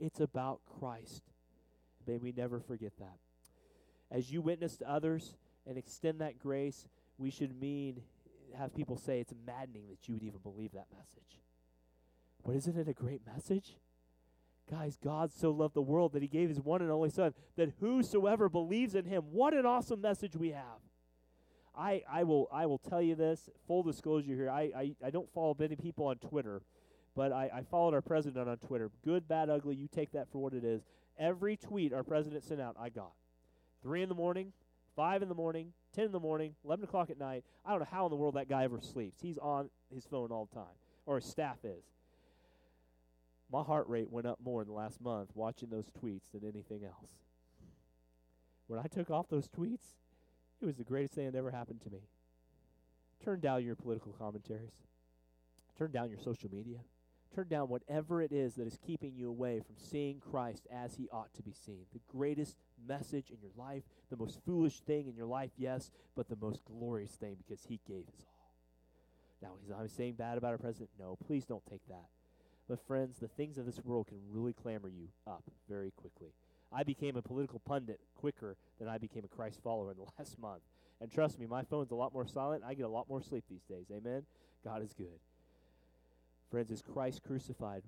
It's 0.00 0.20
about 0.20 0.60
Christ. 0.80 1.22
May 2.08 2.16
we 2.16 2.32
never 2.32 2.58
forget 2.58 2.92
that. 2.98 3.18
As 4.10 4.32
you 4.32 4.40
witness 4.40 4.78
to 4.78 4.90
others 4.90 5.34
and 5.66 5.76
extend 5.76 6.22
that 6.22 6.38
grace, 6.38 6.88
we 7.18 7.30
should 7.30 7.60
mean 7.60 8.00
have 8.56 8.74
people 8.74 8.96
say 8.96 9.20
it's 9.20 9.34
maddening 9.46 9.88
that 9.90 10.08
you 10.08 10.14
would 10.14 10.22
even 10.22 10.40
believe 10.42 10.72
that 10.72 10.86
message. 10.96 11.42
But 12.44 12.56
isn't 12.56 12.78
it 12.78 12.88
a 12.88 12.94
great 12.94 13.20
message? 13.26 13.76
Guys, 14.70 14.96
God 15.02 15.30
so 15.32 15.50
loved 15.50 15.74
the 15.74 15.82
world 15.82 16.14
that 16.14 16.22
he 16.22 16.28
gave 16.28 16.48
his 16.48 16.60
one 16.60 16.80
and 16.80 16.90
only 16.90 17.10
Son, 17.10 17.34
that 17.56 17.74
whosoever 17.80 18.48
believes 18.48 18.94
in 18.94 19.04
him, 19.04 19.24
what 19.30 19.52
an 19.52 19.66
awesome 19.66 20.00
message 20.00 20.34
we 20.34 20.50
have. 20.52 20.80
I, 21.76 22.02
I 22.10 22.24
will 22.24 22.48
I 22.50 22.66
will 22.66 22.78
tell 22.78 23.00
you 23.00 23.14
this, 23.14 23.48
full 23.66 23.82
disclosure 23.82 24.34
here, 24.34 24.50
I, 24.50 24.70
I, 24.76 24.94
I 25.04 25.10
don't 25.10 25.30
follow 25.32 25.54
many 25.58 25.76
people 25.76 26.06
on 26.06 26.16
Twitter. 26.16 26.62
But 27.14 27.32
I, 27.32 27.50
I 27.52 27.62
followed 27.62 27.94
our 27.94 28.02
president 28.02 28.48
on 28.48 28.56
Twitter. 28.58 28.90
Good, 29.04 29.26
bad, 29.26 29.50
ugly, 29.50 29.74
you 29.74 29.88
take 29.88 30.12
that 30.12 30.30
for 30.30 30.38
what 30.38 30.54
it 30.54 30.64
is. 30.64 30.82
Every 31.18 31.56
tweet 31.56 31.92
our 31.92 32.04
president 32.04 32.44
sent 32.44 32.60
out, 32.60 32.76
I 32.78 32.88
got. 32.90 33.12
3 33.82 34.02
in 34.02 34.08
the 34.08 34.14
morning, 34.14 34.52
5 34.96 35.22
in 35.22 35.28
the 35.28 35.34
morning, 35.34 35.72
10 35.94 36.06
in 36.06 36.12
the 36.12 36.20
morning, 36.20 36.54
11 36.64 36.84
o'clock 36.84 37.10
at 37.10 37.18
night. 37.18 37.44
I 37.64 37.70
don't 37.70 37.80
know 37.80 37.86
how 37.90 38.06
in 38.06 38.10
the 38.10 38.16
world 38.16 38.34
that 38.34 38.48
guy 38.48 38.64
ever 38.64 38.80
sleeps. 38.80 39.20
He's 39.20 39.38
on 39.38 39.70
his 39.92 40.04
phone 40.04 40.30
all 40.30 40.46
the 40.46 40.54
time, 40.54 40.74
or 41.06 41.16
his 41.16 41.26
staff 41.26 41.58
is. 41.64 41.84
My 43.50 43.62
heart 43.62 43.88
rate 43.88 44.10
went 44.10 44.26
up 44.26 44.38
more 44.44 44.60
in 44.60 44.68
the 44.68 44.74
last 44.74 45.00
month 45.00 45.30
watching 45.34 45.70
those 45.70 45.86
tweets 45.90 46.30
than 46.32 46.44
anything 46.44 46.84
else. 46.84 47.10
When 48.66 48.78
I 48.78 48.86
took 48.86 49.10
off 49.10 49.28
those 49.28 49.48
tweets, 49.48 49.96
it 50.60 50.66
was 50.66 50.76
the 50.76 50.84
greatest 50.84 51.14
thing 51.14 51.30
that 51.30 51.38
ever 51.38 51.50
happened 51.50 51.80
to 51.82 51.90
me. 51.90 52.00
Turn 53.24 53.40
down 53.40 53.64
your 53.64 53.76
political 53.76 54.12
commentaries. 54.12 54.74
Turn 55.78 55.90
down 55.90 56.10
your 56.10 56.18
social 56.18 56.50
media. 56.50 56.78
Turn 57.34 57.48
down 57.48 57.68
whatever 57.68 58.22
it 58.22 58.32
is 58.32 58.54
that 58.54 58.66
is 58.66 58.78
keeping 58.84 59.14
you 59.14 59.28
away 59.28 59.60
from 59.60 59.76
seeing 59.76 60.18
Christ 60.18 60.66
as 60.72 60.96
he 60.96 61.08
ought 61.10 61.32
to 61.34 61.42
be 61.42 61.52
seen. 61.52 61.84
The 61.92 62.00
greatest 62.10 62.56
message 62.86 63.30
in 63.30 63.36
your 63.40 63.52
life, 63.56 63.82
the 64.10 64.16
most 64.16 64.40
foolish 64.46 64.80
thing 64.80 65.06
in 65.06 65.14
your 65.14 65.26
life, 65.26 65.50
yes, 65.56 65.90
but 66.16 66.28
the 66.28 66.38
most 66.40 66.62
glorious 66.64 67.12
thing 67.12 67.36
because 67.36 67.64
he 67.64 67.80
gave 67.86 68.06
his 68.06 68.24
all. 68.26 68.38
Now, 69.42 69.50
is 69.62 69.70
I'm 69.70 69.88
saying 69.88 70.14
bad 70.14 70.38
about 70.38 70.52
our 70.52 70.58
president? 70.58 70.90
No, 70.98 71.16
please 71.26 71.44
don't 71.44 71.64
take 71.70 71.86
that. 71.88 72.06
But, 72.68 72.84
friends, 72.86 73.18
the 73.18 73.28
things 73.28 73.56
of 73.56 73.66
this 73.66 73.80
world 73.82 74.08
can 74.08 74.18
really 74.30 74.52
clamor 74.52 74.88
you 74.88 75.08
up 75.26 75.44
very 75.68 75.90
quickly. 75.90 76.28
I 76.72 76.82
became 76.82 77.16
a 77.16 77.22
political 77.22 77.60
pundit 77.60 78.00
quicker 78.14 78.56
than 78.78 78.88
I 78.88 78.98
became 78.98 79.24
a 79.24 79.34
Christ 79.34 79.60
follower 79.62 79.90
in 79.90 79.96
the 79.96 80.04
last 80.18 80.38
month. 80.38 80.62
And 81.00 81.10
trust 81.10 81.38
me, 81.38 81.46
my 81.46 81.62
phone's 81.62 81.92
a 81.92 81.94
lot 81.94 82.12
more 82.12 82.26
silent. 82.26 82.64
I 82.66 82.74
get 82.74 82.84
a 82.84 82.88
lot 82.88 83.08
more 83.08 83.22
sleep 83.22 83.44
these 83.48 83.62
days. 83.62 83.86
Amen? 83.90 84.22
God 84.64 84.82
is 84.82 84.92
good. 84.92 85.20
Friends, 86.50 86.70
is 86.70 86.82
Christ 86.82 87.22
crucified 87.26 87.82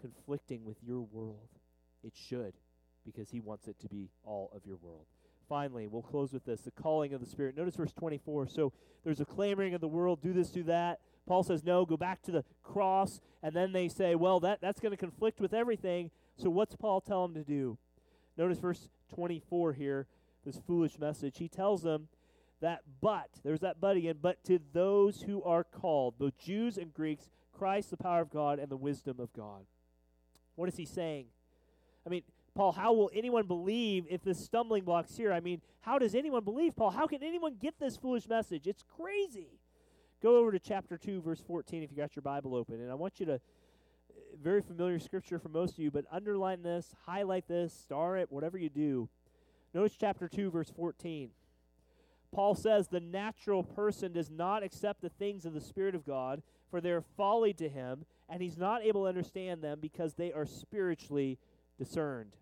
conflicting 0.00 0.64
with 0.64 0.76
your 0.82 1.00
world? 1.00 1.48
It 2.02 2.12
should, 2.14 2.54
because 3.04 3.30
he 3.30 3.40
wants 3.40 3.68
it 3.68 3.78
to 3.80 3.88
be 3.88 4.10
all 4.24 4.50
of 4.54 4.66
your 4.66 4.76
world. 4.76 5.06
Finally, 5.48 5.86
we'll 5.86 6.02
close 6.02 6.32
with 6.32 6.44
this 6.44 6.62
the 6.62 6.70
calling 6.70 7.12
of 7.12 7.20
the 7.20 7.26
Spirit. 7.26 7.56
Notice 7.56 7.76
verse 7.76 7.92
24. 7.92 8.48
So 8.48 8.72
there's 9.04 9.20
a 9.20 9.24
clamoring 9.24 9.74
of 9.74 9.80
the 9.80 9.88
world, 9.88 10.22
do 10.22 10.32
this, 10.32 10.50
do 10.50 10.62
that. 10.64 11.00
Paul 11.26 11.42
says, 11.42 11.64
no, 11.64 11.86
go 11.86 11.96
back 11.96 12.22
to 12.22 12.32
the 12.32 12.44
cross. 12.62 13.20
And 13.42 13.54
then 13.54 13.72
they 13.72 13.88
say, 13.88 14.14
well, 14.14 14.40
that, 14.40 14.60
that's 14.60 14.80
going 14.80 14.92
to 14.92 14.96
conflict 14.96 15.40
with 15.40 15.54
everything. 15.54 16.10
So 16.36 16.50
what's 16.50 16.76
Paul 16.76 17.00
tell 17.00 17.26
them 17.26 17.34
to 17.34 17.44
do? 17.44 17.78
Notice 18.36 18.58
verse 18.58 18.88
24 19.14 19.74
here, 19.74 20.06
this 20.44 20.60
foolish 20.66 20.98
message. 20.98 21.38
He 21.38 21.48
tells 21.48 21.82
them 21.82 22.08
that, 22.60 22.80
but, 23.00 23.28
there's 23.44 23.60
that 23.60 23.80
but 23.80 23.96
again, 23.96 24.16
but 24.20 24.42
to 24.44 24.58
those 24.72 25.22
who 25.22 25.42
are 25.44 25.64
called, 25.64 26.18
both 26.18 26.36
Jews 26.38 26.76
and 26.78 26.92
Greeks, 26.92 27.28
Christ, 27.56 27.90
the 27.90 27.96
power 27.96 28.20
of 28.20 28.30
God, 28.30 28.58
and 28.58 28.68
the 28.68 28.76
wisdom 28.76 29.20
of 29.20 29.32
God. 29.32 29.66
What 30.56 30.68
is 30.68 30.76
he 30.76 30.84
saying? 30.84 31.26
I 32.06 32.10
mean, 32.10 32.22
Paul, 32.54 32.72
how 32.72 32.92
will 32.92 33.10
anyone 33.12 33.46
believe 33.46 34.06
if 34.08 34.22
this 34.22 34.38
stumbling 34.38 34.84
block's 34.84 35.16
here? 35.16 35.32
I 35.32 35.40
mean, 35.40 35.60
how 35.80 35.98
does 35.98 36.14
anyone 36.14 36.44
believe, 36.44 36.76
Paul? 36.76 36.90
How 36.90 37.06
can 37.06 37.22
anyone 37.22 37.56
get 37.60 37.78
this 37.80 37.96
foolish 37.96 38.28
message? 38.28 38.66
It's 38.66 38.84
crazy. 38.96 39.58
Go 40.22 40.36
over 40.36 40.52
to 40.52 40.58
chapter 40.58 40.96
2, 40.96 41.20
verse 41.20 41.40
14, 41.40 41.82
if 41.82 41.90
you 41.90 41.96
got 41.96 42.14
your 42.14 42.22
Bible 42.22 42.54
open. 42.54 42.80
And 42.80 42.90
I 42.90 42.94
want 42.94 43.18
you 43.18 43.26
to, 43.26 43.34
uh, 43.34 43.38
very 44.40 44.62
familiar 44.62 44.98
scripture 44.98 45.38
for 45.38 45.48
most 45.48 45.74
of 45.74 45.78
you, 45.80 45.90
but 45.90 46.04
underline 46.10 46.62
this, 46.62 46.94
highlight 47.06 47.48
this, 47.48 47.74
star 47.74 48.16
it, 48.16 48.30
whatever 48.30 48.56
you 48.56 48.68
do. 48.68 49.08
Notice 49.74 49.96
chapter 49.98 50.28
2, 50.28 50.50
verse 50.50 50.70
14. 50.70 51.30
Paul 52.32 52.54
says 52.54 52.88
the 52.88 53.00
natural 53.00 53.62
person 53.62 54.12
does 54.12 54.30
not 54.30 54.62
accept 54.62 55.02
the 55.02 55.08
things 55.08 55.44
of 55.44 55.52
the 55.52 55.60
Spirit 55.60 55.94
of 55.94 56.06
God, 56.06 56.42
for 56.74 56.80
they 56.80 56.90
are 56.90 57.04
folly 57.16 57.52
to 57.52 57.68
him, 57.68 58.04
and 58.28 58.42
he's 58.42 58.58
not 58.58 58.82
able 58.82 59.02
to 59.02 59.08
understand 59.08 59.62
them 59.62 59.78
because 59.80 60.14
they 60.14 60.32
are 60.32 60.44
spiritually 60.44 61.38
discerned. 61.78 62.32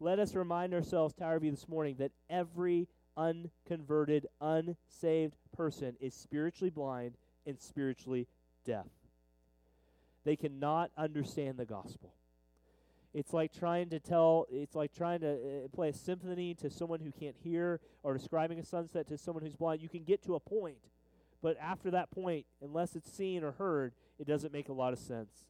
Let 0.00 0.18
us 0.18 0.34
remind 0.34 0.74
ourselves, 0.74 1.14
Tower 1.14 1.38
View, 1.38 1.52
this 1.52 1.68
morning 1.68 1.94
that 2.00 2.10
every 2.28 2.88
unconverted, 3.16 4.26
unsaved 4.40 5.36
person 5.56 5.94
is 6.00 6.12
spiritually 6.12 6.70
blind 6.70 7.14
and 7.46 7.56
spiritually 7.60 8.26
deaf. 8.66 8.88
They 10.24 10.34
cannot 10.34 10.90
understand 10.98 11.56
the 11.56 11.66
gospel. 11.66 12.14
It's 13.12 13.32
like 13.32 13.52
trying 13.52 13.90
to 13.90 14.00
tell, 14.00 14.46
it's 14.50 14.74
like 14.74 14.92
trying 14.92 15.20
to 15.20 15.34
uh, 15.34 15.68
play 15.72 15.90
a 15.90 15.94
symphony 15.94 16.54
to 16.54 16.68
someone 16.68 16.98
who 16.98 17.12
can't 17.12 17.36
hear 17.44 17.78
or 18.02 18.14
describing 18.14 18.58
a 18.58 18.64
sunset 18.64 19.06
to 19.06 19.16
someone 19.16 19.44
who's 19.44 19.54
blind. 19.54 19.82
You 19.82 19.88
can 19.88 20.02
get 20.02 20.24
to 20.24 20.34
a 20.34 20.40
point, 20.40 20.78
but 21.44 21.58
after 21.60 21.90
that 21.90 22.10
point, 22.10 22.46
unless 22.62 22.96
it's 22.96 23.12
seen 23.12 23.44
or 23.44 23.52
heard, 23.52 23.92
it 24.18 24.26
doesn't 24.26 24.50
make 24.50 24.70
a 24.70 24.72
lot 24.72 24.94
of 24.94 24.98
sense. 24.98 25.44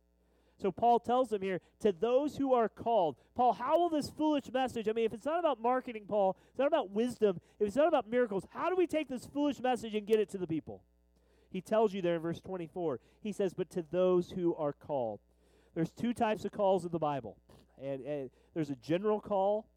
So 0.60 0.72
Paul 0.72 0.98
tells 0.98 1.28
them 1.28 1.40
here, 1.40 1.60
to 1.82 1.92
those 1.92 2.36
who 2.36 2.52
are 2.52 2.68
called. 2.68 3.14
Paul, 3.36 3.52
how 3.52 3.78
will 3.78 3.90
this 3.90 4.10
foolish 4.10 4.50
message, 4.52 4.88
I 4.88 4.92
mean, 4.92 5.04
if 5.04 5.12
it's 5.12 5.24
not 5.24 5.38
about 5.38 5.62
marketing, 5.62 6.06
Paul, 6.08 6.36
it's 6.50 6.58
not 6.58 6.66
about 6.66 6.90
wisdom, 6.90 7.40
if 7.60 7.68
it's 7.68 7.76
not 7.76 7.86
about 7.86 8.10
miracles, 8.10 8.44
how 8.50 8.70
do 8.70 8.74
we 8.74 8.88
take 8.88 9.08
this 9.08 9.24
foolish 9.24 9.60
message 9.60 9.94
and 9.94 10.04
get 10.04 10.18
it 10.18 10.28
to 10.30 10.38
the 10.38 10.48
people? 10.48 10.82
He 11.48 11.60
tells 11.60 11.94
you 11.94 12.02
there 12.02 12.16
in 12.16 12.22
verse 12.22 12.40
24. 12.40 12.98
He 13.22 13.30
says, 13.30 13.54
but 13.54 13.70
to 13.70 13.84
those 13.92 14.30
who 14.30 14.52
are 14.56 14.72
called. 14.72 15.20
There's 15.76 15.92
two 15.92 16.12
types 16.12 16.44
of 16.44 16.50
calls 16.50 16.84
in 16.84 16.90
the 16.90 16.98
Bible. 16.98 17.36
And, 17.80 18.04
and 18.04 18.30
there's 18.52 18.70
a 18.70 18.76
general 18.76 19.20
call. 19.20 19.68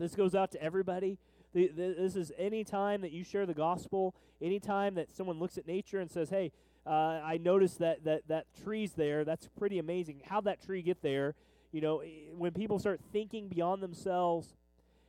This 0.00 0.16
goes 0.16 0.34
out 0.34 0.50
to 0.52 0.60
everybody. 0.60 1.18
This 1.56 2.16
is 2.16 2.32
any 2.36 2.64
time 2.64 3.00
that 3.00 3.12
you 3.12 3.24
share 3.24 3.46
the 3.46 3.54
gospel, 3.54 4.14
any 4.42 4.60
time 4.60 4.94
that 4.96 5.14
someone 5.14 5.38
looks 5.38 5.56
at 5.56 5.66
nature 5.66 6.00
and 6.00 6.10
says, 6.10 6.28
hey, 6.28 6.52
uh, 6.86 6.90
I 7.24 7.38
noticed 7.38 7.78
that, 7.78 8.04
that 8.04 8.28
that 8.28 8.46
tree's 8.62 8.92
there. 8.92 9.24
That's 9.24 9.48
pretty 9.58 9.78
amazing. 9.78 10.20
How'd 10.26 10.44
that 10.44 10.62
tree 10.62 10.82
get 10.82 11.00
there? 11.00 11.34
You 11.72 11.80
know, 11.80 12.02
when 12.36 12.52
people 12.52 12.78
start 12.78 13.00
thinking 13.10 13.48
beyond 13.48 13.82
themselves, 13.82 14.54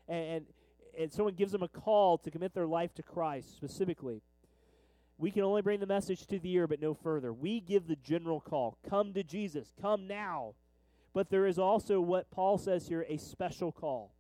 and, 0.08 0.26
and 0.26 0.46
and 0.98 1.12
someone 1.12 1.36
gives 1.36 1.52
them 1.52 1.62
a 1.62 1.68
call 1.68 2.18
to 2.20 2.32
commit 2.32 2.56
their 2.56 2.66
life 2.66 2.96
to 2.96 3.04
Christ 3.04 3.56
specifically, 3.56 4.24
we 5.18 5.30
can 5.30 5.44
only 5.44 5.62
bring 5.62 5.80
the 5.80 5.86
message 5.86 6.26
to 6.28 6.40
the 6.40 6.52
ear, 6.54 6.66
but 6.66 6.82
no 6.82 6.94
further. 6.96 7.32
We 7.32 7.60
give 7.60 7.88
the 7.88 7.98
general 7.98 8.40
call: 8.40 8.78
"Come 8.90 9.14
to 9.14 9.24
Jesus. 9.24 9.74
Come 9.82 10.08
now." 10.08 10.56
But 11.14 11.30
there 11.30 11.46
is 11.46 11.60
also 11.60 12.00
what 12.00 12.32
Paul 12.32 12.58
says 12.58 12.88
here: 12.88 13.06
a 13.08 13.18
special 13.18 13.72
call. 13.72 14.14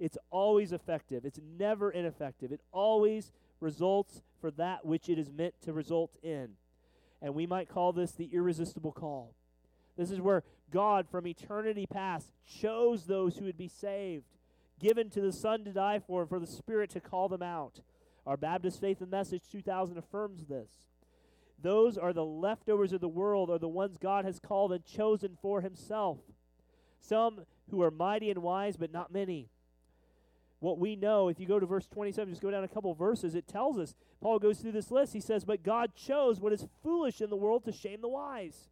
It's 0.00 0.18
always 0.30 0.72
effective. 0.72 1.24
It's 1.24 1.38
never 1.58 1.90
ineffective. 1.92 2.50
It 2.50 2.62
always 2.72 3.30
results 3.60 4.22
for 4.40 4.50
that 4.52 4.84
which 4.84 5.08
it 5.08 5.18
is 5.18 5.30
meant 5.30 5.54
to 5.62 5.72
result 5.72 6.16
in 6.22 6.56
and 7.22 7.34
we 7.34 7.46
might 7.46 7.68
call 7.68 7.92
this 7.92 8.12
the 8.12 8.30
irresistible 8.32 8.92
call. 8.92 9.34
This 9.96 10.10
is 10.10 10.20
where 10.20 10.42
God, 10.70 11.06
from 11.08 11.26
eternity 11.26 11.86
past, 11.86 12.30
chose 12.46 13.04
those 13.04 13.36
who 13.36 13.44
would 13.44 13.58
be 13.58 13.68
saved, 13.68 14.24
given 14.78 15.10
to 15.10 15.20
the 15.20 15.32
Son 15.32 15.64
to 15.64 15.72
die 15.72 15.98
for, 15.98 16.22
and 16.22 16.28
for 16.28 16.38
the 16.38 16.46
Spirit 16.46 16.90
to 16.90 17.00
call 17.00 17.28
them 17.28 17.42
out. 17.42 17.80
Our 18.26 18.36
Baptist 18.36 18.80
Faith 18.80 19.00
and 19.00 19.10
Message 19.10 19.42
2000 19.50 19.98
affirms 19.98 20.46
this. 20.46 20.70
Those 21.62 21.98
are 21.98 22.14
the 22.14 22.24
leftovers 22.24 22.92
of 22.92 23.02
the 23.02 23.08
world, 23.08 23.50
are 23.50 23.58
the 23.58 23.68
ones 23.68 23.98
God 23.98 24.24
has 24.24 24.38
called 24.38 24.72
and 24.72 24.84
chosen 24.84 25.36
for 25.42 25.60
Himself. 25.60 26.18
Some 27.00 27.42
who 27.70 27.82
are 27.82 27.90
mighty 27.90 28.30
and 28.30 28.42
wise, 28.42 28.76
but 28.76 28.92
not 28.92 29.12
many 29.12 29.48
what 30.60 30.78
we 30.78 30.94
know, 30.94 31.28
if 31.28 31.40
you 31.40 31.46
go 31.46 31.58
to 31.58 31.66
verse 31.66 31.86
27, 31.86 32.32
just 32.32 32.42
go 32.42 32.50
down 32.50 32.64
a 32.64 32.68
couple 32.68 32.94
verses, 32.94 33.34
it 33.34 33.48
tells 33.48 33.78
us. 33.78 33.94
Paul 34.20 34.38
goes 34.38 34.58
through 34.58 34.72
this 34.72 34.90
list. 34.90 35.14
He 35.14 35.20
says, 35.20 35.44
But 35.44 35.62
God 35.62 35.94
chose 35.94 36.38
what 36.38 36.52
is 36.52 36.66
foolish 36.82 37.20
in 37.22 37.30
the 37.30 37.36
world 37.36 37.64
to 37.64 37.72
shame 37.72 38.02
the 38.02 38.08
wise. 38.08 38.68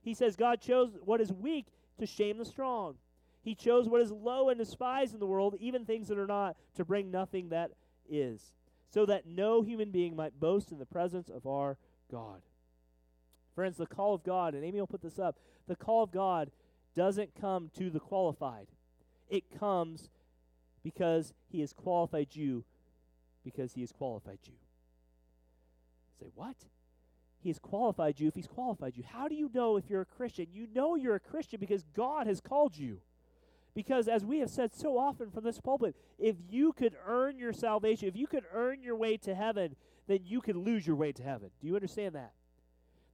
He 0.00 0.14
says, 0.14 0.36
God 0.36 0.60
chose 0.60 0.96
what 1.04 1.20
is 1.20 1.32
weak 1.32 1.66
to 1.98 2.06
shame 2.06 2.38
the 2.38 2.44
strong. 2.44 2.94
He 3.42 3.54
chose 3.54 3.88
what 3.88 4.00
is 4.00 4.12
low 4.12 4.48
and 4.48 4.58
despised 4.58 5.12
in 5.12 5.20
the 5.20 5.26
world, 5.26 5.56
even 5.58 5.84
things 5.84 6.08
that 6.08 6.18
are 6.18 6.26
not, 6.26 6.56
to 6.76 6.84
bring 6.84 7.10
nothing 7.10 7.48
that 7.48 7.72
is, 8.08 8.52
so 8.88 9.04
that 9.06 9.26
no 9.26 9.62
human 9.62 9.90
being 9.90 10.14
might 10.14 10.38
boast 10.38 10.70
in 10.70 10.78
the 10.78 10.86
presence 10.86 11.28
of 11.28 11.46
our 11.46 11.78
God. 12.10 12.42
Friends, 13.54 13.76
the 13.76 13.86
call 13.86 14.14
of 14.14 14.22
God, 14.22 14.54
and 14.54 14.64
Amy 14.64 14.78
will 14.78 14.86
put 14.86 15.02
this 15.02 15.18
up, 15.18 15.36
the 15.66 15.76
call 15.76 16.04
of 16.04 16.12
God 16.12 16.50
doesn't 16.94 17.40
come 17.40 17.70
to 17.76 17.90
the 17.90 18.00
qualified, 18.00 18.68
it 19.28 19.44
comes 19.58 20.10
because 20.82 21.32
he 21.48 21.60
has 21.60 21.72
qualified 21.72 22.28
you 22.34 22.64
because 23.44 23.72
he 23.72 23.80
has 23.80 23.92
qualified 23.92 24.38
you. 24.44 24.54
Say, 26.20 26.26
what? 26.34 26.56
He 27.40 27.48
has 27.48 27.58
qualified 27.58 28.18
you 28.18 28.28
if 28.28 28.34
he's 28.34 28.48
qualified 28.48 28.96
you. 28.96 29.04
How 29.04 29.28
do 29.28 29.34
you 29.34 29.50
know 29.54 29.76
if 29.76 29.88
you're 29.88 30.02
a 30.02 30.06
Christian? 30.06 30.46
You 30.52 30.66
know 30.74 30.96
you're 30.96 31.14
a 31.14 31.20
Christian 31.20 31.60
because 31.60 31.84
God 31.94 32.26
has 32.26 32.40
called 32.40 32.76
you. 32.76 33.00
Because 33.74 34.08
as 34.08 34.24
we 34.24 34.40
have 34.40 34.50
said 34.50 34.74
so 34.74 34.98
often 34.98 35.30
from 35.30 35.44
this 35.44 35.60
pulpit, 35.60 35.94
if 36.18 36.36
you 36.50 36.72
could 36.72 36.96
earn 37.06 37.38
your 37.38 37.52
salvation, 37.52 38.08
if 38.08 38.16
you 38.16 38.26
could 38.26 38.44
earn 38.52 38.82
your 38.82 38.96
way 38.96 39.16
to 39.18 39.34
heaven, 39.34 39.76
then 40.08 40.20
you 40.24 40.40
could 40.40 40.56
lose 40.56 40.86
your 40.86 40.96
way 40.96 41.12
to 41.12 41.22
heaven. 41.22 41.50
Do 41.60 41.68
you 41.68 41.76
understand 41.76 42.14
that? 42.16 42.32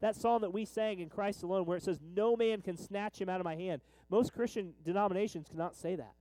That 0.00 0.16
song 0.16 0.40
that 0.40 0.52
we 0.52 0.64
sang 0.64 1.00
in 1.00 1.08
Christ 1.08 1.42
alone, 1.42 1.66
where 1.66 1.76
it 1.76 1.82
says, 1.82 1.98
No 2.02 2.34
man 2.36 2.62
can 2.62 2.76
snatch 2.76 3.20
him 3.20 3.28
out 3.28 3.40
of 3.40 3.44
my 3.44 3.56
hand. 3.56 3.82
Most 4.10 4.32
Christian 4.32 4.72
denominations 4.84 5.48
cannot 5.48 5.76
say 5.76 5.96
that. 5.96 6.14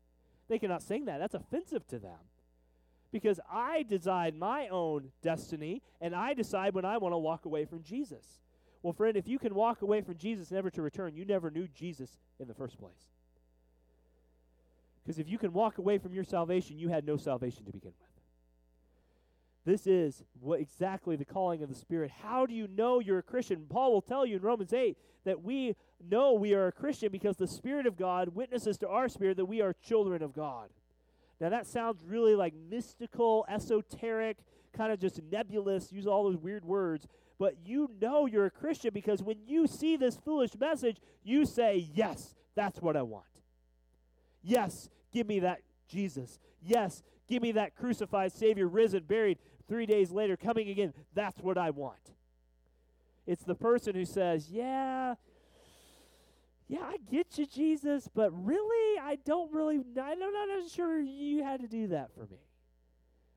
They 0.50 0.60
cannot 0.60 0.84
sing 0.84 1.06
that. 1.06 1.20
That's 1.20 1.34
offensive 1.34 1.88
to 1.88 2.00
them. 2.00 2.20
Because 3.12 3.40
I 3.52 3.84
decide 3.84 4.36
my 4.36 4.68
own 4.70 5.10
destiny, 5.22 5.82
and 6.02 6.16
I 6.16 6.34
decide 6.34 6.74
when 6.74 6.86
I 6.86 6.98
want 6.98 7.14
to 7.14 7.18
walk 7.18 7.46
away 7.46 7.66
from 7.66 7.84
Jesus. 7.84 8.40
Well, 8.82 8.94
friend, 8.94 9.16
if 9.16 9.28
you 9.28 9.40
can 9.40 9.54
walk 9.54 9.82
away 9.82 10.02
from 10.02 10.18
Jesus 10.18 10.52
never 10.52 10.70
to 10.72 10.82
return, 10.82 11.16
you 11.16 11.24
never 11.24 11.50
knew 11.52 11.68
Jesus 11.68 12.18
in 12.40 12.48
the 12.48 12.54
first 12.54 12.78
place. 12.78 13.12
Because 15.04 15.20
if 15.20 15.30
you 15.30 15.38
can 15.38 15.54
walk 15.54 15.78
away 15.78 15.98
from 15.98 16.14
your 16.14 16.24
salvation, 16.24 16.80
you 16.80 16.90
had 16.90 17.06
no 17.06 17.18
salvation 17.18 17.66
to 17.66 17.72
begin 17.72 17.94
with. 18.00 18.23
This 19.66 19.88
is 19.88 20.24
what 20.42 20.60
exactly 20.60 21.16
the 21.16 21.26
calling 21.26 21.64
of 21.64 21.70
the 21.70 21.76
Spirit. 21.76 22.12
How 22.22 22.46
do 22.46 22.54
you 22.54 22.68
know 22.68 23.00
you're 23.00 23.20
a 23.20 23.24
Christian? 23.24 23.66
Paul 23.70 23.94
will 23.94 24.02
tell 24.02 24.26
you 24.26 24.36
in 24.36 24.42
Romans 24.42 24.74
8 24.74 24.98
that 25.26 25.42
we 25.42 25.76
know 26.10 26.34
we 26.34 26.54
are 26.54 26.68
a 26.68 26.72
Christian 26.72 27.12
because 27.12 27.38
the 27.38 27.48
Spirit 27.48 27.86
of 27.86 27.98
God 27.98 28.30
witnesses 28.30 28.78
to 28.80 28.90
our 28.90 29.08
spirit 29.08 29.38
that 29.38 29.46
we 29.46 29.62
are 29.62 29.74
children 29.82 30.22
of 30.22 30.34
God. 30.34 30.70
Now, 31.40 31.50
that 31.50 31.66
sounds 31.66 32.04
really 32.06 32.36
like 32.36 32.54
mystical, 32.70 33.46
esoteric, 33.50 34.38
kind 34.74 34.92
of 34.92 35.00
just 35.00 35.22
nebulous, 35.32 35.92
use 35.92 36.08
all 36.08 36.24
those 36.24 36.38
weird 36.38 36.66
words. 36.66 37.08
But 37.40 37.56
you 37.66 37.90
know 38.02 38.26
you're 38.26 38.46
a 38.46 38.52
Christian 38.52 38.92
because 38.94 39.24
when 39.24 39.38
you 39.48 39.68
see 39.68 39.98
this 39.98 40.18
foolish 40.18 40.52
message, 40.58 40.98
you 41.24 41.46
say, 41.46 41.88
Yes, 41.94 42.36
that's 42.56 42.82
what 42.82 42.96
I 42.96 43.02
want. 43.02 43.26
Yes, 44.42 44.90
give 45.12 45.28
me 45.28 45.40
that 45.40 45.62
Jesus. 45.88 46.40
Yes, 46.62 47.04
give 47.28 47.42
me 47.42 47.54
that 47.54 47.76
crucified 47.76 48.32
Savior, 48.32 48.68
risen, 48.68 49.04
buried, 49.04 49.40
three 49.68 49.86
days 49.86 50.12
later, 50.12 50.38
coming 50.38 50.70
again. 50.70 50.94
That's 51.14 51.40
what 51.40 51.58
I 51.58 51.70
want. 51.70 52.14
It's 53.26 53.44
the 53.44 53.56
person 53.56 53.96
who 53.96 54.06
says, 54.06 54.50
Yeah, 54.50 55.16
yeah, 56.68 56.82
I 56.82 56.98
get 57.12 57.38
you, 57.38 57.46
Jesus, 57.46 58.10
but 58.14 58.32
really, 58.32 59.00
I 59.00 59.18
don't 59.26 59.54
really, 59.54 59.84
I'm 60.02 60.20
not 60.20 60.70
sure 60.72 61.00
you 61.00 61.44
had 61.44 61.62
to 61.62 61.68
do 61.68 61.88
that 61.88 62.14
for 62.14 62.26
me. 62.26 62.40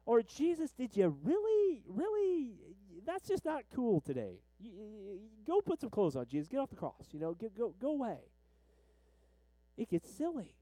Or, 0.04 0.22
Jesus, 0.22 0.70
did 0.70 0.96
you 0.96 1.14
really, 1.22 1.82
really, 1.86 2.54
that's 3.04 3.28
just 3.28 3.44
not 3.44 3.64
cool 3.74 4.00
today. 4.00 4.38
Go 5.46 5.60
put 5.60 5.80
some 5.80 5.90
clothes 5.90 6.16
on, 6.16 6.26
Jesus. 6.26 6.48
Get 6.48 6.60
off 6.60 6.70
the 6.70 6.76
cross. 6.76 7.08
You 7.12 7.20
know, 7.20 7.34
get, 7.34 7.56
go, 7.56 7.74
go 7.80 7.90
away. 7.90 8.18
It 9.76 9.90
gets 9.90 10.10
silly. 10.10 10.54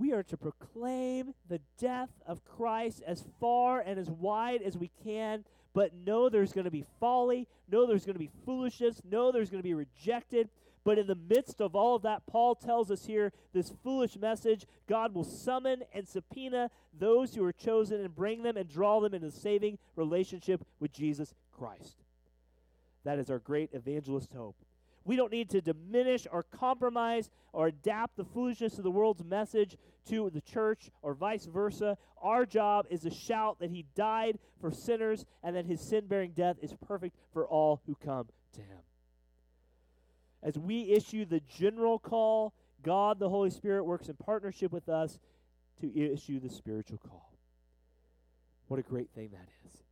We 0.00 0.14
are 0.14 0.22
to 0.22 0.36
proclaim 0.38 1.34
the 1.50 1.60
death 1.78 2.08
of 2.26 2.42
Christ 2.42 3.02
as 3.06 3.22
far 3.38 3.80
and 3.80 3.98
as 3.98 4.08
wide 4.08 4.62
as 4.62 4.74
we 4.74 4.90
can, 5.04 5.44
but 5.74 5.94
know 5.94 6.30
there's 6.30 6.54
going 6.54 6.64
to 6.64 6.70
be 6.70 6.86
folly, 6.98 7.46
know 7.70 7.86
there's 7.86 8.06
going 8.06 8.14
to 8.14 8.18
be 8.18 8.30
foolishness, 8.46 9.02
know 9.04 9.30
there's 9.30 9.50
going 9.50 9.62
to 9.62 9.68
be 9.68 9.74
rejected. 9.74 10.48
But 10.84 10.98
in 10.98 11.06
the 11.06 11.14
midst 11.14 11.60
of 11.60 11.76
all 11.76 11.96
of 11.96 12.02
that, 12.04 12.22
Paul 12.26 12.54
tells 12.54 12.90
us 12.90 13.04
here 13.04 13.30
this 13.52 13.74
foolish 13.84 14.16
message 14.16 14.64
God 14.88 15.14
will 15.14 15.22
summon 15.22 15.82
and 15.92 16.08
subpoena 16.08 16.70
those 16.98 17.34
who 17.34 17.44
are 17.44 17.52
chosen 17.52 18.00
and 18.00 18.16
bring 18.16 18.42
them 18.42 18.56
and 18.56 18.70
draw 18.70 19.00
them 19.00 19.12
into 19.12 19.26
the 19.26 19.32
saving 19.36 19.76
relationship 19.96 20.64
with 20.80 20.94
Jesus 20.94 21.34
Christ. 21.52 21.98
That 23.04 23.18
is 23.18 23.28
our 23.28 23.38
great 23.38 23.68
evangelist 23.74 24.32
hope. 24.32 24.56
We 25.10 25.16
don't 25.16 25.32
need 25.32 25.50
to 25.50 25.60
diminish 25.60 26.28
or 26.30 26.44
compromise 26.44 27.30
or 27.52 27.66
adapt 27.66 28.16
the 28.16 28.24
foolishness 28.24 28.78
of 28.78 28.84
the 28.84 28.92
world's 28.92 29.24
message 29.24 29.76
to 30.08 30.30
the 30.30 30.40
church 30.40 30.88
or 31.02 31.14
vice 31.14 31.46
versa. 31.46 31.98
Our 32.22 32.46
job 32.46 32.86
is 32.90 33.00
to 33.00 33.10
shout 33.10 33.58
that 33.58 33.70
he 33.70 33.86
died 33.96 34.38
for 34.60 34.70
sinners 34.70 35.24
and 35.42 35.56
that 35.56 35.66
his 35.66 35.80
sin 35.80 36.06
bearing 36.06 36.30
death 36.30 36.58
is 36.62 36.76
perfect 36.86 37.16
for 37.32 37.44
all 37.44 37.82
who 37.86 37.96
come 37.96 38.28
to 38.52 38.60
him. 38.60 38.78
As 40.44 40.56
we 40.56 40.92
issue 40.92 41.24
the 41.24 41.40
general 41.40 41.98
call, 41.98 42.54
God 42.80 43.18
the 43.18 43.30
Holy 43.30 43.50
Spirit 43.50 43.82
works 43.82 44.08
in 44.08 44.14
partnership 44.14 44.70
with 44.70 44.88
us 44.88 45.18
to 45.80 45.92
issue 45.92 46.38
the 46.38 46.48
spiritual 46.48 46.98
call. 46.98 47.34
What 48.68 48.78
a 48.78 48.84
great 48.84 49.10
thing 49.10 49.30
that 49.32 49.48
is. 49.66 49.82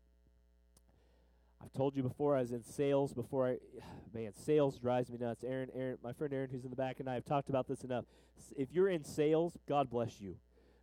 I've 1.69 1.75
told 1.75 1.97
you 1.97 2.03
before 2.03 2.35
I 2.35 2.41
was 2.41 2.53
in 2.53 2.63
sales 2.63 3.13
before 3.13 3.47
I 3.47 3.59
man, 4.15 4.33
sales 4.35 4.79
drives 4.79 5.11
me 5.11 5.19
nuts. 5.19 5.45
Aaron, 5.45 5.69
Aaron, 5.75 5.99
my 6.03 6.15
friend 6.15 6.33
Aaron 6.33 6.49
who's 6.51 6.65
in 6.65 6.71
the 6.71 6.77
back 6.77 6.99
and 6.99 7.11
I 7.11 7.15
have 7.15 7.27
talked 7.27 7.51
about 7.51 7.69
this 7.69 7.85
enough. 7.85 8.07
If 8.57 8.73
you're 8.73 8.89
in 8.89 9.05
sales, 9.05 9.53
God 9.69 9.91
bless 9.91 10.19
you. 10.19 10.37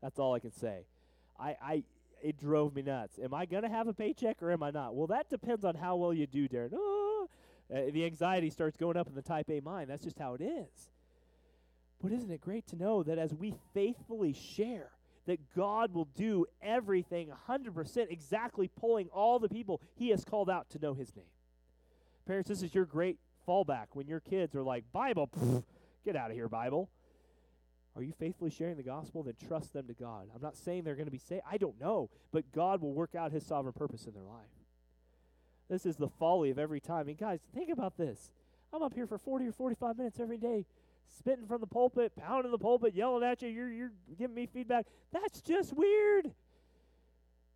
That's 0.04 0.20
all 0.20 0.36
I 0.36 0.40
can 0.40 0.52
say. 0.52 0.86
I, 1.40 1.56
I 1.60 1.84
it 2.22 2.38
drove 2.38 2.76
me 2.76 2.84
nuts. 2.84 3.18
Am 3.18 3.34
I 3.34 3.46
to 3.46 3.68
have 3.68 3.88
a 3.88 3.94
paycheck 3.94 4.44
or 4.44 4.52
am 4.52 4.62
I 4.62 4.70
not? 4.70 4.94
Well, 4.94 5.08
that 5.08 5.28
depends 5.28 5.66
on 5.66 5.74
how 5.74 5.96
well 5.96 6.14
you 6.14 6.28
do, 6.28 6.48
Darren. 6.48 6.70
Oh, 6.74 7.30
uh, 7.74 7.90
the 7.92 8.06
anxiety 8.06 8.52
starts 8.52 8.78
going 8.78 8.96
up 8.96 9.08
in 9.08 9.16
the 9.16 9.24
type 9.24 9.50
A 9.50 9.62
mind. 9.62 9.90
That's 9.90 10.04
just 10.04 10.20
how 10.20 10.36
it 10.36 10.42
is. 10.42 10.90
But 12.00 12.12
isn't 12.12 12.30
it 12.30 12.42
great 12.42 12.68
to 12.68 12.76
know 12.76 13.02
that 13.02 13.18
as 13.18 13.34
we 13.34 13.56
faithfully 13.74 14.34
share, 14.34 14.92
that 15.26 15.40
God 15.56 15.94
will 15.94 16.08
do 16.16 16.46
everything 16.62 17.32
100%, 17.50 18.12
exactly 18.12 18.68
pulling 18.68 19.08
all 19.10 19.40
the 19.40 19.50
people 19.50 19.82
He 19.96 20.10
has 20.10 20.24
called 20.24 20.50
out 20.50 20.70
to 20.72 20.80
know 20.80 20.94
His 20.94 21.16
name. 21.16 21.26
Parents, 22.26 22.50
this 22.50 22.62
is 22.62 22.74
your 22.74 22.86
great 22.86 23.18
fallback 23.48 23.88
when 23.94 24.08
your 24.08 24.20
kids 24.20 24.56
are 24.56 24.64
like, 24.64 24.84
Bible, 24.92 25.28
pff, 25.28 25.64
get 26.04 26.16
out 26.16 26.32
of 26.32 26.36
here, 26.36 26.48
Bible. 26.48 26.90
Are 27.96 28.04
you 28.04 28.12
faithfully 28.20 28.52
sharing 28.52 28.76
the 28.76 28.84
gospel? 28.84 29.24
Then 29.24 29.36
trust 29.48 29.74
them 29.74 29.88
to 29.88 29.94
God. 29.94 30.28
I'm 30.36 30.42
not 30.42 30.58
saying 30.58 30.84
they're 30.84 30.96
going 30.96 31.06
to 31.06 31.12
be 31.12 31.18
saved. 31.18 31.44
I 31.50 31.58
don't 31.58 31.80
know. 31.80 32.10
But 32.32 32.52
God 32.52 32.82
will 32.82 32.94
work 32.94 33.16
out 33.16 33.32
His 33.32 33.46
sovereign 33.46 33.74
purpose 33.74 34.06
in 34.06 34.14
their 34.14 34.24
life. 34.24 34.52
This 35.70 35.86
is 35.86 35.96
the 35.96 36.10
folly 36.10 36.50
of 36.50 36.60
every 36.60 36.82
time. 36.82 37.08
And 37.08 37.18
guys, 37.18 37.40
think 37.54 37.70
about 37.70 37.98
this. 37.98 38.32
I'm 38.74 38.84
up 38.84 38.94
here 38.94 39.08
for 39.08 39.18
40 39.18 39.48
or 39.48 39.52
45 39.54 39.98
minutes 39.98 40.20
every 40.20 40.38
day 40.38 40.66
spitting 41.18 41.48
from 41.48 41.62
the 41.62 41.68
pulpit, 41.68 42.14
pounding 42.16 42.52
the 42.52 42.58
pulpit, 42.58 42.94
yelling 42.94 43.24
at 43.24 43.42
you, 43.42 43.50
you're, 43.50 43.72
you're 43.72 43.92
giving 44.18 44.36
me 44.36 44.46
feedback. 44.46 44.86
That's 45.12 45.42
just 45.42 45.74
weird. 45.74 46.32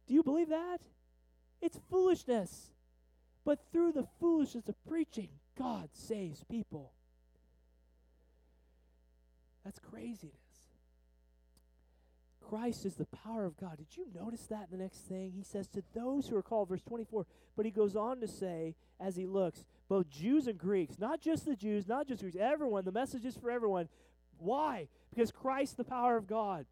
Do 0.08 0.14
you 0.14 0.24
believe 0.24 0.50
that? 0.50 0.80
It's 1.62 1.80
foolishness. 1.90 2.72
But 3.46 3.60
through 3.72 3.94
the 3.94 4.08
foolishness 4.20 4.68
of 4.68 4.76
preaching, 4.88 5.30
God 5.58 5.90
saves 5.94 6.44
people. 6.44 6.92
That's 9.64 9.80
craziness. 9.80 10.49
Christ 12.50 12.86
is 12.86 12.96
the 12.96 13.06
power 13.06 13.46
of 13.46 13.58
God. 13.58 13.78
Did 13.78 13.96
you 13.96 14.08
notice 14.16 14.48
that 14.48 14.70
in 14.72 14.78
the 14.78 14.84
next 14.84 15.02
thing? 15.02 15.34
He 15.36 15.44
says, 15.44 15.68
To 15.68 15.84
those 15.94 16.28
who 16.28 16.36
are 16.36 16.42
called, 16.42 16.70
verse 16.70 16.82
24, 16.82 17.28
but 17.56 17.66
he 17.66 17.72
goes 17.72 17.96
on 17.96 18.22
to 18.22 18.28
say, 18.28 18.76
as 19.00 19.16
he 19.16 19.28
looks, 19.28 19.64
both 19.88 20.10
Jews 20.10 20.48
and 20.48 20.58
Greeks, 20.58 20.98
not 20.98 21.22
just 21.22 21.46
the 21.46 21.56
Jews, 21.56 21.88
not 21.88 22.08
just 22.08 22.22
Greeks, 22.22 22.38
everyone, 22.40 22.86
the 22.86 22.92
message 22.92 23.24
is 23.24 23.38
for 23.38 23.52
everyone. 23.52 23.88
Why? 24.40 24.88
Because 25.12 25.32
Christ, 25.32 25.78
the 25.78 25.84
power 25.84 26.18
of 26.18 26.26
God. 26.26 26.66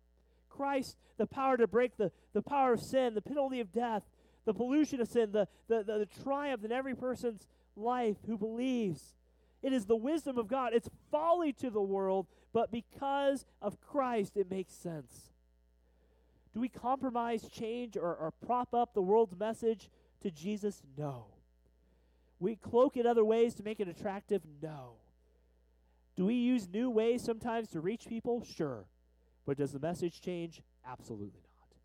Christ, 0.49 0.97
the 1.17 1.27
power 1.27 1.57
to 1.57 1.67
break 1.67 1.95
the, 1.97 2.11
the 2.33 2.41
power 2.41 2.73
of 2.73 2.81
sin, 2.81 3.13
the 3.13 3.21
penalty 3.21 3.59
of 3.59 3.71
death, 3.71 4.03
the 4.45 4.55
pollution 4.55 4.99
of 4.99 5.07
sin, 5.07 5.31
the, 5.31 5.47
the, 5.67 5.83
the, 5.83 5.99
the 5.99 6.23
triumph 6.23 6.63
in 6.63 6.71
every 6.71 6.95
person's 6.95 7.47
life 7.75 8.17
who 8.25 8.37
believes. 8.37 9.13
It 9.61 9.73
is 9.73 9.85
the 9.85 9.95
wisdom 9.95 10.39
of 10.39 10.47
God. 10.47 10.73
It's 10.73 10.89
folly 11.11 11.53
to 11.53 11.69
the 11.69 11.81
world, 11.81 12.25
but 12.51 12.71
because 12.71 13.45
of 13.61 13.79
Christ, 13.79 14.37
it 14.37 14.49
makes 14.49 14.73
sense. 14.73 15.33
Do 16.57 16.61
we 16.61 16.69
compromise, 16.69 17.47
change, 17.47 17.97
or, 17.97 18.15
or 18.15 18.33
prop 18.43 18.73
up 18.73 18.95
the 18.95 19.01
world's 19.03 19.37
message 19.37 19.91
to 20.23 20.31
Jesus? 20.31 20.81
No. 20.97 21.25
We 22.39 22.55
cloak 22.55 22.97
it 22.97 23.05
other 23.05 23.23
ways 23.23 23.53
to 23.53 23.63
make 23.63 23.79
it 23.79 23.87
attractive? 23.87 24.41
No. 24.59 24.93
Do 26.15 26.25
we 26.25 26.33
use 26.33 26.67
new 26.67 26.89
ways 26.89 27.23
sometimes 27.23 27.69
to 27.69 27.79
reach 27.79 28.07
people? 28.07 28.43
Sure. 28.43 28.85
But 29.45 29.57
does 29.57 29.71
the 29.71 29.77
message 29.77 30.19
change? 30.19 30.63
Absolutely 30.83 31.43
not. 31.59 31.75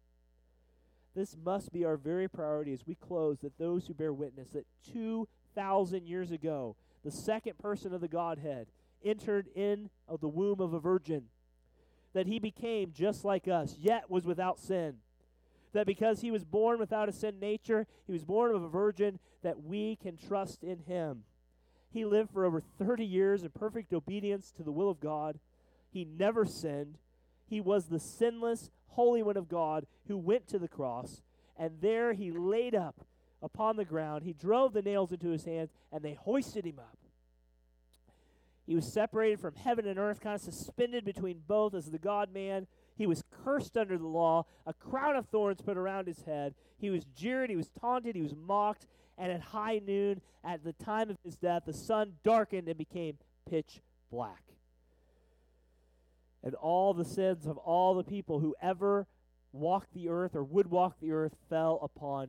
This 1.15 1.37
must 1.45 1.71
be 1.71 1.85
our 1.85 1.99
very 1.99 2.27
priority 2.27 2.73
as 2.73 2.87
we 2.87 2.95
close 2.95 3.41
that 3.41 3.59
those 3.59 3.87
who 3.87 3.93
bear 3.93 4.15
witness 4.15 4.53
that 4.53 4.65
2,000 4.91 6.07
years 6.07 6.31
ago, 6.31 6.77
the 7.05 7.11
second 7.11 7.59
person 7.59 7.93
of 7.93 8.01
the 8.01 8.09
Godhead 8.09 8.69
entered 9.05 9.49
in 9.55 9.91
of 10.09 10.23
the 10.23 10.29
womb 10.29 10.63
of 10.63 10.73
a 10.73 10.81
virgin 10.81 11.25
that 12.15 12.27
he 12.27 12.39
became 12.39 12.93
just 12.93 13.25
like 13.25 13.49
us, 13.49 13.77
yet 13.79 14.11
was 14.11 14.25
without 14.25 14.59
sin. 14.59 14.97
That 15.73 15.87
because 15.87 16.21
he 16.21 16.31
was 16.31 16.45
born 16.45 16.79
without 16.79 17.09
a 17.09 17.13
sin 17.13 17.39
nature, 17.41 17.87
he 18.07 18.13
was 18.13 18.25
born 18.25 18.55
of 18.55 18.63
a 18.63 18.69
virgin, 18.69 19.19
that 19.43 19.63
we 19.63 19.97
can 19.97 20.17
trust 20.17 20.63
in 20.63 20.81
him. 20.81 21.25
He 21.91 22.05
lived 22.05 22.31
for 22.31 22.45
over 22.45 22.61
30 22.61 23.05
years 23.05 23.43
in 23.43 23.51
perfect 23.51 23.93
obedience 23.93 24.51
to 24.53 24.63
the 24.63 24.73
will 24.73 24.91
of 24.91 25.01
God. 25.01 25.39
He 25.91 26.05
never 26.05 26.45
sinned. 26.45 26.99
He 27.47 27.61
was 27.61 27.87
the 27.87 28.01
sinless, 28.01 28.71
holy 28.89 29.23
one 29.23 29.37
of 29.37 29.49
God 29.49 29.87
who 30.09 30.17
went 30.17 30.47
to 30.49 30.59
the 30.59 30.69
cross, 30.69 31.23
and 31.57 31.81
there 31.81 32.13
he 32.13 32.31
laid 32.31 32.75
up 32.75 33.05
upon 33.43 33.77
the 33.77 33.85
ground. 33.85 34.25
He 34.25 34.33
drove 34.33 34.73
the 34.73 34.83
nails 34.83 35.13
into 35.13 35.31
his 35.31 35.45
hands, 35.45 35.71
and 35.91 36.03
they 36.03 36.15
hoisted 36.15 36.65
him 36.65 36.79
up. 36.79 36.97
He 38.67 38.75
was 38.75 38.93
separated 38.93 39.41
from 39.41 39.57
heaven 39.57 39.87
and 39.87 39.99
earth, 39.99 40.21
kind 40.21 40.37
of 40.37 40.41
suspended 40.41 41.05
between 41.05 41.43
both 41.47 41.75
as 41.75 41.91
the 41.91 41.99
God 41.99 42.33
man. 42.33 42.67
He 42.97 43.07
was 43.07 43.25
cursed 43.45 43.77
under 43.77 43.99
the 43.99 44.07
law, 44.07 44.47
a 44.67 44.73
crown 44.73 45.17
of 45.17 45.27
thorns 45.27 45.61
put 45.61 45.77
around 45.77 46.07
his 46.07 46.23
head. 46.23 46.55
He 46.79 46.91
was 46.91 47.05
jeered, 47.17 47.51
he 47.51 47.57
was 47.57 47.71
taunted, 47.81 48.15
he 48.15 48.23
was 48.23 48.35
mocked, 48.35 48.87
and 49.19 49.33
at 49.33 49.41
high 49.41 49.81
noon, 49.85 50.21
at 50.45 50.63
the 50.63 50.73
time 50.73 51.11
of 51.11 51.17
his 51.25 51.37
death, 51.37 51.63
the 51.67 51.73
sun 51.73 52.15
darkened 52.23 52.69
and 52.69 52.79
became 52.79 53.19
pitch 53.49 53.81
black. 54.11 54.45
And 56.45 56.55
all 56.55 56.95
the 56.95 57.05
sins 57.05 57.47
of 57.47 57.57
all 57.57 57.95
the 57.95 58.05
people 58.05 58.41
who 58.41 58.55
ever 58.61 59.07
walked 59.53 59.93
the 59.95 60.09
earth 60.09 60.35
or 60.35 60.45
would 60.45 60.71
walk 60.71 60.99
the 61.01 61.13
earth 61.13 61.37
fell 61.49 61.79
upon 61.83 62.29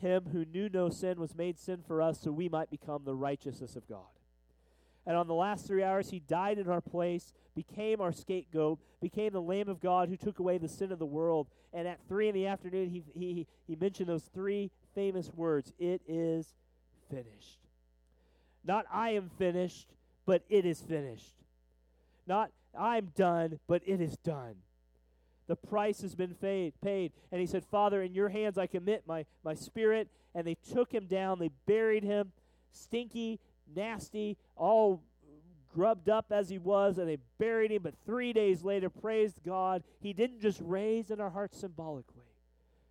him. 0.00 0.26
Who 0.32 0.44
knew 0.44 0.68
no 0.68 0.88
sin 0.88 1.20
was 1.20 1.34
made 1.34 1.58
sin 1.58 1.82
for 1.86 2.02
us 2.02 2.20
so 2.20 2.30
we 2.30 2.48
might 2.48 2.70
become 2.70 3.04
the 3.04 3.14
righteousness 3.14 3.76
of 3.76 3.88
God. 3.88 4.06
And 5.06 5.16
on 5.16 5.26
the 5.26 5.34
last 5.34 5.66
three 5.66 5.82
hours, 5.82 6.10
he 6.10 6.20
died 6.20 6.58
in 6.58 6.68
our 6.68 6.80
place, 6.80 7.32
became 7.54 8.00
our 8.00 8.12
scapegoat, 8.12 8.78
became 9.00 9.32
the 9.32 9.40
Lamb 9.40 9.68
of 9.68 9.80
God 9.80 10.08
who 10.08 10.16
took 10.16 10.38
away 10.38 10.58
the 10.58 10.68
sin 10.68 10.92
of 10.92 10.98
the 10.98 11.06
world. 11.06 11.48
And 11.72 11.88
at 11.88 12.00
three 12.06 12.28
in 12.28 12.34
the 12.34 12.46
afternoon, 12.46 12.90
he, 12.90 13.02
he, 13.14 13.46
he 13.66 13.76
mentioned 13.76 14.08
those 14.08 14.24
three 14.34 14.70
famous 14.94 15.30
words 15.34 15.72
It 15.78 16.02
is 16.06 16.54
finished. 17.10 17.60
Not 18.64 18.84
I 18.92 19.10
am 19.10 19.30
finished, 19.38 19.88
but 20.26 20.42
it 20.48 20.66
is 20.66 20.80
finished. 20.80 21.34
Not 22.26 22.50
I'm 22.78 23.12
done, 23.16 23.58
but 23.66 23.82
it 23.86 24.00
is 24.00 24.16
done. 24.18 24.56
The 25.50 25.56
price 25.56 26.02
has 26.02 26.14
been 26.14 26.36
paid. 26.36 27.12
And 27.32 27.40
he 27.40 27.46
said, 27.48 27.64
Father, 27.64 28.02
in 28.02 28.14
your 28.14 28.28
hands 28.28 28.56
I 28.56 28.68
commit 28.68 29.02
my, 29.04 29.24
my 29.42 29.54
spirit. 29.54 30.06
And 30.32 30.46
they 30.46 30.54
took 30.72 30.94
him 30.94 31.06
down. 31.06 31.40
They 31.40 31.50
buried 31.66 32.04
him, 32.04 32.30
stinky, 32.70 33.40
nasty, 33.74 34.36
all 34.54 35.02
grubbed 35.74 36.08
up 36.08 36.26
as 36.30 36.50
he 36.50 36.58
was, 36.58 36.98
and 36.98 37.08
they 37.08 37.18
buried 37.38 37.72
him. 37.72 37.82
But 37.82 37.94
three 38.06 38.32
days 38.32 38.62
later, 38.62 38.88
praised 38.88 39.40
God, 39.44 39.82
he 39.98 40.12
didn't 40.12 40.40
just 40.40 40.60
raise 40.62 41.10
in 41.10 41.20
our 41.20 41.30
hearts 41.30 41.58
symbolically 41.58 42.22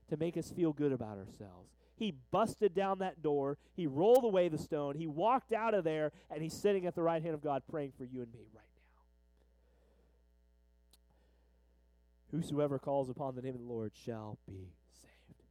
to 0.09 0.17
make 0.17 0.35
us 0.35 0.51
feel 0.51 0.73
good 0.73 0.91
about 0.91 1.17
ourselves. 1.17 1.71
He 1.95 2.13
busted 2.29 2.75
down 2.75 2.99
that 2.99 3.23
door. 3.23 3.57
He 3.73 3.87
rolled 3.87 4.25
away 4.25 4.49
the 4.49 4.57
stone. 4.57 4.95
He 4.95 5.07
walked 5.07 5.53
out 5.53 5.73
of 5.73 5.85
there, 5.85 6.11
and 6.29 6.43
he's 6.43 6.53
sitting 6.53 6.85
at 6.85 6.95
the 6.95 7.03
right 7.03 7.21
hand 7.21 7.35
of 7.35 7.41
God 7.41 7.63
praying 7.71 7.93
for 7.97 8.03
you 8.03 8.21
and 8.21 8.33
me 8.33 8.41
right 8.53 8.68
Whosoever 12.31 12.77
calls 12.77 13.09
upon 13.09 13.35
the 13.35 13.41
name 13.41 13.55
of 13.55 13.61
the 13.61 13.67
Lord 13.67 13.91
shall 14.05 14.37
be 14.47 14.69
saved. 15.01 15.43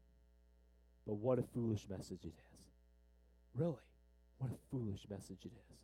But 1.07 1.15
what 1.15 1.39
a 1.39 1.43
foolish 1.43 1.87
message 1.89 2.25
it 2.25 2.35
is. 2.55 2.61
Really, 3.55 3.75
what 4.39 4.53
a 4.53 4.59
foolish 4.71 5.07
message 5.11 5.41
it 5.45 5.53
is. 5.53 5.77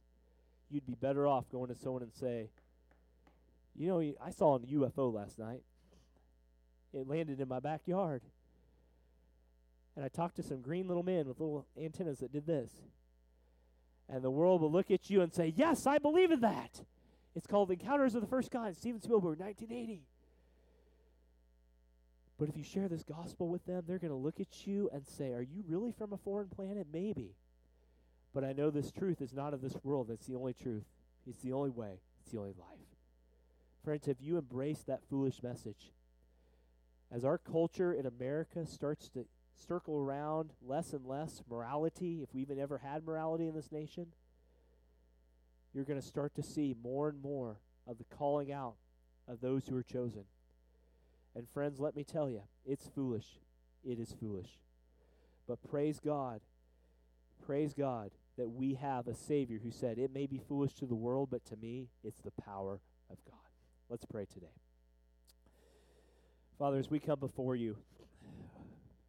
You'd 0.70 0.86
be 0.86 0.94
better 0.94 1.26
off 1.26 1.50
going 1.50 1.68
to 1.68 1.74
someone 1.74 2.02
and 2.02 2.14
say, 2.14 2.50
You 3.74 3.88
know, 3.88 4.00
I 4.24 4.30
saw 4.30 4.56
a 4.56 4.60
UFO 4.60 5.12
last 5.12 5.38
night. 5.38 5.62
It 6.92 7.08
landed 7.08 7.40
in 7.40 7.48
my 7.48 7.60
backyard. 7.60 8.22
And 9.96 10.04
I 10.04 10.08
talked 10.08 10.36
to 10.36 10.42
some 10.42 10.60
green 10.60 10.88
little 10.88 11.02
men 11.02 11.28
with 11.28 11.40
little 11.40 11.66
antennas 11.80 12.18
that 12.20 12.32
did 12.32 12.46
this. 12.46 12.70
And 14.08 14.22
the 14.22 14.30
world 14.30 14.60
will 14.60 14.72
look 14.72 14.90
at 14.90 15.10
you 15.10 15.22
and 15.22 15.32
say, 15.32 15.52
Yes, 15.56 15.86
I 15.86 15.98
believe 15.98 16.30
in 16.30 16.40
that. 16.40 16.82
It's 17.34 17.46
called 17.48 17.70
Encounters 17.70 18.14
of 18.14 18.20
the 18.20 18.28
First 18.28 18.52
Kind, 18.52 18.76
Steven 18.76 19.00
Spielberg, 19.00 19.40
1980. 19.40 20.02
But 22.44 22.50
if 22.50 22.58
you 22.58 22.62
share 22.62 22.88
this 22.88 23.04
gospel 23.04 23.48
with 23.48 23.64
them, 23.64 23.84
they're 23.86 23.98
going 23.98 24.10
to 24.10 24.18
look 24.18 24.38
at 24.38 24.66
you 24.66 24.90
and 24.92 25.06
say, 25.06 25.32
Are 25.32 25.40
you 25.40 25.64
really 25.66 25.92
from 25.92 26.12
a 26.12 26.18
foreign 26.18 26.50
planet? 26.50 26.88
Maybe. 26.92 27.36
But 28.34 28.44
I 28.44 28.52
know 28.52 28.68
this 28.68 28.92
truth 28.92 29.22
is 29.22 29.32
not 29.32 29.54
of 29.54 29.62
this 29.62 29.74
world. 29.82 30.10
It's 30.10 30.26
the 30.26 30.34
only 30.34 30.52
truth. 30.52 30.84
It's 31.26 31.40
the 31.40 31.54
only 31.54 31.70
way. 31.70 32.00
It's 32.20 32.32
the 32.32 32.38
only 32.38 32.52
life. 32.52 32.98
Friends, 33.82 34.04
have 34.04 34.20
you 34.20 34.36
embraced 34.36 34.88
that 34.88 35.08
foolish 35.08 35.42
message? 35.42 35.90
As 37.10 37.24
our 37.24 37.38
culture 37.38 37.94
in 37.94 38.04
America 38.04 38.66
starts 38.66 39.08
to 39.14 39.24
circle 39.66 39.96
around 39.96 40.50
less 40.60 40.92
and 40.92 41.06
less 41.06 41.42
morality, 41.48 42.20
if 42.22 42.34
we 42.34 42.42
even 42.42 42.58
ever 42.58 42.76
had 42.76 43.06
morality 43.06 43.48
in 43.48 43.54
this 43.54 43.72
nation, 43.72 44.08
you're 45.72 45.84
going 45.84 45.98
to 45.98 46.06
start 46.06 46.34
to 46.34 46.42
see 46.42 46.74
more 46.82 47.08
and 47.08 47.22
more 47.22 47.56
of 47.86 47.96
the 47.96 48.04
calling 48.04 48.52
out 48.52 48.74
of 49.26 49.40
those 49.40 49.66
who 49.66 49.78
are 49.78 49.82
chosen. 49.82 50.24
And 51.36 51.48
friends, 51.48 51.80
let 51.80 51.96
me 51.96 52.04
tell 52.04 52.30
you, 52.30 52.42
it's 52.64 52.88
foolish. 52.94 53.38
It 53.84 53.98
is 53.98 54.14
foolish. 54.18 54.58
But 55.46 55.58
praise 55.68 56.00
God, 56.00 56.40
praise 57.44 57.74
God 57.74 58.10
that 58.38 58.50
we 58.50 58.74
have 58.74 59.06
a 59.06 59.14
Savior 59.14 59.58
who 59.62 59.70
said, 59.70 59.98
It 59.98 60.12
may 60.12 60.26
be 60.26 60.38
foolish 60.38 60.74
to 60.74 60.86
the 60.86 60.94
world, 60.94 61.28
but 61.30 61.44
to 61.46 61.56
me, 61.56 61.88
it's 62.02 62.20
the 62.20 62.32
power 62.42 62.80
of 63.10 63.18
God. 63.26 63.38
Let's 63.88 64.04
pray 64.04 64.24
today. 64.24 64.46
Father, 66.58 66.78
as 66.78 66.90
we 66.90 67.00
come 67.00 67.20
before 67.20 67.56
you, 67.56 67.76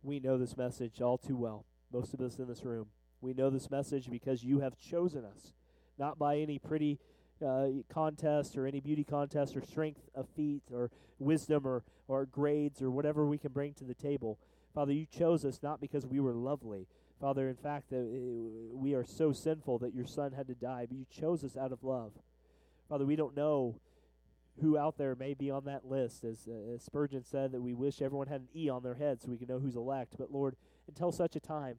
we 0.04 0.20
know 0.20 0.38
this 0.38 0.58
message 0.58 1.02
all 1.02 1.18
too 1.18 1.38
well. 1.38 1.66
Most 1.92 2.14
of 2.14 2.22
us 2.22 2.38
in 2.38 2.48
this 2.48 2.64
room. 2.64 2.88
We 3.22 3.34
know 3.34 3.50
this 3.50 3.72
message 3.72 4.10
because 4.10 4.44
you 4.44 4.60
have 4.60 4.78
chosen 4.78 5.26
us, 5.26 5.54
not 5.98 6.20
by 6.20 6.38
any 6.38 6.60
pretty 6.60 7.00
uh, 7.46 7.68
contest 7.90 8.58
or 8.58 8.68
any 8.68 8.80
beauty 8.80 9.04
contest 9.04 9.56
or 9.56 9.62
strength 9.62 10.10
of 10.14 10.28
feet 10.30 10.64
or 10.72 10.92
wisdom 11.20 11.66
or, 11.66 11.84
or 12.08 12.26
grades 12.26 12.82
or 12.82 12.92
whatever 12.92 13.26
we 13.26 13.38
can 13.38 13.52
bring 13.52 13.74
to 13.74 13.84
the 13.84 13.94
table. 13.94 14.38
Father, 14.74 14.94
you 14.94 15.06
chose 15.06 15.46
us 15.46 15.60
not 15.64 15.80
because 15.80 16.06
we 16.06 16.20
were 16.20 16.34
lovely. 16.34 16.88
Father, 17.20 17.48
in 17.48 17.56
fact, 17.56 17.94
uh, 17.94 17.98
we 18.74 18.94
are 18.94 19.06
so 19.06 19.32
sinful 19.32 19.80
that 19.80 19.94
your 19.94 20.06
Son 20.06 20.34
had 20.34 20.48
to 20.48 20.56
die, 20.56 20.86
but 20.88 20.98
you 20.98 21.06
chose 21.10 21.44
us 21.44 21.56
out 21.56 21.72
of 21.72 21.84
love. 21.84 22.12
Father, 22.90 23.06
we 23.06 23.16
don't 23.16 23.36
know 23.36 23.80
who 24.62 24.78
out 24.78 24.98
there 24.98 25.16
may 25.16 25.34
be 25.34 25.50
on 25.50 25.66
that 25.66 25.86
list. 25.86 26.24
As, 26.24 26.48
uh, 26.48 26.76
as 26.76 26.84
Spurgeon 26.84 27.24
said, 27.24 27.52
that 27.52 27.62
we 27.62 27.74
wish 27.74 28.02
everyone 28.02 28.28
had 28.28 28.42
an 28.42 28.48
E 28.56 28.70
on 28.70 28.84
their 28.84 28.96
head 28.96 29.22
so 29.22 29.30
we 29.30 29.38
can 29.38 29.48
know 29.48 29.60
who's 29.60 29.76
elect. 29.76 30.16
But 30.18 30.32
Lord, 30.32 30.56
until 30.88 31.12
such 31.12 31.36
a 31.36 31.40
time, 31.40 31.78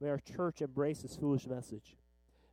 may 0.00 0.08
our 0.08 0.18
church 0.18 0.62
embrace 0.62 1.02
this 1.02 1.16
foolish 1.16 1.46
message. 1.46 1.96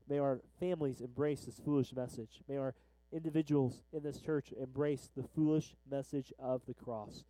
May 0.09 0.17
our 0.17 0.41
families 0.59 1.01
embrace 1.01 1.41
this 1.41 1.59
foolish 1.63 1.93
message. 1.93 2.41
May 2.47 2.57
our 2.57 2.73
individuals 3.11 3.83
in 3.93 4.01
this 4.01 4.19
church 4.19 4.51
embrace 4.59 5.09
the 5.15 5.23
foolish 5.23 5.75
message 5.89 6.33
of 6.39 6.61
the 6.67 6.73
cross. 6.73 7.23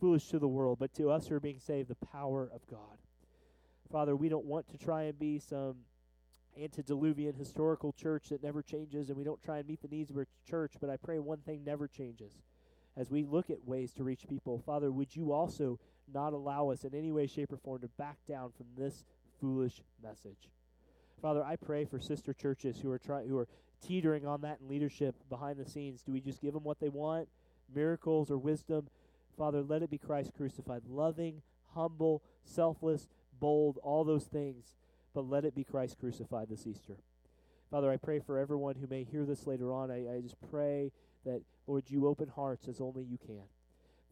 Foolish 0.00 0.28
to 0.28 0.38
the 0.38 0.48
world, 0.48 0.78
but 0.78 0.94
to 0.94 1.10
us 1.10 1.26
who 1.26 1.34
are 1.34 1.40
being 1.40 1.58
saved, 1.58 1.88
the 1.88 2.06
power 2.06 2.50
of 2.54 2.66
God. 2.70 2.98
Father, 3.92 4.16
we 4.16 4.28
don't 4.28 4.46
want 4.46 4.68
to 4.70 4.78
try 4.78 5.04
and 5.04 5.18
be 5.18 5.38
some 5.38 5.76
antediluvian 6.60 7.34
historical 7.34 7.92
church 7.92 8.30
that 8.30 8.42
never 8.42 8.62
changes, 8.62 9.08
and 9.08 9.18
we 9.18 9.24
don't 9.24 9.42
try 9.42 9.58
and 9.58 9.68
meet 9.68 9.82
the 9.82 9.88
needs 9.88 10.10
of 10.10 10.16
our 10.16 10.26
church, 10.48 10.72
but 10.80 10.90
I 10.90 10.96
pray 10.96 11.18
one 11.18 11.38
thing 11.38 11.64
never 11.64 11.86
changes. 11.86 12.32
As 12.96 13.10
we 13.10 13.24
look 13.24 13.50
at 13.50 13.66
ways 13.66 13.92
to 13.94 14.04
reach 14.04 14.26
people, 14.26 14.58
Father, 14.64 14.90
would 14.90 15.14
you 15.14 15.32
also 15.32 15.78
not 16.12 16.32
allow 16.32 16.70
us 16.70 16.84
in 16.84 16.94
any 16.94 17.12
way, 17.12 17.26
shape, 17.26 17.52
or 17.52 17.58
form 17.58 17.82
to 17.82 17.88
back 17.88 18.16
down 18.26 18.52
from 18.56 18.66
this 18.76 19.04
foolish 19.38 19.82
message? 20.02 20.48
Father, 21.20 21.42
I 21.42 21.56
pray 21.56 21.84
for 21.84 22.00
sister 22.00 22.32
churches 22.32 22.78
who 22.80 22.90
are 22.90 22.98
trying, 22.98 23.28
who 23.28 23.38
are 23.38 23.48
teetering 23.86 24.26
on 24.26 24.42
that 24.42 24.58
in 24.60 24.68
leadership 24.68 25.14
behind 25.28 25.58
the 25.58 25.68
scenes. 25.68 26.02
Do 26.02 26.12
we 26.12 26.20
just 26.20 26.40
give 26.40 26.54
them 26.54 26.64
what 26.64 26.80
they 26.80 26.88
want, 26.88 27.28
miracles 27.74 28.30
or 28.30 28.38
wisdom? 28.38 28.88
Father, 29.36 29.62
let 29.62 29.82
it 29.82 29.90
be 29.90 29.98
Christ 29.98 30.32
crucified, 30.36 30.82
loving, 30.88 31.42
humble, 31.74 32.22
selfless, 32.44 33.08
bold, 33.38 33.78
all 33.82 34.04
those 34.04 34.24
things 34.24 34.76
but 35.16 35.30
let 35.30 35.46
it 35.46 35.54
be 35.54 35.64
Christ 35.64 35.98
crucified 35.98 36.50
this 36.50 36.66
Easter. 36.66 36.98
Father, 37.70 37.90
I 37.90 37.96
pray 37.96 38.20
for 38.20 38.38
everyone 38.38 38.74
who 38.74 38.86
may 38.86 39.02
hear 39.02 39.24
this 39.24 39.46
later 39.46 39.72
on. 39.72 39.90
I, 39.90 40.16
I 40.16 40.20
just 40.20 40.36
pray 40.50 40.92
that, 41.24 41.40
Lord, 41.66 41.84
you 41.88 42.06
open 42.06 42.28
hearts 42.28 42.68
as 42.68 42.82
only 42.82 43.02
you 43.02 43.16
can. 43.16 43.42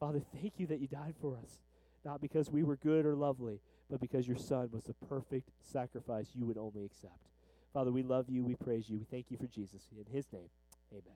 Father, 0.00 0.22
thank 0.40 0.54
you 0.56 0.66
that 0.68 0.80
you 0.80 0.88
died 0.88 1.14
for 1.20 1.36
us, 1.36 1.58
not 2.06 2.22
because 2.22 2.50
we 2.50 2.62
were 2.62 2.76
good 2.76 3.04
or 3.04 3.14
lovely, 3.14 3.60
but 3.94 4.00
because 4.00 4.26
your 4.26 4.36
Son 4.36 4.68
was 4.72 4.82
the 4.82 4.94
perfect 5.06 5.50
sacrifice 5.60 6.30
you 6.34 6.44
would 6.44 6.58
only 6.58 6.84
accept. 6.84 7.30
Father, 7.72 7.92
we 7.92 8.02
love 8.02 8.28
you. 8.28 8.42
We 8.42 8.56
praise 8.56 8.90
you. 8.90 8.98
We 8.98 9.04
thank 9.04 9.30
you 9.30 9.36
for 9.36 9.46
Jesus. 9.46 9.86
In 9.96 10.12
his 10.12 10.26
name, 10.32 10.48
amen. 10.90 11.14